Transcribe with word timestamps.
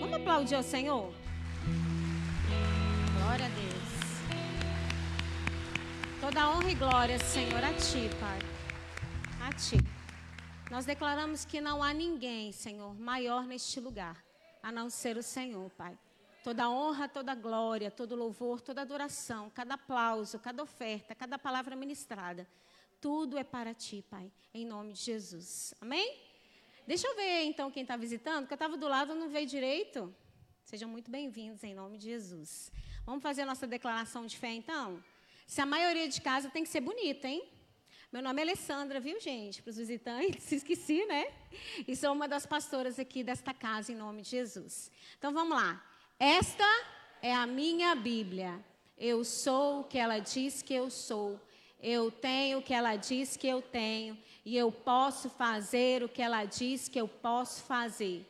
Vamos 0.00 0.14
aplaudir 0.14 0.54
ao 0.54 0.62
Senhor? 0.62 1.12
Glória 3.18 3.44
a 3.44 3.48
Deus. 3.50 3.90
Toda 6.22 6.48
honra 6.48 6.70
e 6.70 6.74
glória, 6.74 7.18
Senhor, 7.18 7.62
a 7.62 7.72
Ti, 7.74 8.08
Pai. 8.18 8.38
A 9.46 9.52
Ti. 9.52 9.76
Nós 10.70 10.86
declaramos 10.86 11.44
que 11.44 11.60
não 11.60 11.82
há 11.82 11.92
ninguém, 11.92 12.50
Senhor, 12.50 12.98
maior 12.98 13.44
neste 13.44 13.78
lugar, 13.78 14.16
a 14.62 14.72
não 14.72 14.88
ser 14.88 15.18
o 15.18 15.22
Senhor, 15.22 15.68
Pai. 15.72 15.98
Toda 16.42 16.70
honra, 16.70 17.06
toda 17.06 17.34
glória, 17.34 17.90
todo 17.90 18.16
louvor, 18.16 18.62
toda 18.62 18.80
adoração, 18.80 19.50
cada 19.50 19.74
aplauso, 19.74 20.38
cada 20.38 20.62
oferta, 20.62 21.14
cada 21.14 21.38
palavra 21.38 21.76
ministrada, 21.76 22.48
tudo 23.02 23.36
é 23.36 23.44
para 23.44 23.74
Ti, 23.74 24.02
Pai, 24.08 24.32
em 24.54 24.64
nome 24.64 24.94
de 24.94 25.00
Jesus. 25.00 25.74
Amém? 25.78 26.29
Deixa 26.90 27.06
eu 27.06 27.14
ver 27.14 27.44
então 27.44 27.70
quem 27.70 27.82
está 27.82 27.96
visitando, 27.96 28.40
porque 28.40 28.54
eu 28.54 28.56
estava 28.56 28.76
do 28.76 28.88
lado 28.88 29.14
não 29.14 29.28
veio 29.28 29.46
direito. 29.46 30.12
Sejam 30.64 30.88
muito 30.88 31.08
bem-vindos 31.08 31.62
em 31.62 31.72
nome 31.72 31.96
de 31.96 32.06
Jesus. 32.06 32.72
Vamos 33.06 33.22
fazer 33.22 33.42
a 33.42 33.46
nossa 33.46 33.64
declaração 33.64 34.26
de 34.26 34.36
fé 34.36 34.48
então? 34.54 35.00
Se 35.46 35.60
a 35.60 35.66
maioria 35.66 36.08
de 36.08 36.20
casa 36.20 36.50
tem 36.50 36.64
que 36.64 36.68
ser 36.68 36.80
bonita, 36.80 37.28
hein? 37.28 37.44
Meu 38.10 38.20
nome 38.20 38.40
é 38.40 38.42
Alessandra, 38.42 38.98
viu, 38.98 39.20
gente? 39.20 39.62
Para 39.62 39.70
os 39.70 39.76
visitantes, 39.76 40.50
esqueci, 40.50 41.06
né? 41.06 41.32
E 41.86 41.94
sou 41.94 42.12
uma 42.12 42.26
das 42.26 42.44
pastoras 42.44 42.98
aqui 42.98 43.22
desta 43.22 43.54
casa, 43.54 43.92
em 43.92 43.94
nome 43.94 44.22
de 44.22 44.30
Jesus. 44.30 44.90
Então 45.16 45.32
vamos 45.32 45.56
lá. 45.56 45.80
Esta 46.18 46.66
é 47.22 47.32
a 47.32 47.46
minha 47.46 47.94
Bíblia. 47.94 48.58
Eu 48.98 49.24
sou 49.24 49.82
o 49.82 49.84
que 49.84 49.96
ela 49.96 50.18
diz 50.18 50.60
que 50.60 50.74
eu 50.74 50.90
sou. 50.90 51.40
Eu 51.80 52.10
tenho 52.10 52.58
o 52.58 52.62
que 52.62 52.74
ela 52.74 52.96
diz 52.96 53.36
que 53.36 53.46
eu 53.46 53.62
tenho. 53.62 54.18
E 54.50 54.56
eu 54.56 54.72
posso 54.72 55.30
fazer 55.30 56.02
o 56.02 56.08
que 56.08 56.20
ela 56.20 56.44
diz 56.44 56.88
que 56.88 57.00
eu 57.00 57.06
posso 57.06 57.62
fazer. 57.62 58.26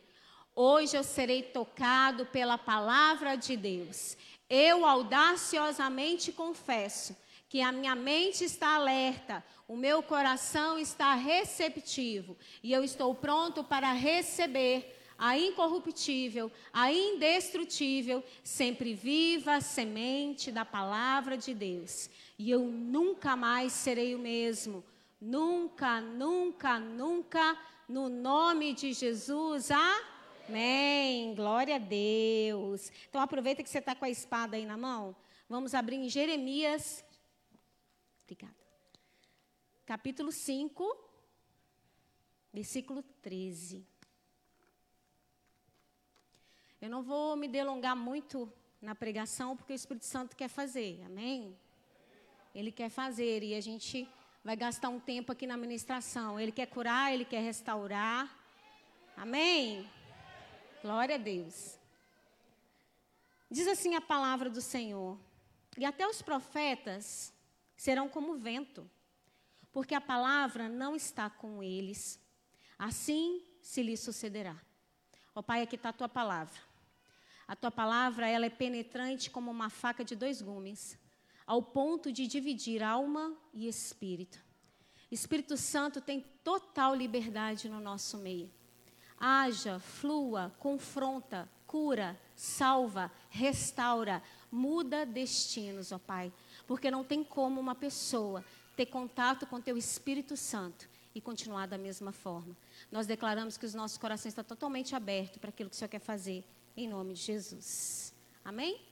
Hoje 0.53 0.95
eu 0.95 1.03
serei 1.03 1.41
tocado 1.41 2.27
pela 2.27 2.59
palavra 2.59 3.35
de 3.35 3.57
Deus. 3.57 4.15
Eu 4.47 4.85
audaciosamente 4.85 6.31
confesso 6.31 7.17
que 7.49 7.59
a 7.59 7.71
minha 7.71 7.95
mente 7.95 8.43
está 8.43 8.75
alerta, 8.75 9.43
o 9.67 9.75
meu 9.75 10.03
coração 10.03 10.77
está 10.77 11.15
receptivo 11.15 12.37
e 12.61 12.71
eu 12.71 12.83
estou 12.83 13.15
pronto 13.15 13.63
para 13.63 13.91
receber 13.91 14.95
a 15.17 15.35
incorruptível, 15.35 16.51
a 16.71 16.91
indestrutível, 16.91 18.23
sempre 18.43 18.93
viva 18.93 19.59
semente 19.59 20.51
da 20.51 20.65
palavra 20.65 21.35
de 21.35 21.55
Deus. 21.55 22.11
E 22.37 22.51
eu 22.51 22.59
nunca 22.59 23.35
mais 23.35 23.73
serei 23.73 24.13
o 24.13 24.19
mesmo. 24.19 24.83
Nunca, 25.21 26.01
nunca, 26.01 26.79
nunca, 26.79 27.55
no 27.87 28.09
nome 28.09 28.73
de 28.73 28.91
Jesus. 28.91 29.69
Amém. 29.69 31.35
Glória 31.35 31.75
a 31.75 31.77
Deus. 31.77 32.91
Então 33.07 33.21
aproveita 33.21 33.61
que 33.61 33.69
você 33.69 33.77
está 33.77 33.93
com 33.93 34.03
a 34.03 34.09
espada 34.09 34.57
aí 34.57 34.65
na 34.65 34.75
mão. 34.75 35.15
Vamos 35.47 35.75
abrir 35.75 35.97
em 35.97 36.09
Jeremias. 36.09 37.05
Obrigada. 38.23 38.55
Capítulo 39.85 40.31
5, 40.31 40.97
versículo 42.51 43.03
13. 43.21 43.85
Eu 46.81 46.89
não 46.89 47.03
vou 47.03 47.35
me 47.35 47.47
delongar 47.47 47.95
muito 47.95 48.51
na 48.81 48.95
pregação, 48.95 49.55
porque 49.55 49.73
o 49.73 49.75
Espírito 49.75 50.05
Santo 50.05 50.35
quer 50.35 50.47
fazer. 50.47 51.03
Amém? 51.05 51.55
Ele 52.55 52.71
quer 52.71 52.89
fazer 52.89 53.43
e 53.43 53.53
a 53.53 53.61
gente 53.61 54.09
vai 54.43 54.55
gastar 54.55 54.89
um 54.89 54.99
tempo 54.99 55.31
aqui 55.31 55.45
na 55.45 55.57
ministração. 55.57 56.39
Ele 56.39 56.51
quer 56.51 56.65
curar, 56.67 57.13
ele 57.13 57.25
quer 57.25 57.41
restaurar. 57.41 58.29
Amém? 59.15 59.89
Glória 60.81 61.15
a 61.15 61.17
Deus. 61.17 61.77
Diz 63.49 63.67
assim 63.67 63.95
a 63.95 64.01
palavra 64.01 64.49
do 64.49 64.61
Senhor: 64.61 65.17
E 65.77 65.85
até 65.85 66.07
os 66.07 66.21
profetas 66.21 67.33
serão 67.75 68.07
como 68.07 68.37
vento, 68.37 68.89
porque 69.71 69.93
a 69.93 70.01
palavra 70.01 70.67
não 70.69 70.95
está 70.95 71.29
com 71.29 71.61
eles. 71.61 72.19
Assim 72.77 73.45
se 73.61 73.83
lhes 73.83 73.99
sucederá. 73.99 74.55
Ó 75.35 75.39
oh, 75.39 75.43
Pai, 75.43 75.61
aqui 75.61 75.75
está 75.75 75.89
a 75.89 75.93
tua 75.93 76.09
palavra. 76.09 76.59
A 77.47 77.55
tua 77.55 77.69
palavra, 77.69 78.27
ela 78.27 78.45
é 78.45 78.49
penetrante 78.49 79.29
como 79.29 79.51
uma 79.51 79.69
faca 79.69 80.03
de 80.03 80.15
dois 80.15 80.41
gumes, 80.41 80.97
ao 81.51 81.61
ponto 81.61 82.13
de 82.13 82.27
dividir 82.27 82.81
alma 82.81 83.35
e 83.53 83.67
espírito. 83.67 84.39
Espírito 85.11 85.57
Santo 85.57 85.99
tem 85.99 86.25
total 86.43 86.95
liberdade 86.95 87.67
no 87.67 87.81
nosso 87.81 88.17
meio 88.17 88.49
haja, 89.21 89.79
flua, 89.79 90.51
confronta, 90.57 91.47
cura, 91.67 92.19
salva, 92.35 93.11
restaura, 93.29 94.21
muda 94.51 95.05
destinos, 95.05 95.91
ó 95.91 95.99
Pai. 95.99 96.33
Porque 96.65 96.89
não 96.89 97.03
tem 97.03 97.23
como 97.23 97.61
uma 97.61 97.75
pessoa 97.75 98.43
ter 98.75 98.87
contato 98.87 99.45
com 99.45 99.61
teu 99.61 99.77
Espírito 99.77 100.35
Santo 100.35 100.89
e 101.13 101.21
continuar 101.21 101.67
da 101.67 101.77
mesma 101.77 102.11
forma. 102.11 102.57
Nós 102.91 103.05
declaramos 103.05 103.57
que 103.57 103.65
os 103.65 103.75
nossos 103.75 103.99
corações 103.99 104.31
estão 104.31 104.43
totalmente 104.43 104.95
abertos 104.95 105.37
para 105.37 105.49
aquilo 105.49 105.69
que 105.69 105.75
o 105.75 105.77
Senhor 105.77 105.89
quer 105.89 105.99
fazer, 105.99 106.43
em 106.75 106.87
nome 106.87 107.13
de 107.13 107.21
Jesus. 107.21 108.11
Amém? 108.43 108.90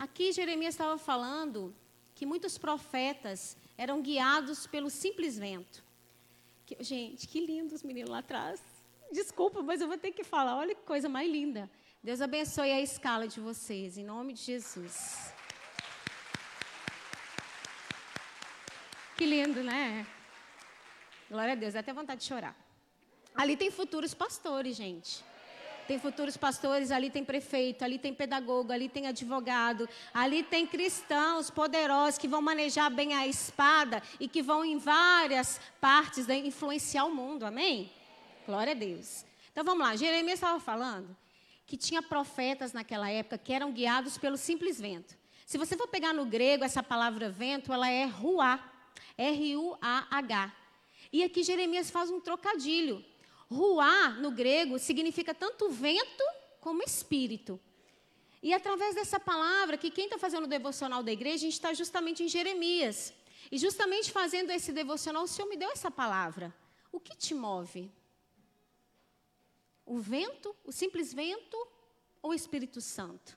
Aqui 0.00 0.32
Jeremias 0.32 0.72
estava 0.72 0.96
falando 0.96 1.76
que 2.14 2.24
muitos 2.24 2.56
profetas 2.56 3.54
eram 3.76 4.00
guiados 4.00 4.66
pelo 4.66 4.88
simples 4.88 5.38
vento. 5.38 5.84
Que, 6.64 6.82
gente, 6.82 7.28
que 7.28 7.38
lindo 7.38 7.74
os 7.74 7.82
meninos 7.82 8.08
lá 8.08 8.20
atrás. 8.20 8.62
Desculpa, 9.12 9.60
mas 9.62 9.82
eu 9.82 9.88
vou 9.88 9.98
ter 9.98 10.12
que 10.12 10.24
falar. 10.24 10.56
Olha 10.56 10.74
que 10.74 10.80
coisa 10.84 11.06
mais 11.06 11.30
linda. 11.30 11.70
Deus 12.02 12.22
abençoe 12.22 12.72
a 12.72 12.80
escala 12.80 13.28
de 13.28 13.40
vocês, 13.40 13.98
em 13.98 14.04
nome 14.04 14.32
de 14.32 14.40
Jesus. 14.40 15.34
Que 19.18 19.26
lindo, 19.26 19.62
né? 19.62 20.06
Glória 21.30 21.52
a 21.52 21.56
Deus, 21.56 21.74
dá 21.74 21.80
até 21.80 21.92
vontade 21.92 22.22
de 22.22 22.26
chorar. 22.26 22.56
Ali 23.34 23.54
tem 23.54 23.70
futuros 23.70 24.14
pastores, 24.14 24.78
gente. 24.78 25.22
Tem 25.90 25.98
futuros 25.98 26.36
pastores, 26.36 26.92
ali 26.92 27.10
tem 27.10 27.24
prefeito, 27.24 27.84
ali 27.84 27.98
tem 27.98 28.14
pedagogo, 28.14 28.72
ali 28.72 28.88
tem 28.88 29.08
advogado, 29.08 29.88
ali 30.14 30.40
tem 30.44 30.64
cristãos 30.64 31.50
poderosos 31.50 32.16
que 32.16 32.28
vão 32.28 32.40
manejar 32.40 32.88
bem 32.92 33.12
a 33.12 33.26
espada 33.26 34.00
e 34.20 34.28
que 34.28 34.40
vão 34.40 34.64
em 34.64 34.78
várias 34.78 35.60
partes 35.80 36.28
né, 36.28 36.38
influenciar 36.38 37.06
o 37.06 37.12
mundo, 37.12 37.44
amém? 37.44 37.90
Glória 38.46 38.70
a 38.70 38.76
Deus. 38.76 39.24
Então 39.50 39.64
vamos 39.64 39.84
lá, 39.84 39.96
Jeremias 39.96 40.34
estava 40.34 40.60
falando 40.60 41.08
que 41.66 41.76
tinha 41.76 42.00
profetas 42.00 42.72
naquela 42.72 43.10
época 43.10 43.36
que 43.36 43.52
eram 43.52 43.72
guiados 43.72 44.16
pelo 44.16 44.36
simples 44.36 44.80
vento. 44.80 45.18
Se 45.44 45.58
você 45.58 45.76
for 45.76 45.88
pegar 45.88 46.12
no 46.12 46.24
grego, 46.24 46.62
essa 46.62 46.84
palavra 46.84 47.28
vento, 47.28 47.72
ela 47.72 47.90
é 47.90 48.04
ruá, 48.04 48.64
R-U-A-H. 49.18 50.52
E 51.12 51.24
aqui 51.24 51.42
Jeremias 51.42 51.90
faz 51.90 52.12
um 52.12 52.20
trocadilho. 52.20 53.04
Ruá, 53.50 54.10
no 54.10 54.30
grego, 54.30 54.78
significa 54.78 55.34
tanto 55.34 55.68
vento 55.70 56.24
como 56.60 56.82
espírito. 56.82 57.60
E 58.42 58.54
através 58.54 58.94
dessa 58.94 59.18
palavra, 59.18 59.76
que 59.76 59.90
quem 59.90 60.04
está 60.04 60.16
fazendo 60.16 60.44
o 60.44 60.46
devocional 60.46 61.02
da 61.02 61.12
igreja, 61.12 61.36
a 61.36 61.38
gente 61.38 61.54
está 61.54 61.74
justamente 61.74 62.22
em 62.22 62.28
Jeremias. 62.28 63.12
E 63.50 63.58
justamente 63.58 64.12
fazendo 64.12 64.50
esse 64.50 64.72
devocional, 64.72 65.24
o 65.24 65.28
Senhor 65.28 65.48
me 65.48 65.56
deu 65.56 65.70
essa 65.70 65.90
palavra. 65.90 66.54
O 66.92 67.00
que 67.00 67.16
te 67.16 67.34
move? 67.34 67.90
O 69.84 69.98
vento, 69.98 70.54
o 70.64 70.70
simples 70.70 71.12
vento 71.12 71.56
ou 72.22 72.30
o 72.30 72.34
Espírito 72.34 72.80
Santo? 72.80 73.36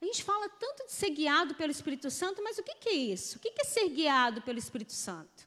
A 0.00 0.04
gente 0.04 0.24
fala 0.24 0.48
tanto 0.48 0.86
de 0.86 0.92
ser 0.92 1.10
guiado 1.10 1.54
pelo 1.54 1.70
Espírito 1.70 2.10
Santo, 2.10 2.42
mas 2.42 2.58
o 2.58 2.62
que, 2.62 2.74
que 2.74 2.88
é 2.88 2.94
isso? 2.94 3.36
O 3.36 3.40
que, 3.40 3.50
que 3.50 3.60
é 3.60 3.64
ser 3.64 3.88
guiado 3.90 4.42
pelo 4.42 4.58
Espírito 4.58 4.92
Santo? 4.92 5.46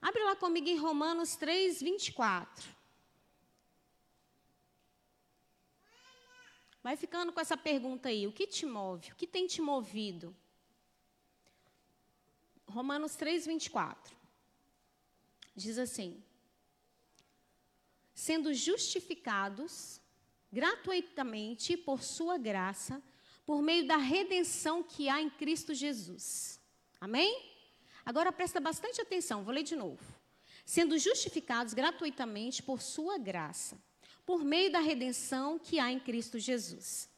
Abre 0.00 0.22
lá 0.22 0.36
comigo 0.36 0.68
em 0.68 0.76
Romanos 0.76 1.36
3, 1.36 1.80
24. 1.80 2.81
Vai 6.82 6.96
ficando 6.96 7.32
com 7.32 7.40
essa 7.40 7.56
pergunta 7.56 8.08
aí: 8.08 8.26
o 8.26 8.32
que 8.32 8.46
te 8.46 8.66
move? 8.66 9.12
O 9.12 9.16
que 9.16 9.26
tem 9.26 9.46
te 9.46 9.60
movido? 9.60 10.34
Romanos 12.66 13.14
3, 13.14 13.46
24. 13.46 14.16
Diz 15.54 15.78
assim: 15.78 16.22
sendo 18.14 18.52
justificados 18.54 20.00
gratuitamente 20.52 21.76
por 21.76 22.02
sua 22.02 22.38
graça, 22.38 23.02
por 23.44 23.62
meio 23.62 23.86
da 23.86 23.96
redenção 23.96 24.82
que 24.82 25.08
há 25.08 25.20
em 25.20 25.30
Cristo 25.30 25.74
Jesus. 25.74 26.60
Amém? 27.00 27.50
Agora 28.04 28.32
presta 28.32 28.60
bastante 28.60 29.00
atenção, 29.00 29.44
vou 29.44 29.52
ler 29.54 29.62
de 29.62 29.76
novo. 29.76 30.04
Sendo 30.64 30.98
justificados 30.98 31.74
gratuitamente 31.74 32.62
por 32.62 32.80
sua 32.80 33.18
graça, 33.18 33.76
por 34.24 34.44
meio 34.44 34.70
da 34.70 34.80
redenção 34.80 35.58
que 35.58 35.78
há 35.78 35.90
em 35.90 35.98
Cristo 35.98 36.38
Jesus. 36.38 37.08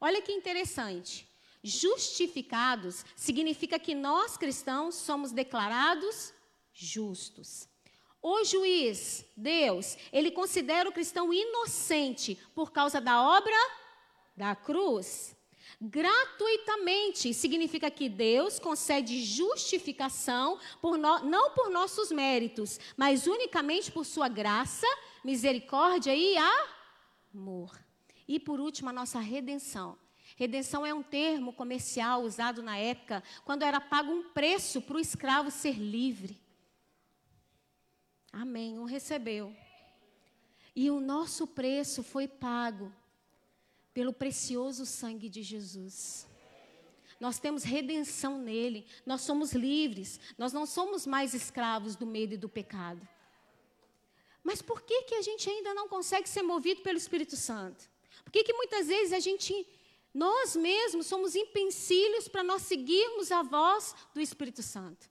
Olha 0.00 0.22
que 0.22 0.32
interessante. 0.32 1.28
Justificados 1.62 3.04
significa 3.16 3.78
que 3.78 3.94
nós 3.94 4.36
cristãos 4.36 4.94
somos 4.94 5.32
declarados 5.32 6.32
justos. 6.72 7.68
O 8.22 8.44
juiz, 8.44 9.24
Deus, 9.36 9.96
ele 10.12 10.30
considera 10.30 10.88
o 10.88 10.92
cristão 10.92 11.32
inocente 11.32 12.38
por 12.54 12.72
causa 12.72 13.00
da 13.00 13.22
obra 13.22 13.56
da 14.36 14.54
cruz. 14.54 15.36
Gratuitamente 15.80 17.32
significa 17.32 17.88
que 17.90 18.08
Deus 18.08 18.58
concede 18.58 19.22
justificação 19.22 20.58
por 20.80 20.98
no, 20.98 21.20
não 21.20 21.50
por 21.50 21.70
nossos 21.70 22.10
méritos, 22.10 22.80
mas 22.96 23.28
unicamente 23.28 23.92
por 23.92 24.04
sua 24.04 24.28
graça, 24.28 24.86
misericórdia 25.24 26.14
e 26.14 26.36
amor. 27.32 27.78
E 28.26 28.38
por 28.38 28.60
último, 28.60 28.90
a 28.90 28.92
nossa 28.92 29.18
redenção. 29.18 29.98
Redenção 30.36 30.84
é 30.84 30.92
um 30.92 31.02
termo 31.02 31.52
comercial 31.52 32.22
usado 32.22 32.62
na 32.62 32.76
época 32.76 33.22
quando 33.44 33.62
era 33.62 33.80
pago 33.80 34.12
um 34.12 34.30
preço 34.30 34.82
para 34.82 34.96
o 34.96 35.00
escravo 35.00 35.50
ser 35.50 35.74
livre. 35.78 36.38
Amém. 38.32 38.78
Um 38.78 38.84
recebeu. 38.84 39.54
E 40.76 40.90
o 40.90 41.00
nosso 41.00 41.46
preço 41.46 42.02
foi 42.02 42.28
pago 42.28 42.92
pelo 43.92 44.12
precioso 44.12 44.86
sangue 44.86 45.28
de 45.28 45.42
Jesus. 45.42 46.28
Nós 47.18 47.40
temos 47.40 47.64
redenção 47.64 48.38
nele, 48.38 48.86
nós 49.04 49.22
somos 49.22 49.52
livres, 49.52 50.20
nós 50.38 50.52
não 50.52 50.66
somos 50.66 51.04
mais 51.04 51.34
escravos 51.34 51.96
do 51.96 52.06
medo 52.06 52.34
e 52.34 52.36
do 52.36 52.48
pecado. 52.48 53.00
Mas 54.48 54.62
por 54.62 54.80
que, 54.80 55.02
que 55.02 55.14
a 55.14 55.22
gente 55.28 55.44
ainda 55.50 55.74
não 55.74 55.86
consegue 55.88 56.26
ser 56.26 56.42
movido 56.42 56.80
pelo 56.80 56.96
Espírito 56.96 57.36
Santo? 57.36 57.84
Por 58.24 58.32
que, 58.32 58.42
que 58.42 58.54
muitas 58.54 58.86
vezes 58.86 59.12
a 59.12 59.20
gente, 59.20 59.52
nós 60.14 60.56
mesmos, 60.56 61.06
somos 61.06 61.34
empecilhos 61.34 62.28
para 62.28 62.42
nós 62.42 62.62
seguirmos 62.62 63.30
a 63.30 63.42
voz 63.42 63.94
do 64.14 64.20
Espírito 64.22 64.62
Santo? 64.62 65.04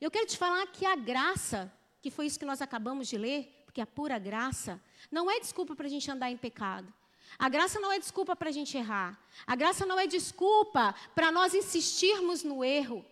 Eu 0.00 0.12
quero 0.12 0.26
te 0.26 0.38
falar 0.38 0.64
que 0.68 0.86
a 0.86 0.94
graça 0.94 1.60
que 2.00 2.10
foi 2.16 2.26
isso 2.26 2.38
que 2.38 2.44
nós 2.44 2.62
acabamos 2.62 3.08
de 3.08 3.18
ler, 3.18 3.64
porque 3.64 3.80
a 3.80 3.86
pura 3.98 4.16
graça 4.16 4.80
não 5.10 5.28
é 5.28 5.40
desculpa 5.40 5.74
para 5.74 5.86
a 5.86 5.90
gente 5.90 6.08
andar 6.08 6.30
em 6.30 6.36
pecado. 6.36 6.94
A 7.36 7.48
graça 7.48 7.80
não 7.80 7.90
é 7.90 7.98
desculpa 7.98 8.36
para 8.36 8.48
a 8.48 8.52
gente 8.52 8.76
errar. 8.76 9.20
A 9.44 9.56
graça 9.56 9.84
não 9.84 9.98
é 9.98 10.06
desculpa 10.06 10.94
para 11.16 11.32
nós 11.32 11.52
insistirmos 11.52 12.44
no 12.44 12.64
erro. 12.64 13.04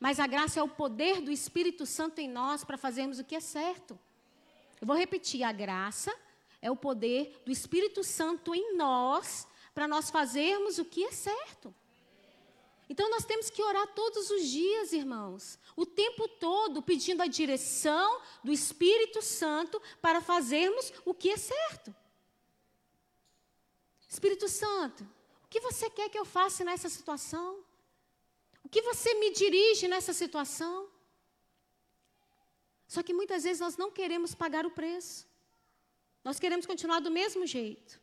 Mas 0.00 0.18
a 0.18 0.26
graça 0.26 0.58
é 0.58 0.62
o 0.64 0.68
poder 0.68 1.20
do 1.20 1.30
Espírito 1.30 1.86
Santo 1.86 2.20
em 2.20 2.28
nós 2.28 2.64
para 2.64 2.76
fazermos 2.76 3.20
o 3.20 3.24
que 3.24 3.36
é 3.36 3.40
certo. 3.40 3.96
Eu 4.80 4.86
vou 4.86 4.96
repetir: 4.96 5.42
a 5.42 5.52
graça 5.52 6.14
é 6.60 6.70
o 6.70 6.76
poder 6.76 7.42
do 7.44 7.52
Espírito 7.52 8.02
Santo 8.02 8.54
em 8.54 8.76
nós 8.76 9.46
para 9.74 9.86
nós 9.86 10.10
fazermos 10.10 10.78
o 10.78 10.84
que 10.84 11.04
é 11.04 11.12
certo. 11.12 11.74
Então 12.88 13.10
nós 13.10 13.24
temos 13.24 13.50
que 13.50 13.62
orar 13.62 13.86
todos 13.94 14.30
os 14.30 14.48
dias, 14.48 14.92
irmãos, 14.92 15.58
o 15.76 15.84
tempo 15.84 16.26
todo 16.26 16.82
pedindo 16.82 17.22
a 17.22 17.26
direção 17.26 18.20
do 18.42 18.50
Espírito 18.50 19.20
Santo 19.20 19.80
para 20.00 20.20
fazermos 20.20 20.92
o 21.04 21.12
que 21.12 21.30
é 21.30 21.36
certo. 21.36 21.94
Espírito 24.08 24.48
Santo, 24.48 25.04
o 25.44 25.48
que 25.48 25.60
você 25.60 25.90
quer 25.90 26.08
que 26.08 26.18
eu 26.18 26.24
faça 26.24 26.64
nessa 26.64 26.88
situação? 26.88 27.62
O 28.64 28.68
que 28.68 28.80
você 28.80 29.14
me 29.14 29.30
dirige 29.32 29.86
nessa 29.86 30.14
situação? 30.14 30.88
Só 32.88 33.02
que 33.02 33.12
muitas 33.12 33.44
vezes 33.44 33.60
nós 33.60 33.76
não 33.76 33.90
queremos 33.90 34.34
pagar 34.34 34.64
o 34.64 34.70
preço. 34.70 35.28
Nós 36.24 36.40
queremos 36.40 36.64
continuar 36.64 37.00
do 37.00 37.10
mesmo 37.10 37.46
jeito. 37.46 38.00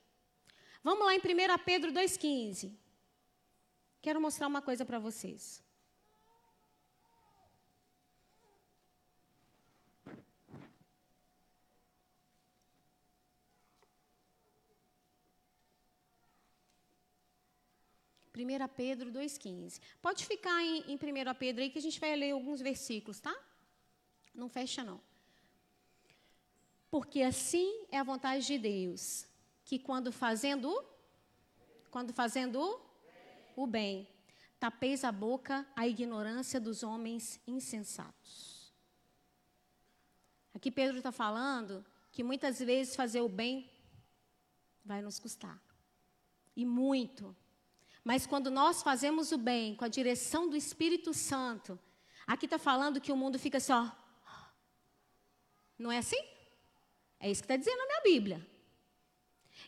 Vamos 0.84 1.04
lá 1.04 1.16
em 1.16 1.18
1 1.18 1.22
Pedro 1.66 1.92
2,15. 1.92 2.72
Quero 4.00 4.22
mostrar 4.22 4.46
uma 4.46 4.62
coisa 4.62 4.86
para 4.86 5.00
vocês. 5.00 5.64
Primeira 18.32 18.68
Pedro 18.68 19.12
2,15. 19.12 19.82
Pode 20.00 20.26
ficar 20.28 20.62
em, 20.62 20.92
em 20.92 20.96
1 20.96 21.00
Pedro 21.40 21.64
aí 21.64 21.72
que 21.72 21.80
a 21.80 21.82
gente 21.82 22.00
vai 22.00 22.16
ler 22.16 22.32
alguns 22.32 22.62
versículos, 22.62 23.20
tá? 23.20 23.36
Não 24.36 24.50
fecha, 24.50 24.84
não. 24.84 25.02
Porque 26.92 27.22
assim 27.22 27.86
é 27.92 27.98
a 27.98 28.04
vontade 28.04 28.46
de 28.46 28.58
Deus, 28.58 29.26
que 29.64 29.80
quando 29.80 30.12
fazendo, 30.12 30.84
quando 31.90 32.14
fazendo 32.14 32.80
o 33.56 33.66
bem. 33.66 34.08
Tapeis 34.60 35.04
a 35.04 35.12
boca 35.12 35.66
a 35.76 35.88
ignorância 35.88 36.60
dos 36.60 36.84
homens 36.84 37.40
insensatos. 37.46 38.74
Aqui 40.54 40.72
Pedro 40.72 40.98
está 40.98 41.12
falando 41.12 41.86
que 42.12 42.24
muitas 42.24 42.60
vezes 42.60 42.96
fazer 42.96 43.22
o 43.22 43.28
bem 43.30 43.70
vai 44.84 45.02
nos 45.02 45.20
custar. 45.20 45.62
E 46.56 46.66
muito. 46.66 47.36
Mas 48.04 48.26
quando 48.26 48.50
nós 48.50 48.82
fazemos 48.82 49.32
o 49.32 49.38
bem 49.38 49.76
com 49.76 49.84
a 49.84 49.90
direção 49.90 50.48
do 50.48 50.56
Espírito 50.56 51.14
Santo, 51.14 51.78
aqui 52.26 52.46
está 52.46 52.58
falando 52.58 53.02
que 53.02 53.12
o 53.12 53.18
mundo 53.18 53.38
fica 53.38 53.58
assim, 53.58 53.74
ó. 53.74 53.92
Não 55.78 55.92
é 55.92 55.98
assim? 55.98 56.22
É 57.20 57.30
isso 57.30 57.42
que 57.42 57.46
está 57.46 57.58
dizendo 57.58 57.82
a 57.82 57.86
minha 57.86 58.02
Bíblia. 58.02 58.48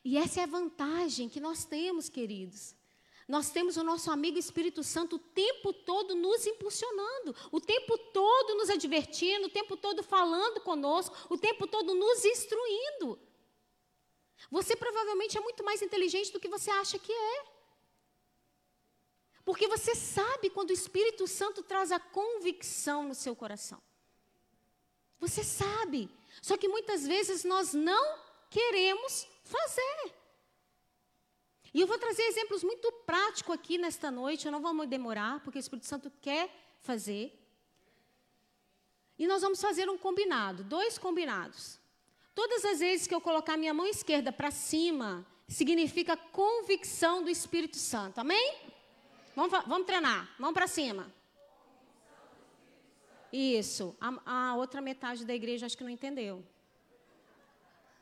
E 0.04 0.18
essa 0.18 0.42
é 0.42 0.44
a 0.44 0.48
vantagem 0.48 1.30
que 1.30 1.40
nós 1.40 1.66
temos, 1.66 2.10
queridos. 2.10 2.76
Nós 3.28 3.50
temos 3.50 3.76
o 3.76 3.84
nosso 3.84 4.10
amigo 4.10 4.38
Espírito 4.38 4.84
Santo 4.84 5.18
o 5.18 5.20
tempo 5.20 5.74
todo 5.74 6.16
nos 6.16 6.48
impulsionando, 6.48 7.36
o 7.52 7.60
tempo 7.60 7.98
todo 7.98 8.56
nos 8.56 8.70
advertindo, 8.70 9.48
o 9.48 9.50
tempo 9.50 9.76
todo 9.76 10.02
falando 10.02 10.62
conosco, 10.62 11.16
o 11.30 11.38
tempo 11.38 11.68
todo 11.68 11.94
nos 11.94 12.24
instruindo. 12.24 13.20
Você 14.50 14.78
provavelmente 14.78 15.38
é 15.38 15.42
muito 15.42 15.64
mais 15.64 15.82
inteligente 15.82 16.32
do 16.32 16.40
que 16.40 16.48
você 16.48 16.72
acha 16.72 16.98
que 16.98 17.12
é. 17.12 17.46
Porque 19.44 19.68
você 19.68 19.94
sabe 19.96 20.50
quando 20.50 20.70
o 20.70 20.74
Espírito 20.74 21.28
Santo 21.28 21.64
traz 21.64 21.92
a 21.92 22.00
convicção 22.00 23.08
no 23.08 23.16
seu 23.16 23.36
coração. 23.36 23.82
Você 25.20 25.44
sabe. 25.44 26.10
Só 26.42 26.58
que 26.58 26.68
muitas 26.68 27.06
vezes 27.06 27.44
nós 27.44 27.74
não 27.74 28.20
queremos 28.50 29.28
fazer. 29.44 30.14
E 31.74 31.82
eu 31.82 31.88
vou 31.88 31.98
trazer 31.98 32.24
exemplos 32.24 32.64
muito 32.64 32.92
práticos 33.06 33.54
aqui 33.54 33.78
nesta 33.78 34.10
noite, 34.10 34.46
eu 34.46 34.52
não 34.52 34.62
vou 34.62 34.86
demorar, 34.86 35.42
porque 35.42 35.60
o 35.60 35.62
Espírito 35.62 35.86
Santo 35.86 36.12
quer 36.22 36.50
fazer. 36.82 37.38
E 39.20 39.28
nós 39.28 39.42
vamos 39.42 39.62
fazer 39.62 39.90
um 39.90 39.98
combinado, 39.98 40.64
dois 40.64 40.98
combinados. 40.98 41.80
Todas 42.34 42.64
as 42.66 42.80
vezes 42.80 43.08
que 43.08 43.14
eu 43.14 43.22
colocar 43.22 43.58
minha 43.58 43.74
mão 43.74 43.86
esquerda 43.88 44.32
para 44.32 44.52
cima, 44.52 45.26
significa 45.48 46.16
convicção 46.16 47.24
do 47.24 47.30
Espírito 47.30 47.78
Santo. 47.78 48.20
Amém? 48.20 48.56
Vamos, 49.36 49.52
vamos 49.66 49.88
treinar. 49.88 50.30
Mão 50.40 50.54
para 50.54 50.68
cima. 50.68 51.12
Isso. 53.32 53.96
A, 54.00 54.50
a, 54.50 54.56
outra 54.56 54.82
metade 54.82 55.26
da 55.26 55.34
igreja 55.34 55.66
acho 55.66 55.78
que 55.78 55.84
não 55.84 55.90
entendeu. 55.90 56.44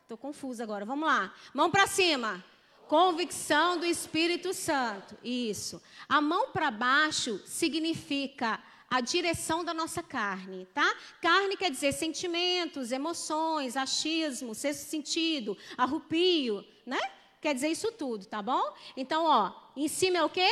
Estou 0.02 0.18
confusa 0.18 0.64
agora. 0.64 0.86
Vamos 0.86 1.08
lá. 1.08 1.34
Mão 1.54 1.72
para 1.72 1.88
cima. 1.88 2.44
Convicção 2.88 3.80
do 3.80 3.86
Espírito 3.86 4.54
Santo. 4.54 5.18
Isso. 5.24 5.82
A 6.08 6.22
mão 6.22 6.52
para 6.52 6.70
baixo 6.70 7.42
significa 7.46 8.62
a 8.90 9.02
direção 9.02 9.64
da 9.64 9.74
nossa 9.74 10.04
carne, 10.04 10.68
tá? 10.68 10.96
Carne 11.20 11.58
quer 11.58 11.72
dizer 11.72 11.92
sentimentos, 11.92 12.92
emoções, 12.92 13.76
achismo, 13.76 14.54
sexto 14.54 14.88
sentido, 14.88 15.58
arrupio, 15.76 16.64
né? 16.86 17.00
Quer 17.42 17.56
dizer 17.56 17.70
isso 17.70 17.92
tudo, 17.92 18.26
tá 18.26 18.42
bom? 18.42 18.74
Então, 18.96 19.26
ó, 19.26 19.52
em 19.76 19.88
cima 19.88 20.20
é 20.20 20.24
o 20.24 20.30
quê? 20.30 20.50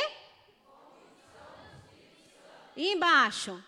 E 2.75 2.93
embaixo? 2.93 3.63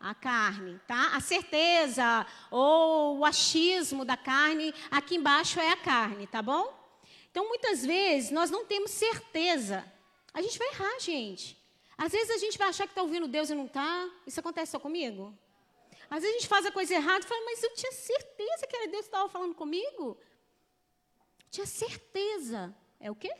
A 0.00 0.14
carne, 0.14 0.80
tá? 0.86 1.16
A 1.16 1.20
certeza 1.20 2.26
ou 2.50 3.18
o 3.18 3.24
achismo 3.24 4.04
da 4.04 4.16
carne, 4.16 4.72
aqui 4.90 5.16
embaixo 5.16 5.58
é 5.58 5.70
a 5.70 5.76
carne, 5.76 6.26
tá 6.26 6.40
bom? 6.40 6.72
Então, 7.30 7.48
muitas 7.48 7.84
vezes, 7.84 8.30
nós 8.30 8.50
não 8.50 8.64
temos 8.64 8.90
certeza. 8.90 9.84
A 10.32 10.40
gente 10.40 10.58
vai 10.58 10.68
errar, 10.68 10.98
gente. 11.00 11.58
Às 11.96 12.12
vezes 12.12 12.30
a 12.30 12.38
gente 12.38 12.56
vai 12.56 12.68
achar 12.68 12.84
que 12.84 12.92
está 12.92 13.02
ouvindo 13.02 13.26
Deus 13.26 13.50
e 13.50 13.54
não 13.54 13.66
está. 13.66 14.08
Isso 14.24 14.38
acontece 14.38 14.72
só 14.72 14.78
comigo? 14.78 15.36
Às 16.08 16.22
vezes 16.22 16.36
a 16.36 16.38
gente 16.38 16.48
faz 16.48 16.64
a 16.64 16.72
coisa 16.72 16.94
errada 16.94 17.24
e 17.24 17.28
fala, 17.28 17.44
mas 17.44 17.62
eu 17.62 17.74
tinha 17.74 17.92
certeza 17.92 18.66
que 18.66 18.76
era 18.76 18.86
Deus 18.86 19.02
que 19.02 19.08
estava 19.08 19.28
falando 19.28 19.54
comigo. 19.54 20.16
Tinha 21.50 21.66
certeza. 21.66 22.74
É 23.00 23.10
o 23.10 23.16
quê? 23.16 23.34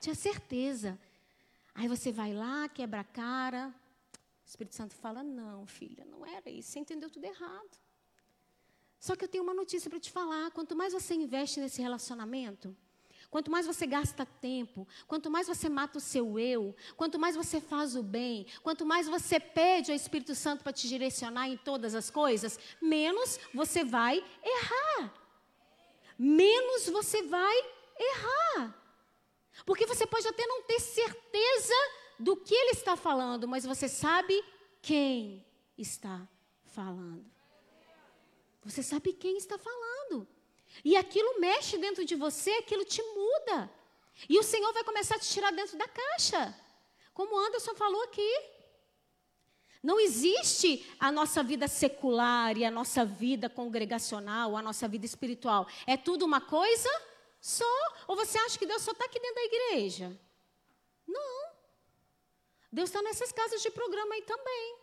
Tinha 0.00 0.14
certeza. 0.14 0.98
Aí 1.74 1.86
você 1.88 2.10
vai 2.10 2.32
lá, 2.34 2.68
quebra 2.68 3.00
a 3.00 3.04
cara. 3.04 3.72
Espírito 4.50 4.74
Santo 4.74 4.94
fala: 4.94 5.22
Não, 5.22 5.66
filha, 5.66 6.04
não 6.04 6.26
era 6.26 6.50
isso. 6.50 6.70
Você 6.70 6.78
entendeu 6.80 7.08
tudo 7.08 7.24
errado. 7.24 7.78
Só 8.98 9.16
que 9.16 9.24
eu 9.24 9.28
tenho 9.28 9.44
uma 9.44 9.54
notícia 9.54 9.88
para 9.88 10.00
te 10.00 10.10
falar: 10.10 10.50
quanto 10.50 10.74
mais 10.76 10.92
você 10.92 11.14
investe 11.14 11.60
nesse 11.60 11.80
relacionamento, 11.80 12.76
Quanto 13.30 13.48
mais 13.48 13.64
você 13.64 13.86
gasta 13.86 14.26
tempo, 14.26 14.88
quanto 15.06 15.30
mais 15.30 15.46
você 15.46 15.68
mata 15.68 15.98
o 15.98 16.00
seu 16.00 16.36
eu, 16.36 16.74
quanto 16.96 17.16
mais 17.16 17.36
você 17.36 17.60
faz 17.60 17.94
o 17.94 18.02
bem, 18.02 18.44
quanto 18.60 18.84
mais 18.84 19.06
você 19.06 19.38
pede 19.38 19.92
ao 19.92 19.96
Espírito 19.96 20.34
Santo 20.34 20.64
para 20.64 20.72
te 20.72 20.88
direcionar 20.88 21.48
em 21.48 21.56
todas 21.56 21.94
as 21.94 22.10
coisas, 22.10 22.58
menos 22.82 23.38
você 23.54 23.84
vai 23.84 24.16
errar. 24.42 25.14
Menos 26.18 26.88
você 26.88 27.22
vai 27.22 27.56
errar. 27.96 28.74
Porque 29.64 29.86
você 29.86 30.04
pode 30.08 30.26
até 30.26 30.44
não 30.44 30.62
ter 30.62 30.80
certeza 30.80 31.74
do 32.20 32.36
que 32.36 32.54
ele 32.54 32.72
está 32.72 32.96
falando, 32.96 33.48
mas 33.48 33.64
você 33.64 33.88
sabe 33.88 34.44
quem 34.82 35.44
está 35.76 36.28
falando. 36.66 37.24
Você 38.62 38.82
sabe 38.82 39.12
quem 39.12 39.36
está 39.36 39.56
falando. 39.58 40.28
E 40.84 40.96
aquilo 40.96 41.40
mexe 41.40 41.78
dentro 41.78 42.04
de 42.04 42.14
você, 42.14 42.50
aquilo 42.52 42.84
te 42.84 43.02
muda. 43.02 43.70
E 44.28 44.38
o 44.38 44.42
Senhor 44.42 44.72
vai 44.72 44.84
começar 44.84 45.16
a 45.16 45.18
te 45.18 45.28
tirar 45.28 45.50
dentro 45.50 45.76
da 45.78 45.88
caixa. 45.88 46.54
Como 47.14 47.38
Anderson 47.38 47.74
falou 47.74 48.02
aqui. 48.04 48.32
Não 49.82 49.98
existe 49.98 50.86
a 51.00 51.10
nossa 51.10 51.42
vida 51.42 51.66
secular 51.66 52.56
e 52.56 52.66
a 52.66 52.70
nossa 52.70 53.02
vida 53.02 53.48
congregacional, 53.48 54.54
a 54.54 54.62
nossa 54.62 54.86
vida 54.86 55.06
espiritual. 55.06 55.66
É 55.86 55.96
tudo 55.96 56.26
uma 56.26 56.40
coisa 56.40 56.90
só. 57.40 57.64
Ou 58.06 58.14
você 58.14 58.38
acha 58.38 58.58
que 58.58 58.66
Deus 58.66 58.82
só 58.82 58.92
está 58.92 59.06
aqui 59.06 59.18
dentro 59.18 59.36
da 59.36 59.44
igreja? 59.44 60.20
Não. 61.06 61.49
Deus 62.72 62.88
está 62.88 63.02
nessas 63.02 63.32
casas 63.32 63.62
de 63.62 63.70
programa 63.70 64.14
aí 64.14 64.22
também. 64.22 64.78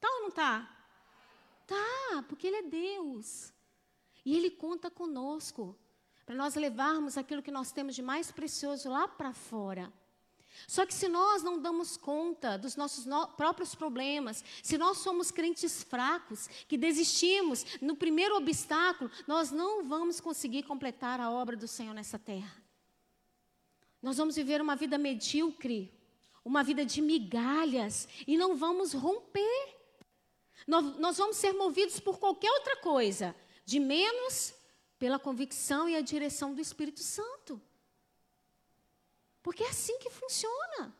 Tá 0.00 0.08
ou 0.16 0.22
não 0.22 0.30
tá? 0.30 0.68
Tá, 1.66 2.24
porque 2.28 2.46
Ele 2.46 2.56
é 2.56 2.62
Deus. 2.62 3.52
E 4.24 4.36
Ele 4.36 4.50
conta 4.50 4.90
conosco 4.90 5.78
para 6.26 6.34
nós 6.34 6.54
levarmos 6.54 7.16
aquilo 7.16 7.42
que 7.42 7.50
nós 7.50 7.72
temos 7.72 7.94
de 7.94 8.02
mais 8.02 8.30
precioso 8.30 8.88
lá 8.90 9.08
para 9.08 9.32
fora. 9.32 9.92
Só 10.66 10.84
que 10.86 10.94
se 10.94 11.08
nós 11.08 11.42
não 11.42 11.58
damos 11.58 11.96
conta 11.96 12.56
dos 12.56 12.76
nossos 12.76 13.06
no 13.06 13.26
próprios 13.28 13.74
problemas, 13.74 14.44
se 14.62 14.76
nós 14.76 14.98
somos 14.98 15.30
crentes 15.30 15.82
fracos, 15.82 16.46
que 16.68 16.76
desistimos 16.76 17.64
no 17.80 17.96
primeiro 17.96 18.36
obstáculo, 18.36 19.10
nós 19.26 19.50
não 19.50 19.82
vamos 19.84 20.20
conseguir 20.20 20.62
completar 20.64 21.20
a 21.20 21.30
obra 21.30 21.56
do 21.56 21.66
Senhor 21.66 21.94
nessa 21.94 22.18
terra. 22.18 22.62
Nós 24.02 24.16
vamos 24.16 24.36
viver 24.36 24.60
uma 24.60 24.76
vida 24.76 24.98
medíocre, 24.98 25.92
uma 26.44 26.62
vida 26.62 26.84
de 26.84 27.00
migalhas, 27.00 28.08
e 28.26 28.36
não 28.36 28.56
vamos 28.56 28.92
romper. 28.92 29.76
Nós, 30.66 30.84
nós 30.98 31.18
vamos 31.18 31.36
ser 31.36 31.52
movidos 31.52 32.00
por 32.00 32.18
qualquer 32.18 32.50
outra 32.50 32.76
coisa, 32.76 33.34
de 33.64 33.78
menos 33.78 34.54
pela 34.98 35.18
convicção 35.18 35.88
e 35.88 35.96
a 35.96 36.00
direção 36.00 36.54
do 36.54 36.60
Espírito 36.60 37.00
Santo. 37.00 37.60
Porque 39.42 39.64
é 39.64 39.68
assim 39.68 39.98
que 39.98 40.10
funciona. 40.10 40.96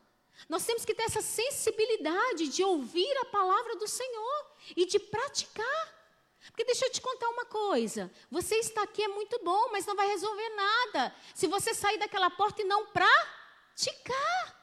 Nós 0.49 0.65
temos 0.65 0.83
que 0.83 0.93
ter 0.93 1.03
essa 1.03 1.21
sensibilidade 1.21 2.49
de 2.49 2.63
ouvir 2.63 3.17
a 3.19 3.25
palavra 3.25 3.75
do 3.77 3.87
Senhor 3.87 4.51
e 4.75 4.85
de 4.85 4.99
praticar. 4.99 6.03
Porque 6.47 6.65
deixa 6.65 6.85
eu 6.85 6.91
te 6.91 6.99
contar 6.99 7.29
uma 7.29 7.45
coisa: 7.45 8.11
você 8.29 8.55
está 8.55 8.83
aqui 8.83 9.01
é 9.03 9.07
muito 9.07 9.39
bom, 9.43 9.69
mas 9.71 9.85
não 9.85 9.95
vai 9.95 10.07
resolver 10.07 10.49
nada 10.49 11.15
se 11.33 11.47
você 11.47 11.73
sair 11.73 11.97
daquela 11.97 12.29
porta 12.29 12.61
e 12.61 12.65
não 12.65 12.87
praticar. 12.87 14.62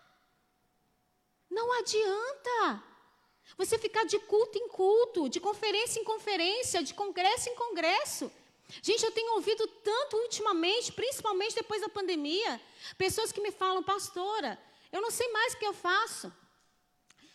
Não 1.50 1.72
adianta. 1.78 2.84
Você 3.56 3.76
ficar 3.78 4.04
de 4.04 4.18
culto 4.20 4.56
em 4.56 4.68
culto, 4.68 5.28
de 5.28 5.40
conferência 5.40 6.00
em 6.00 6.04
conferência, 6.04 6.82
de 6.82 6.94
congresso 6.94 7.48
em 7.48 7.54
congresso. 7.54 8.30
Gente, 8.80 9.04
eu 9.04 9.10
tenho 9.10 9.34
ouvido 9.34 9.66
tanto 9.66 10.16
ultimamente, 10.16 10.92
principalmente 10.92 11.56
depois 11.56 11.80
da 11.82 11.88
pandemia, 11.88 12.60
pessoas 12.96 13.32
que 13.32 13.40
me 13.40 13.50
falam, 13.50 13.82
pastora, 13.82 14.56
eu 14.92 15.02
não 15.02 15.10
sei 15.10 15.28
mais 15.32 15.54
o 15.54 15.58
que 15.58 15.66
eu 15.66 15.72
faço. 15.72 16.32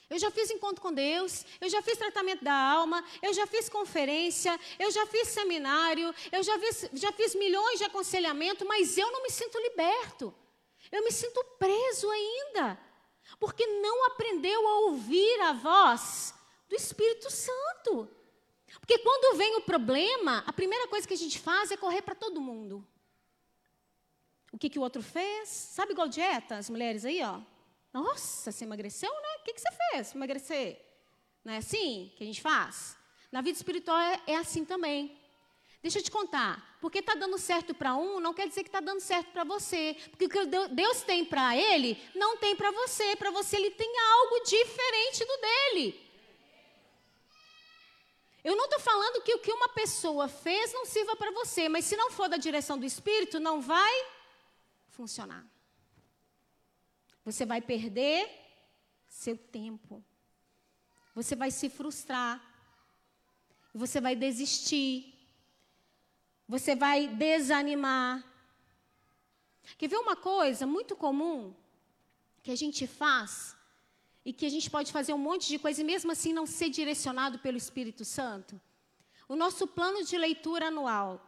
Eu 0.09 0.19
já 0.19 0.29
fiz 0.29 0.49
encontro 0.51 0.81
com 0.81 0.93
Deus, 0.93 1.43
eu 1.59 1.67
já 1.67 1.81
fiz 1.81 1.97
tratamento 1.97 2.43
da 2.43 2.53
alma, 2.53 3.03
eu 3.21 3.33
já 3.33 3.47
fiz 3.47 3.67
conferência, 3.67 4.57
eu 4.77 4.91
já 4.91 5.05
fiz 5.07 5.29
seminário, 5.29 6.13
eu 6.31 6.43
já 6.43 6.57
fiz, 6.59 6.89
já 6.93 7.11
fiz 7.11 7.33
milhões 7.33 7.79
de 7.79 7.85
aconselhamento, 7.85 8.65
mas 8.65 8.97
eu 8.97 9.11
não 9.11 9.23
me 9.23 9.31
sinto 9.31 9.59
liberto. 9.59 10.33
Eu 10.91 11.03
me 11.03 11.11
sinto 11.11 11.43
preso 11.57 12.09
ainda, 12.09 12.79
porque 13.39 13.65
não 13.65 14.07
aprendeu 14.07 14.67
a 14.67 14.79
ouvir 14.81 15.41
a 15.41 15.53
voz 15.53 16.33
do 16.69 16.75
Espírito 16.75 17.29
Santo. 17.29 18.09
Porque 18.79 18.97
quando 18.99 19.37
vem 19.37 19.55
o 19.57 19.61
problema, 19.61 20.43
a 20.45 20.53
primeira 20.53 20.87
coisa 20.87 21.07
que 21.07 21.13
a 21.13 21.17
gente 21.17 21.39
faz 21.39 21.71
é 21.71 21.77
correr 21.77 22.01
para 22.01 22.15
todo 22.15 22.41
mundo. 22.41 22.85
O 24.51 24.57
que, 24.57 24.69
que 24.69 24.79
o 24.79 24.81
outro 24.81 25.01
fez? 25.01 25.49
Sabe 25.49 25.91
igual 25.91 26.07
dieta, 26.07 26.57
as 26.57 26.69
mulheres 26.69 27.03
aí, 27.03 27.21
ó. 27.23 27.41
Nossa, 27.91 28.51
você 28.51 28.63
emagreceu, 28.63 29.09
né? 29.09 29.37
O 29.39 29.43
que, 29.43 29.53
que 29.53 29.61
você 29.61 29.71
fez 29.71 30.15
emagrecer? 30.15 30.81
Não 31.43 31.53
é 31.53 31.57
assim 31.57 32.11
que 32.15 32.23
a 32.23 32.27
gente 32.27 32.41
faz? 32.41 32.97
Na 33.31 33.41
vida 33.41 33.57
espiritual 33.57 33.97
é, 33.97 34.21
é 34.27 34.35
assim 34.35 34.63
também. 34.65 35.17
Deixa 35.85 35.99
eu 35.99 36.03
te 36.03 36.09
contar. 36.09 36.79
Porque 36.81 36.97
está 36.97 37.13
dando 37.13 37.37
certo 37.37 37.71
para 37.75 37.95
um, 37.95 38.19
não 38.19 38.33
quer 38.33 38.47
dizer 38.47 38.63
que 38.63 38.69
está 38.69 38.79
dando 38.79 38.99
certo 39.01 39.29
para 39.31 39.43
você. 39.43 39.95
Porque 40.09 40.25
o 40.25 40.29
que 40.29 40.45
Deus 40.69 41.03
tem 41.03 41.23
para 41.23 41.55
ele, 41.55 41.95
não 42.15 42.37
tem 42.37 42.55
para 42.55 42.71
você. 42.71 43.15
Para 43.15 43.29
você, 43.29 43.57
ele 43.57 43.69
tem 43.69 43.93
algo 43.99 44.43
diferente 44.45 45.23
do 45.23 45.37
dele. 45.37 46.09
Eu 48.43 48.55
não 48.55 48.65
estou 48.65 48.79
falando 48.79 49.21
que 49.21 49.35
o 49.35 49.37
que 49.37 49.51
uma 49.51 49.69
pessoa 49.69 50.27
fez 50.27 50.73
não 50.73 50.87
sirva 50.87 51.15
para 51.15 51.29
você, 51.29 51.69
mas 51.69 51.85
se 51.85 51.95
não 51.95 52.09
for 52.09 52.27
da 52.27 52.37
direção 52.37 52.79
do 52.79 52.85
Espírito, 52.87 53.39
não 53.39 53.61
vai 53.61 54.07
funcionar. 54.89 55.45
Você 57.23 57.45
vai 57.45 57.61
perder 57.61 58.27
seu 59.07 59.37
tempo. 59.37 60.03
Você 61.13 61.35
vai 61.35 61.51
se 61.51 61.69
frustrar. 61.69 62.43
Você 63.71 64.01
vai 64.01 64.15
desistir. 64.15 65.14
Você 66.47 66.75
vai 66.75 67.07
desanimar. 67.07 68.23
Quer 69.77 69.87
ver 69.87 69.97
uma 69.97 70.15
coisa 70.15 70.65
muito 70.67 70.95
comum 70.95 71.53
que 72.43 72.51
a 72.51 72.55
gente 72.55 72.85
faz 72.85 73.55
e 74.23 74.31
que 74.31 74.45
a 74.45 74.49
gente 74.49 74.69
pode 74.69 74.91
fazer 74.91 75.13
um 75.13 75.17
monte 75.17 75.47
de 75.47 75.57
coisa 75.57 75.81
e 75.81 75.83
mesmo 75.83 76.11
assim 76.11 76.33
não 76.33 76.45
ser 76.45 76.69
direcionado 76.69 77.39
pelo 77.39 77.57
Espírito 77.57 78.05
Santo? 78.05 78.59
O 79.27 79.35
nosso 79.35 79.65
plano 79.65 80.03
de 80.03 80.17
leitura 80.17 80.67
anual, 80.67 81.19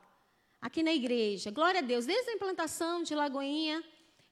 aqui 0.61 0.83
na 0.83 0.93
igreja, 0.93 1.49
glória 1.49 1.79
a 1.79 1.83
Deus, 1.83 2.05
desde 2.05 2.29
a 2.29 2.33
implantação 2.33 3.01
de 3.01 3.15
Lagoinha, 3.15 3.83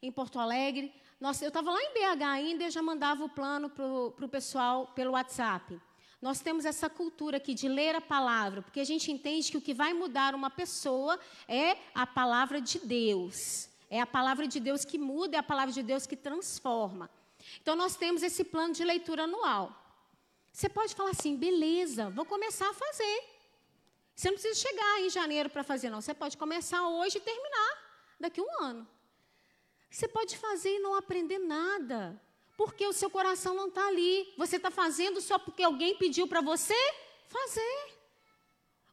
em 0.01 0.11
Porto 0.11 0.39
Alegre, 0.39 0.93
nossa, 1.19 1.43
eu 1.43 1.47
estava 1.47 1.71
lá 1.71 1.81
em 1.81 1.93
BH 1.93 2.23
ainda 2.23 2.63
eu 2.65 2.71
já 2.71 2.81
mandava 2.81 3.23
o 3.23 3.29
plano 3.29 3.69
para 3.69 3.85
o 3.85 4.29
pessoal 4.29 4.87
pelo 4.87 5.13
WhatsApp. 5.13 5.81
Nós 6.21 6.39
temos 6.39 6.65
essa 6.65 6.89
cultura 6.89 7.37
aqui 7.37 7.53
de 7.53 7.67
ler 7.67 7.95
a 7.95 8.01
palavra, 8.01 8.61
porque 8.61 8.79
a 8.79 8.85
gente 8.85 9.11
entende 9.11 9.51
que 9.51 9.57
o 9.57 9.61
que 9.61 9.73
vai 9.73 9.93
mudar 9.93 10.33
uma 10.33 10.49
pessoa 10.49 11.19
é 11.47 11.77
a 11.93 12.07
palavra 12.07 12.59
de 12.61 12.79
Deus. 12.79 13.69
É 13.89 14.01
a 14.01 14.07
palavra 14.07 14.47
de 14.47 14.59
Deus 14.59 14.83
que 14.83 14.97
muda, 14.97 15.37
é 15.37 15.39
a 15.39 15.43
palavra 15.43 15.71
de 15.71 15.83
Deus 15.83 16.07
que 16.07 16.15
transforma. 16.15 17.09
Então, 17.61 17.75
nós 17.75 17.95
temos 17.95 18.23
esse 18.23 18.43
plano 18.43 18.73
de 18.73 18.83
leitura 18.83 19.23
anual. 19.23 19.71
Você 20.51 20.69
pode 20.69 20.95
falar 20.95 21.11
assim, 21.11 21.35
beleza, 21.35 22.09
vou 22.09 22.25
começar 22.25 22.69
a 22.69 22.73
fazer. 22.73 23.23
Você 24.15 24.29
não 24.29 24.37
precisa 24.37 24.67
chegar 24.67 25.01
em 25.01 25.09
janeiro 25.09 25.49
para 25.49 25.63
fazer, 25.63 25.89
não. 25.89 26.01
Você 26.01 26.13
pode 26.13 26.37
começar 26.37 26.87
hoje 26.87 27.17
e 27.17 27.21
terminar 27.21 27.71
daqui 28.19 28.39
a 28.39 28.43
um 28.43 28.63
ano. 28.63 28.87
Você 29.89 30.07
pode 30.07 30.37
fazer 30.37 30.75
e 30.75 30.79
não 30.79 30.95
aprender 30.95 31.39
nada, 31.39 32.19
porque 32.57 32.85
o 32.85 32.93
seu 32.93 33.09
coração 33.09 33.53
não 33.53 33.67
está 33.67 33.87
ali. 33.87 34.33
Você 34.37 34.55
está 34.55 34.71
fazendo 34.71 35.21
só 35.21 35.37
porque 35.37 35.63
alguém 35.63 35.97
pediu 35.97 36.27
para 36.27 36.41
você 36.41 36.75
fazer. 37.27 37.95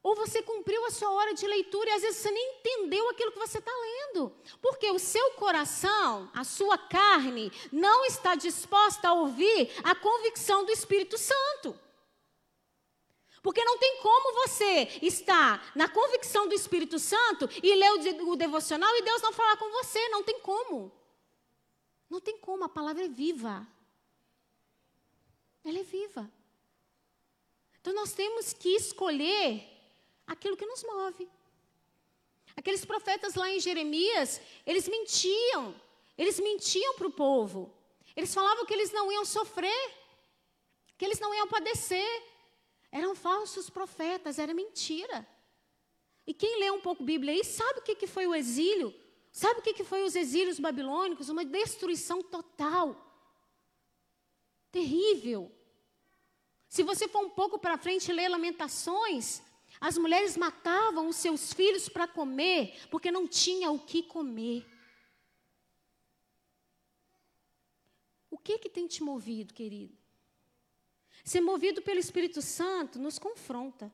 Ou 0.02 0.16
você 0.16 0.42
cumpriu 0.42 0.85
a 0.85 0.90
sua 0.90 1.11
hora 1.12 1.33
de 1.33 1.47
leitura 1.47 1.88
e 1.88 1.92
às 1.92 2.02
vezes 2.02 2.21
você 2.21 2.31
nem 2.33 2.57
entendeu 2.57 3.09
aquilo 3.11 3.31
que 3.31 3.38
você 3.38 3.59
está 3.59 3.71
lendo. 3.71 4.35
Porque 4.61 4.90
o 4.90 4.99
seu 4.99 5.31
coração, 5.33 6.28
a 6.35 6.42
sua 6.42 6.76
carne, 6.76 7.52
não 7.71 8.04
está 8.04 8.35
disposta 8.35 9.09
a 9.09 9.12
ouvir 9.12 9.71
a 9.85 9.95
convicção 9.95 10.64
do 10.64 10.73
Espírito 10.73 11.16
Santo. 11.16 11.78
Porque 13.42 13.64
não 13.64 13.78
tem 13.78 13.99
como 13.99 14.35
você 14.35 14.88
estar 15.02 15.73
na 15.75 15.88
convicção 15.88 16.49
do 16.49 16.54
Espírito 16.54 16.99
Santo 16.99 17.49
e 17.62 17.75
ler 17.75 18.23
o, 18.23 18.37
devocional 18.37 18.95
e 18.97 19.02
Deus 19.02 19.23
não 19.23 19.33
falar 19.33 19.57
com 19.57 19.71
você. 19.71 20.09
Não 20.09 20.25
tem 20.25 20.40
como. 20.40 20.92
Não 22.12 22.21
tem 22.21 22.37
como, 22.37 22.62
a 22.62 22.69
palavra 22.69 23.07
é 23.07 23.09
viva. 23.09 23.66
Ela 25.64 25.78
é 25.78 25.83
viva. 25.83 26.31
Então 27.81 27.95
nós 27.95 28.12
temos 28.12 28.52
que 28.52 28.69
escolher 28.69 29.66
aquilo 30.26 30.54
que 30.54 30.66
nos 30.66 30.83
move. 30.85 31.26
Aqueles 32.54 32.85
profetas 32.85 33.35
lá 33.35 33.49
em 33.49 33.59
Jeremias, 33.59 34.42
eles 34.66 34.87
mentiam. 34.87 35.75
Eles 36.19 36.38
mentiam 36.38 36.95
para 36.97 37.07
o 37.07 37.12
povo. 37.12 37.73
Eles 38.14 38.35
falavam 38.35 38.66
que 38.66 38.75
eles 38.75 38.92
não 38.92 39.11
iam 39.11 39.25
sofrer, 39.25 39.95
que 40.99 41.07
eles 41.07 41.19
não 41.19 41.35
iam 41.35 41.49
padecer. 41.49 42.23
Eram 42.90 43.14
falsos 43.14 43.71
profetas, 43.71 44.38
era 44.38 44.52
mentira. 44.52 45.26
E 46.26 46.35
quem 46.35 46.61
lê 46.61 46.71
um 46.71 46.83
pouco 46.83 47.02
Bíblia 47.02 47.33
aí 47.33 47.42
sabe 47.42 47.81
o 47.81 47.83
que 47.83 48.07
foi 48.07 48.26
o 48.26 48.35
exílio. 48.35 49.01
Sabe 49.33 49.61
o 49.61 49.62
que 49.62 49.83
foi 49.83 50.05
os 50.05 50.15
exílios 50.15 50.61
babilônicos? 50.61 51.31
Uma 51.31 51.45
destruição 51.45 52.23
total. 52.23 52.95
Terrível. 54.71 55.51
Se 56.69 56.83
você 56.83 57.09
for 57.09 57.25
um 57.25 57.31
pouco 57.31 57.59
para 57.59 57.79
frente 57.79 58.11
e 58.11 58.12
ler 58.12 58.29
Lamentações, 58.29 59.43
as 59.81 59.97
mulheres 59.97 60.37
matavam 60.37 61.09
os 61.09 61.17
seus 61.17 61.53
filhos 61.53 61.89
para 61.89 62.07
comer, 62.07 62.79
porque 62.91 63.11
não 63.11 63.27
tinha 63.27 63.71
o 63.71 63.79
que 63.79 64.03
comer. 64.03 64.67
O 68.31 68.37
que 68.37 68.59
que 68.59 68.69
tem 68.69 68.87
te 68.87 69.03
movido, 69.03 69.55
querido? 69.55 69.97
Ser 71.25 71.41
movido 71.41 71.81
pelo 71.81 72.01
Espírito 72.01 72.43
Santo 72.43 72.99
nos 72.99 73.19
confronta. 73.19 73.93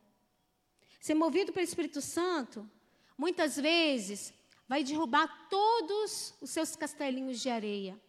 Ser 0.99 1.13
movido 1.13 1.53
pelo 1.53 1.63
Espírito 1.63 2.01
Santo, 2.01 2.69
muitas 3.17 3.55
vezes, 3.55 4.33
vai 4.69 4.83
derrubar 4.83 5.49
todos 5.49 6.35
os 6.39 6.51
seus 6.51 6.75
castelinhos 6.75 7.41
de 7.41 7.49
areia. 7.49 7.99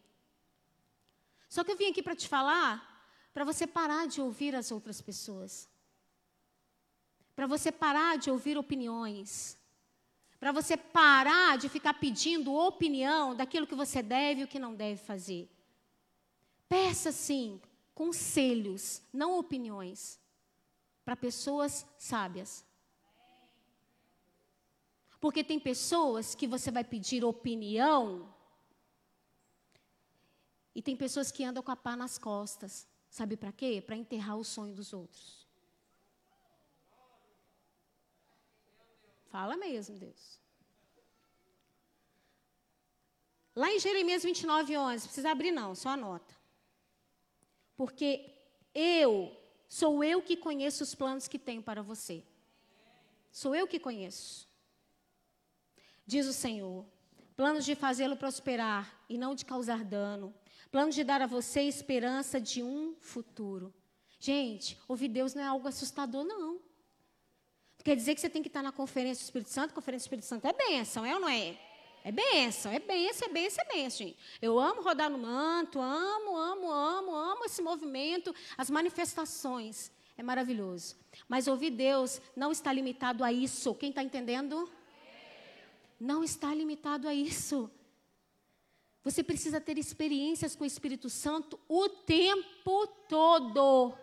Só 1.48 1.64
que 1.64 1.72
eu 1.72 1.76
vim 1.76 1.86
aqui 1.86 2.02
para 2.02 2.14
te 2.14 2.28
falar, 2.28 3.08
para 3.32 3.46
você 3.46 3.66
parar 3.66 4.06
de 4.06 4.20
ouvir 4.20 4.54
as 4.54 4.70
outras 4.70 5.00
pessoas. 5.00 5.66
Para 7.34 7.46
você 7.46 7.72
parar 7.72 8.18
de 8.18 8.30
ouvir 8.30 8.58
opiniões. 8.58 9.58
Para 10.38 10.52
você 10.52 10.76
parar 10.76 11.56
de 11.56 11.70
ficar 11.70 11.94
pedindo 11.94 12.54
opinião 12.54 13.34
daquilo 13.34 13.66
que 13.66 13.74
você 13.74 14.02
deve 14.02 14.42
e 14.42 14.44
o 14.44 14.48
que 14.48 14.58
não 14.58 14.74
deve 14.74 15.00
fazer. 15.00 15.50
Peça 16.68 17.10
sim 17.10 17.58
conselhos, 17.94 19.02
não 19.12 19.38
opiniões, 19.38 20.20
para 21.04 21.16
pessoas 21.16 21.86
sábias. 21.98 22.64
Porque 25.20 25.44
tem 25.44 25.60
pessoas 25.60 26.34
que 26.34 26.46
você 26.46 26.70
vai 26.70 26.82
pedir 26.82 27.24
opinião 27.24 28.34
e 30.74 30.80
tem 30.80 30.96
pessoas 30.96 31.30
que 31.30 31.44
andam 31.44 31.62
com 31.62 31.70
a 31.70 31.76
pá 31.76 31.94
nas 31.94 32.16
costas. 32.16 32.88
Sabe 33.10 33.36
para 33.36 33.52
quê? 33.52 33.82
Para 33.84 33.96
enterrar 33.96 34.38
o 34.38 34.44
sonho 34.44 34.74
dos 34.74 34.92
outros. 34.92 35.46
Fala 39.30 39.56
mesmo, 39.56 39.98
Deus. 39.98 40.40
Lá 43.54 43.70
em 43.70 43.78
Jeremias 43.78 44.22
29, 44.22 44.76
11, 44.76 45.04
precisa 45.06 45.30
abrir 45.30 45.50
não, 45.50 45.74
só 45.74 45.90
anota. 45.90 46.34
Porque 47.76 48.32
eu, 48.74 49.36
sou 49.68 50.02
eu 50.02 50.22
que 50.22 50.36
conheço 50.36 50.82
os 50.82 50.94
planos 50.94 51.28
que 51.28 51.38
tenho 51.38 51.62
para 51.62 51.82
você. 51.82 52.24
Sou 53.30 53.54
eu 53.54 53.66
que 53.68 53.78
conheço. 53.78 54.49
Diz 56.10 56.26
o 56.26 56.32
Senhor: 56.32 56.84
planos 57.36 57.64
de 57.64 57.76
fazê-lo 57.76 58.16
prosperar 58.16 59.00
e 59.08 59.16
não 59.16 59.32
de 59.32 59.44
causar 59.44 59.84
dano, 59.84 60.34
planos 60.68 60.96
de 60.96 61.04
dar 61.04 61.22
a 61.22 61.26
você 61.28 61.60
esperança 61.60 62.40
de 62.40 62.64
um 62.64 62.96
futuro. 62.98 63.72
Gente, 64.18 64.76
ouvir 64.88 65.06
Deus 65.06 65.34
não 65.34 65.42
é 65.44 65.46
algo 65.46 65.68
assustador, 65.68 66.24
não. 66.24 66.58
Quer 67.84 67.94
dizer 67.94 68.16
que 68.16 68.20
você 68.20 68.28
tem 68.28 68.42
que 68.42 68.48
estar 68.48 68.60
na 68.60 68.72
conferência 68.72 69.22
do 69.22 69.26
Espírito 69.26 69.50
Santo? 69.50 69.72
Conferência 69.72 70.02
do 70.02 70.08
Espírito 70.08 70.26
Santo 70.26 70.48
é 70.48 70.52
bênção, 70.52 71.06
é 71.06 71.14
ou 71.14 71.20
não 71.20 71.28
é? 71.28 71.56
É 72.02 72.10
benção, 72.10 72.72
é 72.72 72.80
benção, 72.80 73.28
é 73.28 73.32
benção, 73.32 73.64
é 73.64 73.72
benção, 73.72 73.98
gente. 73.98 74.18
Eu 74.42 74.58
amo 74.58 74.82
rodar 74.82 75.08
no 75.08 75.18
manto, 75.18 75.80
amo, 75.80 76.36
amo, 76.36 76.72
amo, 76.72 77.14
amo 77.14 77.44
esse 77.44 77.62
movimento, 77.62 78.34
as 78.58 78.68
manifestações. 78.68 79.92
É 80.18 80.24
maravilhoso. 80.24 80.96
Mas 81.28 81.46
ouvir 81.46 81.70
Deus 81.70 82.20
não 82.34 82.50
está 82.50 82.72
limitado 82.72 83.22
a 83.22 83.32
isso. 83.32 83.76
Quem 83.76 83.90
está 83.90 84.02
entendendo? 84.02 84.68
Não 86.00 86.24
está 86.24 86.54
limitado 86.54 87.06
a 87.06 87.14
isso. 87.14 87.70
Você 89.04 89.22
precisa 89.22 89.60
ter 89.60 89.76
experiências 89.76 90.56
com 90.56 90.64
o 90.64 90.66
Espírito 90.66 91.10
Santo 91.10 91.60
o 91.68 91.88
tempo 91.88 92.86
todo. 93.08 93.94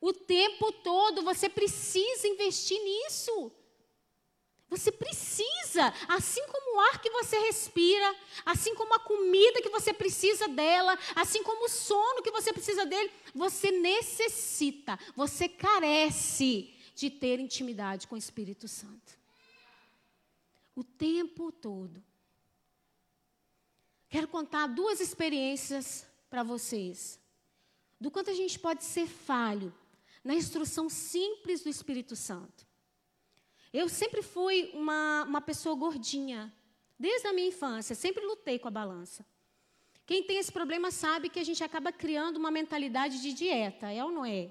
O 0.00 0.12
tempo 0.12 0.72
todo 0.72 1.22
você 1.22 1.48
precisa 1.48 2.28
investir 2.28 2.78
nisso. 2.82 3.52
Você 4.68 4.90
precisa, 4.90 5.92
assim 6.08 6.40
como 6.46 6.76
o 6.76 6.80
ar 6.80 7.00
que 7.02 7.10
você 7.10 7.38
respira, 7.40 8.16
assim 8.44 8.74
como 8.74 8.94
a 8.94 9.00
comida 9.00 9.60
que 9.60 9.68
você 9.68 9.92
precisa 9.92 10.48
dela, 10.48 10.98
assim 11.14 11.42
como 11.42 11.66
o 11.66 11.68
sono 11.68 12.22
que 12.22 12.30
você 12.30 12.54
precisa 12.54 12.86
dele, 12.86 13.12
você 13.34 13.70
necessita, 13.70 14.98
você 15.14 15.46
carece 15.46 16.72
de 16.94 17.10
ter 17.10 17.38
intimidade 17.38 18.06
com 18.06 18.14
o 18.14 18.18
Espírito 18.18 18.66
Santo. 18.66 19.21
O 20.74 20.82
tempo 20.82 21.52
todo. 21.52 22.02
Quero 24.08 24.28
contar 24.28 24.66
duas 24.66 25.00
experiências 25.00 26.06
para 26.28 26.42
vocês. 26.42 27.20
Do 28.00 28.10
quanto 28.10 28.30
a 28.30 28.34
gente 28.34 28.58
pode 28.58 28.84
ser 28.84 29.06
falho 29.06 29.74
na 30.22 30.34
instrução 30.34 30.88
simples 30.88 31.62
do 31.62 31.68
Espírito 31.68 32.14
Santo. 32.14 32.66
Eu 33.72 33.88
sempre 33.88 34.22
fui 34.22 34.70
uma, 34.74 35.24
uma 35.24 35.40
pessoa 35.40 35.74
gordinha, 35.74 36.52
desde 36.98 37.26
a 37.26 37.32
minha 37.32 37.48
infância, 37.48 37.94
sempre 37.94 38.24
lutei 38.24 38.58
com 38.58 38.68
a 38.68 38.70
balança. 38.70 39.26
Quem 40.04 40.22
tem 40.22 40.38
esse 40.38 40.52
problema 40.52 40.90
sabe 40.90 41.28
que 41.28 41.40
a 41.40 41.44
gente 41.44 41.64
acaba 41.64 41.90
criando 41.90 42.36
uma 42.36 42.50
mentalidade 42.50 43.22
de 43.22 43.32
dieta, 43.32 43.90
é 43.90 44.04
ou 44.04 44.10
não 44.10 44.24
é? 44.24 44.50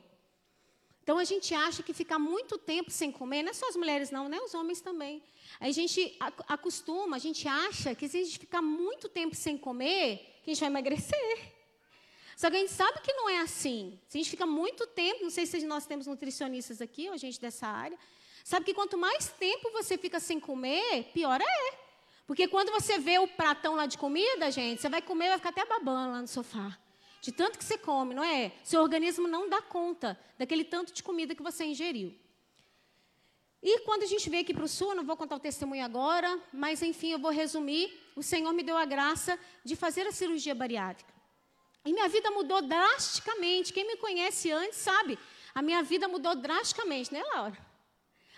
Então 1.11 1.19
a 1.19 1.25
gente 1.25 1.53
acha 1.53 1.83
que 1.83 1.91
ficar 1.91 2.17
muito 2.17 2.57
tempo 2.57 2.89
sem 2.89 3.11
comer, 3.11 3.43
não 3.43 3.49
é 3.49 3.53
só 3.53 3.67
as 3.67 3.75
mulheres 3.75 4.11
não, 4.11 4.29
né? 4.29 4.39
Os 4.39 4.53
homens 4.53 4.79
também. 4.79 5.21
A 5.59 5.69
gente 5.69 6.17
acostuma, 6.47 7.17
a 7.17 7.19
gente 7.19 7.49
acha 7.49 7.93
que 7.93 8.07
se 8.07 8.17
a 8.17 8.23
gente 8.23 8.39
ficar 8.39 8.61
muito 8.61 9.09
tempo 9.09 9.35
sem 9.35 9.57
comer, 9.57 10.39
que 10.41 10.49
a 10.49 10.53
gente 10.53 10.61
vai 10.61 10.69
emagrecer. 10.69 11.53
Só 12.37 12.49
que 12.49 12.55
a 12.55 12.59
gente 12.59 12.71
sabe 12.71 13.01
que 13.01 13.11
não 13.11 13.29
é 13.29 13.39
assim. 13.39 13.99
Se 14.07 14.17
a 14.17 14.21
gente 14.21 14.29
fica 14.29 14.45
muito 14.45 14.87
tempo, 14.87 15.21
não 15.21 15.29
sei 15.29 15.45
se 15.45 15.65
nós 15.65 15.85
temos 15.85 16.07
nutricionistas 16.07 16.81
aqui, 16.81 17.09
ou 17.09 17.17
gente 17.17 17.41
dessa 17.41 17.67
área, 17.67 17.99
Sabe 18.45 18.65
que 18.65 18.73
quanto 18.73 18.97
mais 18.97 19.27
tempo 19.33 19.69
você 19.71 19.97
fica 19.97 20.19
sem 20.19 20.39
comer, 20.39 21.11
pior 21.13 21.41
é. 21.41 21.73
Porque 22.25 22.47
quando 22.47 22.71
você 22.71 22.97
vê 22.97 23.19
o 23.19 23.27
pratão 23.27 23.75
lá 23.75 23.85
de 23.85 23.97
comida, 23.97 24.49
gente, 24.49 24.81
você 24.81 24.87
vai 24.87 25.01
comer, 25.01 25.27
vai 25.27 25.37
ficar 25.37 25.49
até 25.49 25.65
babando 25.65 26.11
lá 26.13 26.21
no 26.21 26.27
sofá. 26.27 26.77
De 27.21 27.31
tanto 27.31 27.57
que 27.59 27.63
você 27.63 27.77
come, 27.77 28.15
não 28.15 28.23
é? 28.23 28.51
Seu 28.63 28.81
organismo 28.81 29.27
não 29.27 29.47
dá 29.47 29.61
conta 29.61 30.19
daquele 30.37 30.65
tanto 30.65 30.91
de 30.91 31.03
comida 31.03 31.35
que 31.35 31.43
você 31.43 31.63
ingeriu. 31.63 32.13
E 33.61 33.81
quando 33.81 34.01
a 34.01 34.07
gente 34.07 34.27
veio 34.27 34.41
aqui 34.41 34.55
para 34.55 34.65
o 34.65 34.67
sul, 34.67 34.95
não 34.95 35.05
vou 35.05 35.15
contar 35.15 35.35
o 35.35 35.39
testemunho 35.39 35.85
agora, 35.85 36.41
mas 36.51 36.81
enfim, 36.81 37.11
eu 37.11 37.19
vou 37.19 37.29
resumir. 37.29 37.95
O 38.15 38.23
Senhor 38.23 38.51
me 38.53 38.63
deu 38.63 38.75
a 38.75 38.85
graça 38.85 39.37
de 39.63 39.75
fazer 39.75 40.07
a 40.07 40.11
cirurgia 40.11 40.55
bariátrica. 40.55 41.13
E 41.85 41.93
minha 41.93 42.09
vida 42.09 42.31
mudou 42.31 42.59
drasticamente. 42.61 43.71
Quem 43.71 43.85
me 43.85 43.97
conhece 43.97 44.51
antes 44.51 44.79
sabe, 44.79 45.17
a 45.53 45.61
minha 45.61 45.83
vida 45.83 46.07
mudou 46.07 46.35
drasticamente, 46.35 47.13
né, 47.13 47.21
Laura? 47.35 47.71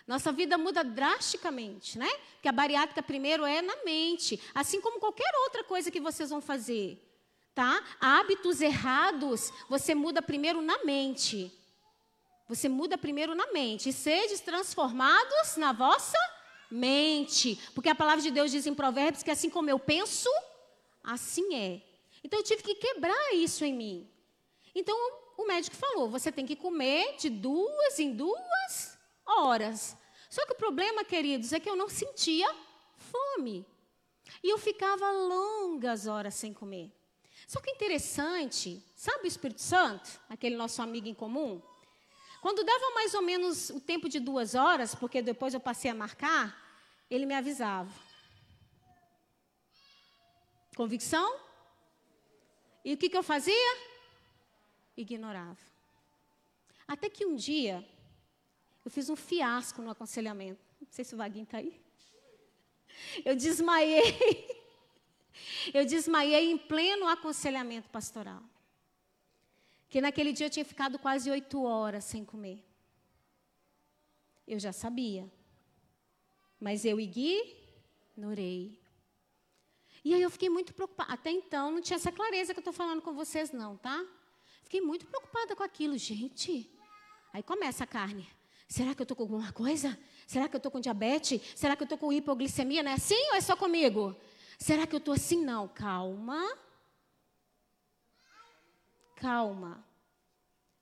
Nossa 0.06 0.34
vida 0.34 0.58
muda 0.58 0.84
drasticamente, 0.84 1.98
né? 1.98 2.10
Porque 2.34 2.50
a 2.50 2.52
bariátrica 2.52 3.02
primeiro 3.02 3.46
é 3.46 3.62
na 3.62 3.86
mente, 3.86 4.42
assim 4.54 4.82
como 4.82 5.00
qualquer 5.00 5.32
outra 5.46 5.64
coisa 5.64 5.90
que 5.90 6.02
vocês 6.02 6.30
vão 6.30 6.42
fazer, 6.42 7.02
tá? 7.54 7.84
Hábitos 8.00 8.62
errados, 8.62 9.52
você 9.70 9.94
muda 9.94 10.22
primeiro 10.22 10.62
na 10.62 10.84
mente. 10.84 11.52
Você 12.48 12.68
muda 12.68 12.98
primeiro 12.98 13.34
na 13.36 13.52
mente. 13.52 13.90
E 13.90 13.94
sedes 13.94 14.42
transformados 14.42 15.58
na 15.58 15.72
vossa 15.72 16.18
mente. 16.70 17.60
Porque 17.74 17.90
a 17.90 17.96
palavra 17.96 18.22
de 18.22 18.32
Deus 18.32 18.52
diz 18.52 18.66
em 18.66 18.74
Provérbios 18.74 19.24
que 19.24 19.32
assim 19.32 19.50
como 19.50 19.70
eu 19.70 19.80
penso, 19.80 20.30
assim 21.04 21.56
é. 21.56 21.82
Então 22.24 22.40
eu 22.40 22.44
tive 22.44 22.64
que 22.64 22.76
quebrar 22.76 23.34
isso 23.34 23.64
em 23.64 23.74
mim. 23.74 24.10
Então 24.76 24.96
o 25.38 25.46
médico 25.46 25.76
falou: 25.76 26.10
você 26.10 26.32
tem 26.32 26.46
que 26.46 26.56
comer 26.56 27.16
de 27.18 27.30
duas 27.30 28.00
em 28.00 28.14
duas 28.14 28.98
horas. 29.26 29.96
Só 30.30 30.46
que 30.46 30.54
o 30.54 30.58
problema, 30.58 31.04
queridos, 31.04 31.54
é 31.54 31.60
que 31.60 31.70
eu 31.70 31.76
não 31.76 31.88
sentia 31.88 32.52
fome. 32.98 33.66
E 34.44 34.50
eu 34.50 34.58
ficava 34.58 35.12
longas 35.12 36.08
horas 36.08 36.34
sem 36.34 36.54
comer. 36.54 36.92
Só 37.54 37.62
que 37.62 37.70
interessante, 37.70 38.84
sabe 38.96 39.26
o 39.26 39.28
Espírito 39.28 39.62
Santo, 39.62 40.20
aquele 40.28 40.56
nosso 40.56 40.82
amigo 40.82 41.08
em 41.08 41.14
comum? 41.14 41.62
Quando 42.42 42.64
dava 42.64 42.96
mais 42.96 43.14
ou 43.14 43.22
menos 43.22 43.70
o 43.70 43.80
tempo 43.80 44.10
de 44.10 44.20
duas 44.20 44.56
horas, 44.56 44.96
porque 44.96 45.22
depois 45.22 45.54
eu 45.54 45.60
passei 45.60 45.92
a 45.92 45.94
marcar, 45.94 46.60
ele 47.12 47.28
me 47.28 47.36
avisava. 47.36 47.94
Convicção? 50.76 51.40
E 52.84 52.96
o 52.96 52.98
que, 52.98 53.08
que 53.08 53.16
eu 53.16 53.22
fazia? 53.22 53.78
Ignorava. 54.98 55.62
Até 56.88 57.08
que 57.08 57.24
um 57.24 57.36
dia, 57.36 57.88
eu 58.84 58.90
fiz 58.90 59.12
um 59.12 59.16
fiasco 59.16 59.80
no 59.80 59.92
aconselhamento. 59.92 60.60
Não 60.82 60.88
sei 60.90 61.06
se 61.06 61.14
o 61.14 61.20
Vaguinho 61.20 61.44
está 61.44 61.60
aí. 61.60 61.80
Eu 63.24 63.36
desmaiei. 63.36 64.50
Eu 65.74 65.86
desmaiei 65.86 66.52
em 66.52 66.58
pleno 66.58 67.08
aconselhamento 67.08 67.90
pastoral. 67.90 68.44
Que 69.90 70.02
naquele 70.02 70.34
dia 70.34 70.48
eu 70.48 70.50
tinha 70.50 70.66
ficado 70.66 70.98
quase 70.98 71.30
oito 71.30 71.62
horas 71.64 72.04
sem 72.04 72.26
comer. 72.26 72.64
Eu 74.48 74.60
já 74.60 74.74
sabia. 74.74 75.32
Mas 76.60 76.84
eu 76.84 77.00
ignorei. 77.00 78.82
E 80.04 80.14
aí 80.14 80.22
eu 80.22 80.32
fiquei 80.32 80.50
muito 80.50 80.74
preocupada. 80.74 81.14
Até 81.14 81.30
então 81.30 81.72
não 81.72 81.82
tinha 81.82 81.98
essa 81.98 82.12
clareza 82.12 82.54
que 82.54 82.60
eu 82.60 82.62
estou 82.62 82.74
falando 82.74 83.04
com 83.04 83.14
vocês, 83.14 83.52
não, 83.52 83.78
tá? 83.78 84.04
Fiquei 84.64 84.82
muito 84.82 85.06
preocupada 85.06 85.56
com 85.56 85.62
aquilo, 85.62 85.96
gente. 85.96 86.70
Aí 87.32 87.44
começa 87.44 87.84
a 87.84 87.88
carne. 87.88 88.28
Será 88.68 88.96
que 88.96 89.02
eu 89.02 89.04
estou 89.04 89.16
com 89.16 89.24
alguma 89.24 89.52
coisa? 89.52 89.98
Será 90.26 90.50
que 90.50 90.56
eu 90.56 90.58
estou 90.58 90.72
com 90.72 90.80
diabetes? 90.80 91.40
Será 91.56 91.76
que 91.76 91.84
eu 91.84 91.86
estou 91.86 91.98
com 92.00 92.12
hipoglicemia? 92.12 92.82
Não 92.82 92.90
é 92.90 92.96
assim 92.96 93.30
ou 93.30 93.36
é 93.36 93.42
só 93.42 93.56
comigo? 93.56 94.16
Será 94.58 94.88
que 94.88 94.96
eu 94.96 95.00
estou 95.00 95.14
assim? 95.14 95.44
Não, 95.44 95.68
calma. 95.68 96.58
Calma. 99.16 99.86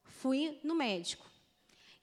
Fui 0.03 0.60
no 0.63 0.75
médico. 0.75 1.29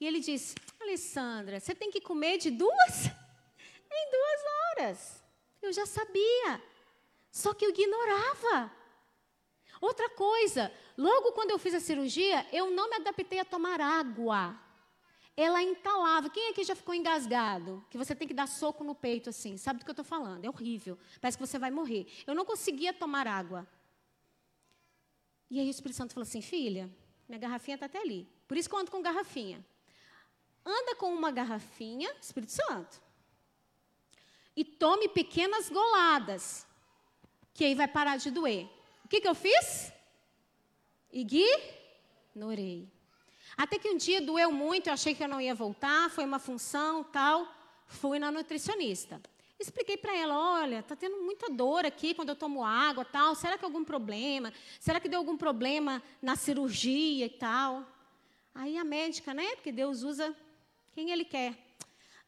E 0.01 0.07
ele 0.07 0.21
disse: 0.21 0.55
Alessandra, 0.81 1.61
você 1.61 1.75
tem 1.75 1.91
que 1.91 2.01
comer 2.01 2.39
de 2.39 2.51
duas 2.51 3.07
em 3.91 4.11
duas 4.11 4.41
horas. 4.61 5.25
Eu 5.61 5.73
já 5.73 5.87
sabia. 5.87 6.63
Só 7.31 7.53
que 7.55 7.65
eu 7.65 7.71
ignorava. 7.71 8.73
Outra 9.81 10.09
coisa, 10.11 10.73
logo 10.97 11.33
quando 11.33 11.51
eu 11.51 11.59
fiz 11.59 11.75
a 11.75 11.81
cirurgia, 11.81 12.47
eu 12.53 12.71
não 12.71 12.91
me 12.91 12.97
adaptei 12.97 13.39
a 13.39 13.45
tomar 13.45 13.81
água. 13.81 14.59
Ela 15.41 15.63
entalava. 15.63 16.29
Quem 16.29 16.51
aqui 16.51 16.65
já 16.65 16.75
ficou 16.75 16.93
engasgado? 16.93 17.87
Que 17.89 17.97
você 17.97 18.13
tem 18.13 18.27
que 18.27 18.35
dar 18.35 18.49
soco 18.49 18.83
no 18.83 18.93
peito 18.93 19.31
assim. 19.31 19.57
Sabe 19.57 19.79
do 19.79 19.85
que 19.85 19.91
eu 19.91 19.93
estou 19.93 20.05
falando? 20.05 20.45
É 20.45 20.49
horrível. 20.49 20.99
Parece 21.21 21.39
que 21.39 21.47
você 21.47 21.61
vai 21.61 21.71
morrer. 21.71 22.09
Eu 22.27 22.35
não 22.35 22.45
conseguia 22.45 22.93
tomar 22.93 23.29
água. 23.29 23.65
E 25.49 25.61
aí 25.61 25.69
o 25.69 25.71
Espírito 25.71 25.97
Santo 25.97 26.13
falou 26.13 26.27
assim: 26.27 26.43
filha, 26.43 26.91
minha 27.29 27.39
garrafinha 27.39 27.77
está 27.77 27.87
até 27.87 28.01
ali. 28.01 28.29
Por 28.49 28.57
isso 28.57 28.69
que 28.69 28.75
eu 28.75 28.81
ando 28.81 28.91
com 28.91 29.01
garrafinha. 29.01 29.65
Anda 30.67 30.97
com 30.97 31.15
uma 31.15 31.31
garrafinha, 31.31 32.13
Espírito 32.21 32.51
Santo. 32.51 33.01
E 34.57 34.65
tome 34.65 35.09
pequenas 35.09 35.71
goladas 35.71 36.67
que 37.55 37.65
aí 37.65 37.77
vai 37.77 37.87
parar 37.87 38.17
de 38.17 38.33
doer. 38.33 38.69
O 39.05 39.09
que, 39.09 39.21
que 39.21 39.29
eu 39.29 39.37
fiz? 39.37 39.93
Ignorei. 41.13 42.91
Até 43.59 43.77
que 43.77 43.91
um 43.91 43.97
dia 43.97 44.21
doeu 44.21 44.53
muito, 44.53 44.87
eu 44.87 44.93
achei 44.93 45.17
que 45.17 45.25
eu 45.25 45.27
não 45.27 45.41
ia 45.41 45.53
voltar, 45.53 46.09
foi 46.11 46.25
uma 46.25 46.39
função, 46.39 47.03
tal. 47.03 47.53
Fui 47.89 48.17
na 48.17 48.31
nutricionista. 48.31 49.21
Expliquei 49.59 49.97
para 49.97 50.17
ela, 50.17 50.61
olha, 50.61 50.81
tá 50.85 50.95
tendo 50.95 51.17
muita 51.17 51.51
dor 51.51 51.85
aqui 51.85 52.15
quando 52.15 52.29
eu 52.29 52.37
tomo 52.37 52.65
água, 52.65 53.05
tal. 53.05 53.35
Será 53.35 53.59
que 53.59 53.65
é 53.65 53.67
algum 53.67 53.85
problema? 53.85 54.53
Será 54.79 55.01
que 55.01 55.09
deu 55.09 55.19
algum 55.19 55.37
problema 55.37 56.01
na 56.23 56.37
cirurgia 56.37 57.27
e 57.27 57.31
tal? 57.31 57.85
Aí 58.55 58.79
a 58.79 58.85
médica, 58.85 59.35
né? 59.35 59.57
Porque 59.57 59.73
Deus 59.73 60.05
usa 60.05 60.33
quem 60.93 61.11
Ele 61.11 61.25
quer. 61.25 61.59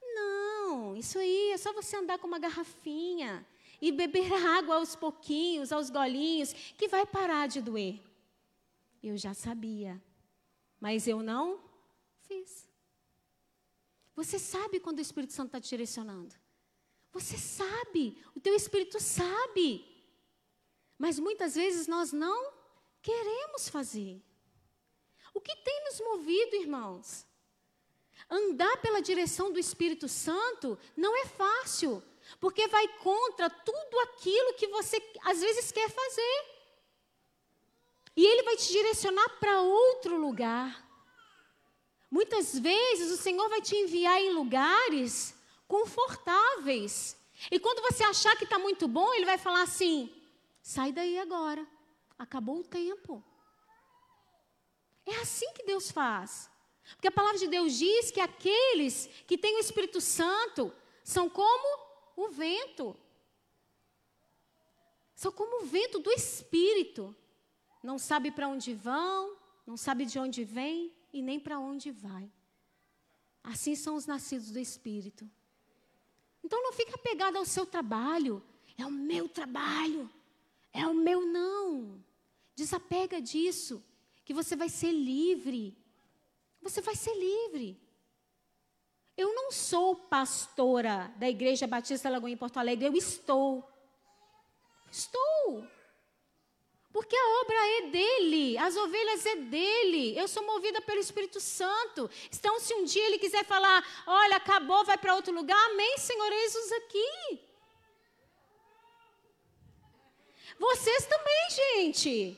Não, 0.02 0.96
isso 0.96 1.16
aí 1.16 1.52
é 1.52 1.56
só 1.56 1.72
você 1.72 1.96
andar 1.96 2.18
com 2.18 2.26
uma 2.26 2.40
garrafinha 2.40 3.46
e 3.80 3.92
beber 3.92 4.32
água 4.58 4.74
aos 4.74 4.96
pouquinhos, 4.96 5.70
aos 5.70 5.90
golinhos, 5.90 6.52
que 6.76 6.88
vai 6.88 7.06
parar 7.06 7.46
de 7.46 7.60
doer. 7.60 8.00
Eu 9.00 9.16
já 9.16 9.32
sabia, 9.32 10.02
mas 10.80 11.06
eu 11.06 11.22
não 11.22 11.62
fiz. 12.22 12.68
Você 14.16 14.38
sabe 14.38 14.80
quando 14.80 14.98
o 14.98 15.02
Espírito 15.02 15.32
Santo 15.32 15.48
está 15.48 15.60
te 15.60 15.68
direcionando. 15.68 16.34
Você 17.12 17.36
sabe, 17.36 18.16
o 18.34 18.40
teu 18.40 18.54
Espírito 18.54 19.00
sabe. 19.00 19.84
Mas 20.98 21.18
muitas 21.18 21.54
vezes 21.54 21.86
nós 21.86 22.12
não 22.12 22.52
queremos 23.02 23.68
fazer. 23.68 24.22
O 25.34 25.40
que 25.40 25.54
tem 25.56 25.84
nos 25.84 26.00
movido, 26.00 26.56
irmãos? 26.56 27.26
Andar 28.28 28.76
pela 28.80 29.00
direção 29.00 29.52
do 29.52 29.58
Espírito 29.58 30.08
Santo 30.08 30.78
não 30.96 31.16
é 31.16 31.26
fácil. 31.26 32.02
Porque 32.38 32.68
vai 32.68 32.86
contra 32.98 33.48
tudo 33.50 33.98
aquilo 34.00 34.54
que 34.54 34.68
você 34.68 35.02
às 35.22 35.40
vezes 35.40 35.72
quer 35.72 35.90
fazer. 35.90 36.49
E 38.16 38.24
ele 38.24 38.42
vai 38.42 38.56
te 38.56 38.68
direcionar 38.72 39.28
para 39.38 39.60
outro 39.60 40.16
lugar. 40.16 40.88
Muitas 42.10 42.58
vezes 42.58 43.10
o 43.12 43.22
Senhor 43.22 43.48
vai 43.48 43.60
te 43.60 43.76
enviar 43.76 44.20
em 44.20 44.32
lugares 44.32 45.34
confortáveis. 45.68 47.16
E 47.50 47.58
quando 47.58 47.80
você 47.82 48.02
achar 48.02 48.36
que 48.36 48.44
está 48.44 48.58
muito 48.58 48.88
bom, 48.88 49.14
ele 49.14 49.24
vai 49.24 49.38
falar 49.38 49.62
assim: 49.62 50.12
sai 50.60 50.92
daí 50.92 51.18
agora, 51.18 51.66
acabou 52.18 52.58
o 52.58 52.64
tempo. 52.64 53.22
É 55.06 55.16
assim 55.16 55.50
que 55.52 55.64
Deus 55.64 55.90
faz. 55.90 56.50
Porque 56.96 57.08
a 57.08 57.12
palavra 57.12 57.38
de 57.38 57.46
Deus 57.46 57.78
diz 57.78 58.10
que 58.10 58.20
aqueles 58.20 59.08
que 59.26 59.38
têm 59.38 59.56
o 59.56 59.60
Espírito 59.60 60.00
Santo 60.00 60.72
são 61.04 61.30
como 61.30 61.90
o 62.16 62.28
vento. 62.28 62.96
São 65.14 65.30
como 65.30 65.62
o 65.62 65.66
vento 65.66 65.98
do 65.98 66.10
espírito. 66.10 67.14
Não 67.82 67.98
sabe 67.98 68.30
para 68.30 68.48
onde 68.48 68.74
vão, 68.74 69.36
não 69.66 69.76
sabe 69.76 70.04
de 70.04 70.18
onde 70.18 70.44
vem 70.44 70.92
e 71.12 71.22
nem 71.22 71.40
para 71.40 71.58
onde 71.58 71.90
vai. 71.90 72.30
Assim 73.42 73.74
são 73.74 73.96
os 73.96 74.06
nascidos 74.06 74.50
do 74.50 74.58
espírito. 74.58 75.28
Então 76.44 76.62
não 76.62 76.72
fica 76.72 76.94
apegado 76.94 77.36
ao 77.36 77.44
seu 77.44 77.64
trabalho. 77.66 78.42
É 78.76 78.84
o 78.84 78.90
meu 78.90 79.28
trabalho. 79.28 80.10
É 80.72 80.86
o 80.86 80.94
meu 80.94 81.26
não. 81.26 82.02
Desapega 82.54 83.20
disso, 83.20 83.82
que 84.24 84.34
você 84.34 84.54
vai 84.54 84.68
ser 84.68 84.92
livre. 84.92 85.76
Você 86.60 86.80
vai 86.80 86.94
ser 86.94 87.14
livre. 87.14 87.80
Eu 89.16 89.34
não 89.34 89.50
sou 89.50 89.96
pastora 89.96 91.12
da 91.16 91.28
Igreja 91.28 91.66
Batista 91.66 92.08
Lagoa 92.08 92.30
em 92.30 92.36
Porto 92.36 92.58
Alegre, 92.58 92.86
eu 92.86 92.94
estou. 92.94 93.68
Estou. 94.90 95.66
Porque 96.92 97.14
a 97.14 97.28
obra 97.42 97.56
é 97.78 97.82
dele, 97.88 98.58
as 98.58 98.76
ovelhas 98.76 99.24
é 99.24 99.36
dele. 99.36 100.18
Eu 100.18 100.26
sou 100.26 100.44
movida 100.44 100.80
pelo 100.80 100.98
Espírito 100.98 101.40
Santo. 101.40 102.10
Então, 102.32 102.58
se 102.58 102.74
um 102.74 102.84
dia 102.84 103.06
ele 103.06 103.18
quiser 103.18 103.44
falar, 103.44 103.84
olha, 104.06 104.36
acabou, 104.36 104.84
vai 104.84 104.98
para 104.98 105.14
outro 105.14 105.32
lugar, 105.32 105.58
amém, 105.70 105.98
Senhor, 105.98 106.32
eis-os 106.32 106.72
aqui. 106.72 107.40
Vocês 110.58 111.06
também, 111.06 111.50
gente. 111.50 112.36